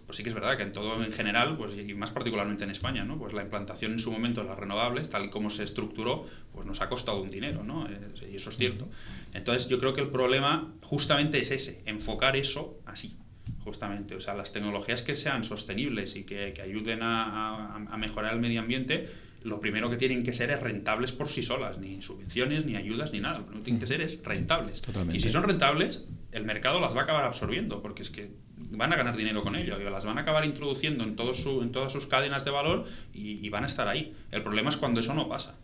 pues 0.05 0.15
sí 0.15 0.24
que 0.24 0.30
es 0.30 0.36
verdad 0.36 0.55
que 0.55 0.63
en 0.63 0.72
todo 0.72 1.03
en 1.03 1.11
general, 1.11 1.57
pues, 1.57 1.74
y 1.78 1.93
más 1.93 2.11
particularmente 2.11 2.63
en 2.63 2.69
España, 2.69 3.03
¿no? 3.03 3.17
pues 3.17 3.34
la 3.34 3.43
implantación 3.43 3.91
en 3.91 3.99
su 3.99 4.09
momento 4.09 4.41
de 4.41 4.47
las 4.47 4.57
renovables, 4.57 5.09
tal 5.09 5.26
y 5.26 5.30
como 5.30 5.49
se 5.49 5.65
estructuró, 5.65 6.26
pues 6.53 6.65
nos 6.65 6.80
ha 6.80 6.88
costado 6.88 7.22
un 7.22 7.28
dinero, 7.28 7.63
¿no? 7.63 7.88
y 8.30 8.36
eso 8.36 8.49
es 8.49 8.57
cierto. 8.57 8.88
Entonces 9.34 9.67
yo 9.67 9.78
creo 9.78 9.93
que 9.93 10.01
el 10.01 10.09
problema 10.09 10.74
justamente 10.84 11.39
es 11.39 11.51
ese, 11.51 11.82
enfocar 11.86 12.36
eso 12.36 12.80
así, 12.86 13.17
justamente. 13.64 14.16
O 14.16 14.20
sea, 14.20 14.34
las 14.34 14.51
tecnologías 14.51 15.01
que 15.01 15.16
sean 15.16 15.43
sostenibles 15.43 16.16
y 16.16 16.24
que, 16.24 16.53
que 16.53 16.62
ayuden 16.62 17.03
a, 17.03 17.53
a, 17.53 17.76
a, 17.76 17.97
mejorar 17.97 18.34
el 18.34 18.39
medio 18.39 18.59
ambiente, 18.59 19.09
lo 19.43 19.59
primero 19.59 19.89
que 19.89 19.97
tienen 19.97 20.24
que 20.24 20.34
ser 20.34 20.51
es 20.51 20.59
rentables 20.59 21.12
por 21.12 21.30
sí 21.30 21.43
solas, 21.43 21.78
ni 21.78 22.01
subvenciones, 22.01 22.66
ni 22.66 22.76
ayudas, 22.76 23.14
ni 23.14 23.20
nada. 23.20 23.39
Lo 23.39 23.47
que 23.47 23.59
tienen 23.59 23.80
que 23.80 23.88
ser 23.88 24.01
es 24.01 24.24
rentables. 24.24 24.82
Totalmente. 24.82 25.18
Y 25.18 25.20
si 25.20 25.30
son 25.30 25.43
rentables, 25.43 26.05
el 26.32 26.45
mercado 26.45 26.80
las 26.80 26.95
va 26.95 27.01
a 27.01 27.03
acabar 27.03 27.26
absorbiendo, 27.26 27.82
porque 27.82 28.03
es 28.03 28.09
que 28.09 28.32
van 28.57 28.93
a 28.93 28.95
ganar 28.95 29.18
dinero 29.18 29.43
con 29.43 29.55
ello, 29.55 29.80
y 29.80 29.84
las 29.84 30.05
van 30.05 30.18
a 30.18 30.22
acabar 30.22 30.45
introduciendo 30.45 31.03
en, 31.03 31.16
todo 31.16 31.34
su, 31.34 31.62
en 31.62 31.72
todas 31.72 31.91
sus 31.91 32.07
cadenas 32.07 32.45
de 32.45 32.51
valor 32.51 32.86
y, 33.14 33.45
y 33.45 33.49
van 33.49 33.64
a 33.64 33.68
estar 33.68 33.88
ahí. 33.88 34.16
El 34.32 34.43
problema 34.43 34.70
es 34.70 34.78
cuando 34.78 34.99
eso 34.99 35.14
no 35.14 35.28
pasa 35.28 35.55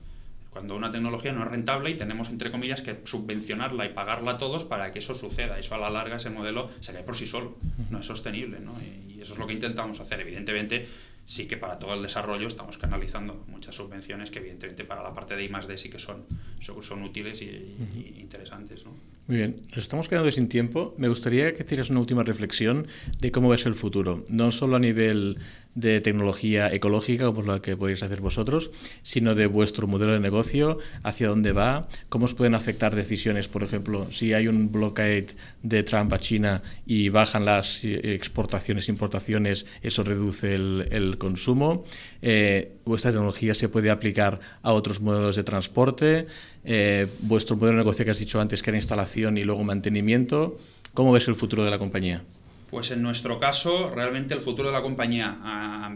cuando 0.57 0.75
una 0.75 0.91
tecnología 0.91 1.31
no 1.33 1.43
es 1.43 1.51
rentable 1.51 1.91
y 1.91 1.93
tenemos, 1.93 2.29
entre 2.29 2.49
comillas, 2.49 2.81
que 2.81 2.99
subvencionarla 3.03 3.85
y 3.85 3.89
pagarla 3.89 4.31
a 4.31 4.37
todos 4.39 4.63
para 4.63 4.91
que 4.91 4.97
eso 4.97 5.13
suceda. 5.13 5.59
Eso 5.59 5.75
a 5.75 5.77
la 5.77 5.91
larga, 5.91 6.17
ese 6.17 6.31
modelo 6.31 6.71
se 6.79 6.93
cae 6.93 7.03
por 7.03 7.15
sí 7.15 7.27
solo, 7.27 7.57
no 7.91 7.99
es 7.99 8.07
sostenible. 8.07 8.59
¿no? 8.59 8.73
Y, 8.81 9.21
eso 9.21 9.33
es 9.33 9.39
lo 9.39 9.45
que 9.45 9.53
intentamos 9.53 9.99
hacer. 9.99 10.19
Evidentemente, 10.21 10.87
sí 11.27 11.47
que 11.47 11.57
para 11.57 11.77
todo 11.77 11.93
el 11.93 12.01
desarrollo 12.01 12.47
estamos 12.47 12.79
canalizando 12.79 13.45
muchas 13.47 13.75
subvenciones 13.75 14.31
que 14.31 14.39
evidentemente 14.39 14.83
para 14.83 15.03
la 15.03 15.13
parte 15.13 15.35
de 15.35 15.43
I 15.43 15.49
más 15.49 15.67
D 15.67 15.77
sí 15.77 15.91
que 15.91 15.99
son, 15.99 16.25
son, 16.59 16.81
son 16.81 17.03
útiles 17.03 17.39
y, 17.43 18.15
interesantes. 18.17 18.83
¿no? 18.83 18.93
Muy 19.27 19.35
bien, 19.35 19.57
nos 19.71 19.79
estamos 19.79 20.07
quedando 20.07 20.31
sin 20.31 20.47
tiempo. 20.47 20.95
Me 20.97 21.09
gustaría 21.09 21.53
que 21.53 21.63
hicieras 21.63 21.89
una 21.89 21.99
última 21.99 22.23
reflexión 22.23 22.87
de 23.19 23.29
cómo 23.29 23.49
ves 23.49 23.65
el 23.65 23.75
futuro, 23.75 24.23
no 24.29 24.51
solo 24.51 24.77
a 24.77 24.79
nivel 24.79 25.39
de 25.75 25.99
tecnología 26.01 26.73
ecológica, 26.73 27.25
como 27.25 27.43
la 27.43 27.61
que 27.61 27.75
podéis 27.77 28.01
hacer 28.01 28.21
vosotros, 28.21 28.71
sino 29.03 29.35
de 29.35 29.45
vuestro 29.45 29.85
modelo 29.85 30.13
de 30.13 30.19
negocio, 30.19 30.79
hacia 31.03 31.27
dónde 31.27 31.51
va, 31.51 31.87
cómo 32.09 32.25
os 32.25 32.33
pueden 32.33 32.55
afectar 32.55 32.95
decisiones, 32.95 33.47
por 33.47 33.63
ejemplo, 33.63 34.11
si 34.11 34.33
hay 34.33 34.47
un 34.47 34.71
blockade 34.71 35.27
de 35.61 35.83
Trump 35.83 36.11
a 36.13 36.19
China 36.19 36.63
y 36.87 37.09
bajan 37.09 37.45
las 37.45 37.83
exportaciones, 37.83 38.89
importaciones, 38.89 39.67
eso 39.83 40.03
reduce 40.03 40.55
el, 40.55 40.87
el 40.89 41.17
consumo. 41.19 41.83
Eh, 42.23 42.77
vuestra 42.85 43.11
tecnología 43.11 43.53
se 43.53 43.69
puede 43.69 43.91
aplicar 43.91 44.39
a 44.63 44.71
otros 44.71 44.99
modelos 44.99 45.35
de 45.35 45.43
transporte. 45.43 46.25
Eh, 46.63 47.07
vuestro 47.19 47.55
modelo 47.55 47.77
de 47.77 47.83
negocio 47.83 48.05
que 48.05 48.11
has 48.11 48.19
dicho 48.19 48.39
antes, 48.39 48.61
que 48.61 48.69
era 48.69 48.77
instalación 48.77 49.37
y 49.37 49.43
luego 49.43 49.63
mantenimiento. 49.63 50.57
¿Cómo 50.93 51.11
ves 51.11 51.27
el 51.27 51.35
futuro 51.35 51.63
de 51.63 51.71
la 51.71 51.79
compañía? 51.79 52.23
Pues 52.69 52.91
en 52.91 53.01
nuestro 53.01 53.39
caso, 53.39 53.89
realmente 53.91 54.33
el 54.33 54.41
futuro 54.41 54.67
de 54.67 54.73
la 54.73 54.81
compañía 54.81 55.37
a, 55.41 55.95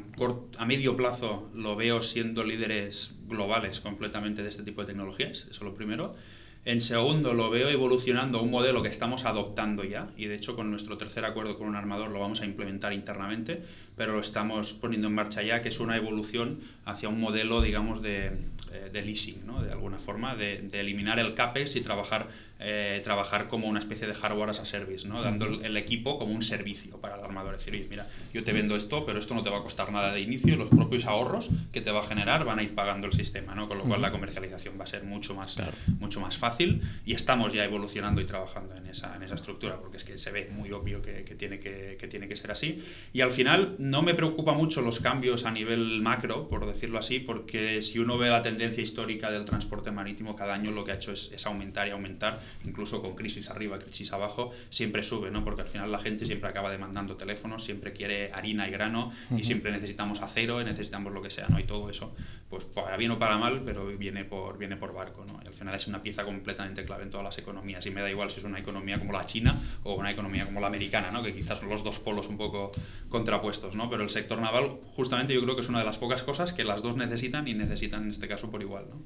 medio 0.66 0.96
plazo 0.96 1.50
lo 1.54 1.76
veo 1.76 2.02
siendo 2.02 2.46
líderes 2.46 3.12
globales 3.28 3.82
completamente 3.82 4.42
de 4.42 4.50
este 4.50 4.64
tipo 4.64 4.82
de 4.82 4.88
tecnologías, 4.88 5.40
eso 5.40 5.52
es 5.52 5.62
lo 5.62 5.74
primero. 5.74 6.16
En 6.64 6.80
segundo, 6.80 7.34
lo 7.34 7.50
veo 7.50 7.68
evolucionando 7.68 8.42
un 8.42 8.52
modelo 8.52 8.84
que 8.84 8.88
estamos 8.88 9.26
adoptando 9.26 9.84
ya, 9.84 10.12
y 10.16 10.28
de 10.28 10.36
hecho 10.36 10.56
con 10.56 10.70
nuestro 10.70 10.98
tercer 10.98 11.26
acuerdo 11.26 11.58
con 11.58 11.68
un 11.68 11.76
armador 11.76 12.12
lo 12.12 12.20
vamos 12.20 12.40
a 12.42 12.46
implementar 12.46 12.94
internamente, 12.94 13.62
pero 13.98 14.14
lo 14.14 14.22
estamos 14.22 14.72
poniendo 14.72 15.10
en 15.10 15.16
marcha 15.16 15.42
ya, 15.42 15.62
que 15.62 15.70
es 15.70 15.80
una 15.80 15.98
evolución 15.98 16.60
hacia 16.86 17.10
un 17.10 17.20
modelo, 17.20 17.62
digamos, 17.62 18.02
de, 18.02 18.32
de 18.72 19.02
leasing, 19.02 19.46
¿no? 19.46 19.62
de 19.62 19.72
alguna 19.72 20.00
forma, 20.00 20.36
de, 20.36 20.62
de, 20.62 20.80
eliminar 20.80 21.20
el 21.20 21.34
CAPEX 21.34 21.76
y 21.76 21.82
trabajar 21.82 22.30
eh, 22.64 23.02
trabajar 23.04 23.48
como 23.48 23.68
una 23.68 23.80
especie 23.80 24.06
de 24.06 24.14
hardware 24.14 24.52
as 24.52 24.60
a 24.60 24.66
service, 24.66 25.08
¿no? 25.08 25.22
dando 25.24 25.46
el, 25.46 25.78
equipo 25.78 26.20
como 26.20 26.34
un 26.34 26.44
servicio 26.44 27.02
para 27.02 27.16
el 27.16 27.24
armador. 27.24 27.56
Es 27.56 27.66
decir, 27.66 27.88
mira, 27.90 28.08
yo 28.34 28.44
te 28.44 28.54
vendo 28.54 28.76
esto, 28.76 29.04
pero 29.04 29.18
esto 29.18 29.34
no 29.34 29.42
te 29.42 29.50
va 29.50 29.60
a 29.60 29.64
costar 29.64 29.92
nada 29.92 30.14
de 30.14 30.22
inicio, 30.22 30.56
los 30.56 30.70
propios 30.70 31.06
ahorros 31.06 31.50
que 31.72 31.82
te 31.82 31.90
va 31.90 32.02
a 32.02 32.04
generar 32.04 32.46
van 32.46 32.60
a 32.60 32.64
ir 32.64 32.76
pagando 32.76 33.08
el 33.08 33.14
sistema, 33.14 33.56
¿no? 33.56 33.68
con 33.68 33.80
lo 33.80 33.84
cual 33.86 34.02
la 34.02 34.12
comercialización 34.12 34.80
va 34.80 34.84
a 34.84 34.88
ser 34.88 35.04
mucho 35.04 35.34
más, 35.34 35.58
mucho 36.00 36.20
más 36.22 36.38
fácil 36.38 36.82
y 37.04 37.14
estamos 37.14 37.52
ya 37.52 37.64
evolucionando 37.64 38.22
y 38.22 38.26
trabajando 38.26 38.76
en 38.76 38.86
esa, 38.86 39.16
en 39.16 39.24
esa 39.24 39.36
estructura, 39.36 39.80
porque 39.80 39.98
es 39.98 40.04
que 40.04 40.20
se 40.20 40.32
ve 40.32 40.50
muy 40.52 40.72
obvio 40.72 41.02
que, 41.02 41.24
que 41.24 41.34
tiene 41.34 41.60
que, 41.60 41.98
que, 42.00 42.08
tiene 42.08 42.28
que 42.28 42.36
ser 42.36 42.52
así. 42.52 42.84
Y 43.12 43.22
al 43.22 43.32
final 43.32 43.76
no 43.80 44.04
me 44.04 44.14
preocupa 44.14 44.54
mucho 44.54 44.82
los 44.82 45.00
cambios 45.00 45.46
a 45.46 45.52
nivel 45.52 46.02
macro, 46.02 46.48
por 46.48 46.68
decirlo 46.68 47.00
así, 47.00 47.20
porque 47.20 47.82
si 47.82 47.98
uno 47.98 48.20
ve 48.20 48.30
la 48.30 48.44
tendencia 48.44 48.84
histórica 48.84 49.32
del 49.32 49.46
transporte 49.46 49.90
marítimo, 49.90 50.36
cada 50.36 50.54
año 50.54 50.70
lo 50.70 50.86
que 50.86 50.92
ha 50.92 50.96
hecho 50.96 51.12
es, 51.12 51.32
es 51.34 51.46
aumentar 51.48 51.88
y 51.88 51.92
aumentar, 51.92 52.40
incluso 52.66 53.02
con 53.02 53.16
crisis 53.16 53.50
arriba, 53.50 53.80
crisis 53.80 54.12
abajo, 54.14 54.52
siempre 54.70 55.04
sube, 55.04 55.32
¿no? 55.32 55.44
porque 55.44 55.62
al 55.62 55.68
final 55.68 55.92
la 55.92 56.00
gente 56.00 56.26
siempre 56.26 56.50
acaba 56.50 56.72
demandando 56.72 57.16
teléfonos, 57.16 57.64
siempre 57.64 57.94
quiere 57.94 58.32
harina 58.32 58.68
y 58.68 58.72
grano 58.72 59.12
y 59.36 59.44
siempre 59.44 59.72
necesitamos 59.72 60.22
acero 60.22 60.62
y 60.62 60.66
necesitamos 60.66 61.14
lo 61.14 61.22
que 61.22 61.30
sea, 61.30 61.48
¿no? 61.48 61.60
y 61.60 61.64
todo 61.64 61.90
eso, 61.90 62.14
pues 62.50 62.66
para 62.66 62.98
bien 62.98 63.12
o 63.12 63.20
para 63.20 63.38
mal, 63.38 63.62
pero 63.64 63.86
viene 63.86 64.26
por, 64.26 64.58
viene 64.58 64.78
por 64.78 64.94
barco. 64.94 65.26
¿no? 65.26 65.40
Y 65.44 65.48
al 65.48 65.54
final 65.54 65.76
es 65.76 65.88
una 65.88 66.02
pieza 66.02 66.24
completamente 66.24 66.84
clave 66.86 67.04
en 67.04 67.10
todas 67.10 67.24
las 67.24 67.38
economías 67.38 67.86
y 67.86 67.92
me 67.92 68.02
da 68.02 68.10
igual 68.10 68.30
si 68.30 68.40
es 68.40 68.46
una 68.46 68.60
economía 68.60 69.00
como 69.00 69.14
la 69.14 69.26
china 69.26 69.60
o 69.84 69.96
una 69.96 70.12
economía 70.12 70.46
como 70.46 70.60
la 70.60 70.68
americana, 70.68 71.12
¿no? 71.12 71.24
que 71.24 71.34
quizás 71.34 71.60
son 71.60 71.70
los 71.70 71.84
dos 71.84 72.00
polos 72.00 72.28
un 72.28 72.38
poco 72.38 72.72
contrapuestos, 73.10 73.76
¿no? 73.76 73.90
pero 73.90 74.04
el 74.04 74.10
sector 74.10 74.40
naval 74.40 74.80
justamente 74.96 75.34
yo 75.34 75.42
creo 75.42 75.56
que 75.56 75.62
es 75.62 75.70
una 75.70 75.80
de 75.80 75.86
las 75.86 75.98
pocas 75.98 76.24
cosas 76.24 76.54
que 76.54 76.64
las 76.64 76.82
dos 76.82 76.96
necesitan 76.96 77.48
y 77.48 77.54
necesitan 77.54 78.04
en 78.04 78.12
este 78.12 78.28
caso 78.28 78.50
por 78.50 78.62
igual. 78.62 78.86
¿no? 78.90 79.02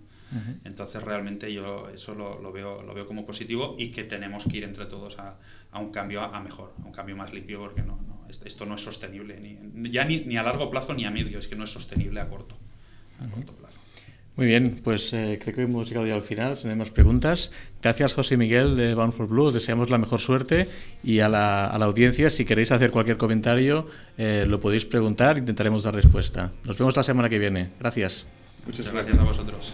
Entonces 0.64 1.02
realmente 1.02 1.54
yo 1.54 1.90
eso 1.90 2.14
lo, 2.14 2.42
lo, 2.42 2.52
veo, 2.52 2.82
lo 2.82 2.94
veo 2.94 3.06
como 3.06 3.26
positivo 3.26 3.76
y 3.78 3.92
que 3.92 4.04
tenemos 4.04 4.46
que 4.46 4.58
ir 4.58 4.64
entre 4.64 4.86
todos 4.86 5.18
a, 5.20 5.36
a 5.72 5.80
un 5.80 5.92
cambio 5.92 6.22
a, 6.22 6.40
mejor, 6.42 6.74
a 6.82 6.86
un 6.86 6.92
cambio 6.92 7.16
más 7.16 7.34
limpio 7.34 7.60
porque 7.60 7.82
no, 7.82 8.00
no 8.08 8.16
esto 8.44 8.66
no 8.66 8.76
es 8.76 8.82
sostenible 8.82 9.40
ni, 9.40 9.90
ya 9.90 10.04
ni, 10.04 10.22
ni, 10.22 10.38
a 10.38 10.44
largo 10.44 10.70
plazo 10.70 10.94
ni 10.94 11.06
a 11.06 11.12
medio, 11.12 11.40
es 11.40 11.48
que 11.48 11.56
no 11.56 11.64
es 11.64 11.70
sostenible 11.72 12.20
a 12.20 12.28
corto, 12.28 12.56
a 13.20 13.30
corto 13.30 13.54
plazo. 13.54 13.80
Muy 14.36 14.48
bien, 14.48 14.82
pues 14.84 15.14
eh, 15.14 15.40
creo 15.42 15.56
que 15.56 15.62
hemos 15.62 15.88
llegado 15.88 16.06
ya 16.08 16.16
al 16.16 16.22
final, 16.22 16.58
si 16.58 16.66
no 16.66 16.72
hay 16.72 16.76
más 16.78 16.90
preguntas. 16.90 17.52
Gracias 17.82 18.14
José 18.14 18.36
Miguel 18.36 18.76
de 18.76 18.94
Bound 18.94 19.14
for 19.14 19.28
Blue, 19.28 19.46
os 19.46 19.54
deseamos 19.54 19.90
la 19.90 19.98
mejor 19.98 20.20
suerte 20.20 20.68
y 21.04 21.20
a 21.20 21.30
la, 21.30 21.68
a 21.68 21.80
la 21.80 21.86
audiencia, 21.86 22.30
si 22.30 22.44
queréis 22.44 22.72
hacer 22.72 22.92
cualquier 22.92 23.18
comentario, 23.18 23.88
eh, 24.18 24.46
lo 24.46 24.60
podéis 24.60 24.86
preguntar, 24.86 25.38
intentaremos 25.38 25.84
dar 25.84 25.96
respuesta. 25.96 26.52
Nos 26.66 26.78
vemos 26.78 26.98
la 26.98 27.04
semana 27.04 27.30
que 27.30 27.40
viene. 27.40 27.70
Gracias. 27.80 28.26
Muchas 28.66 28.92
gracias 28.92 29.18
a 29.18 29.24
vosotros. 29.24 29.74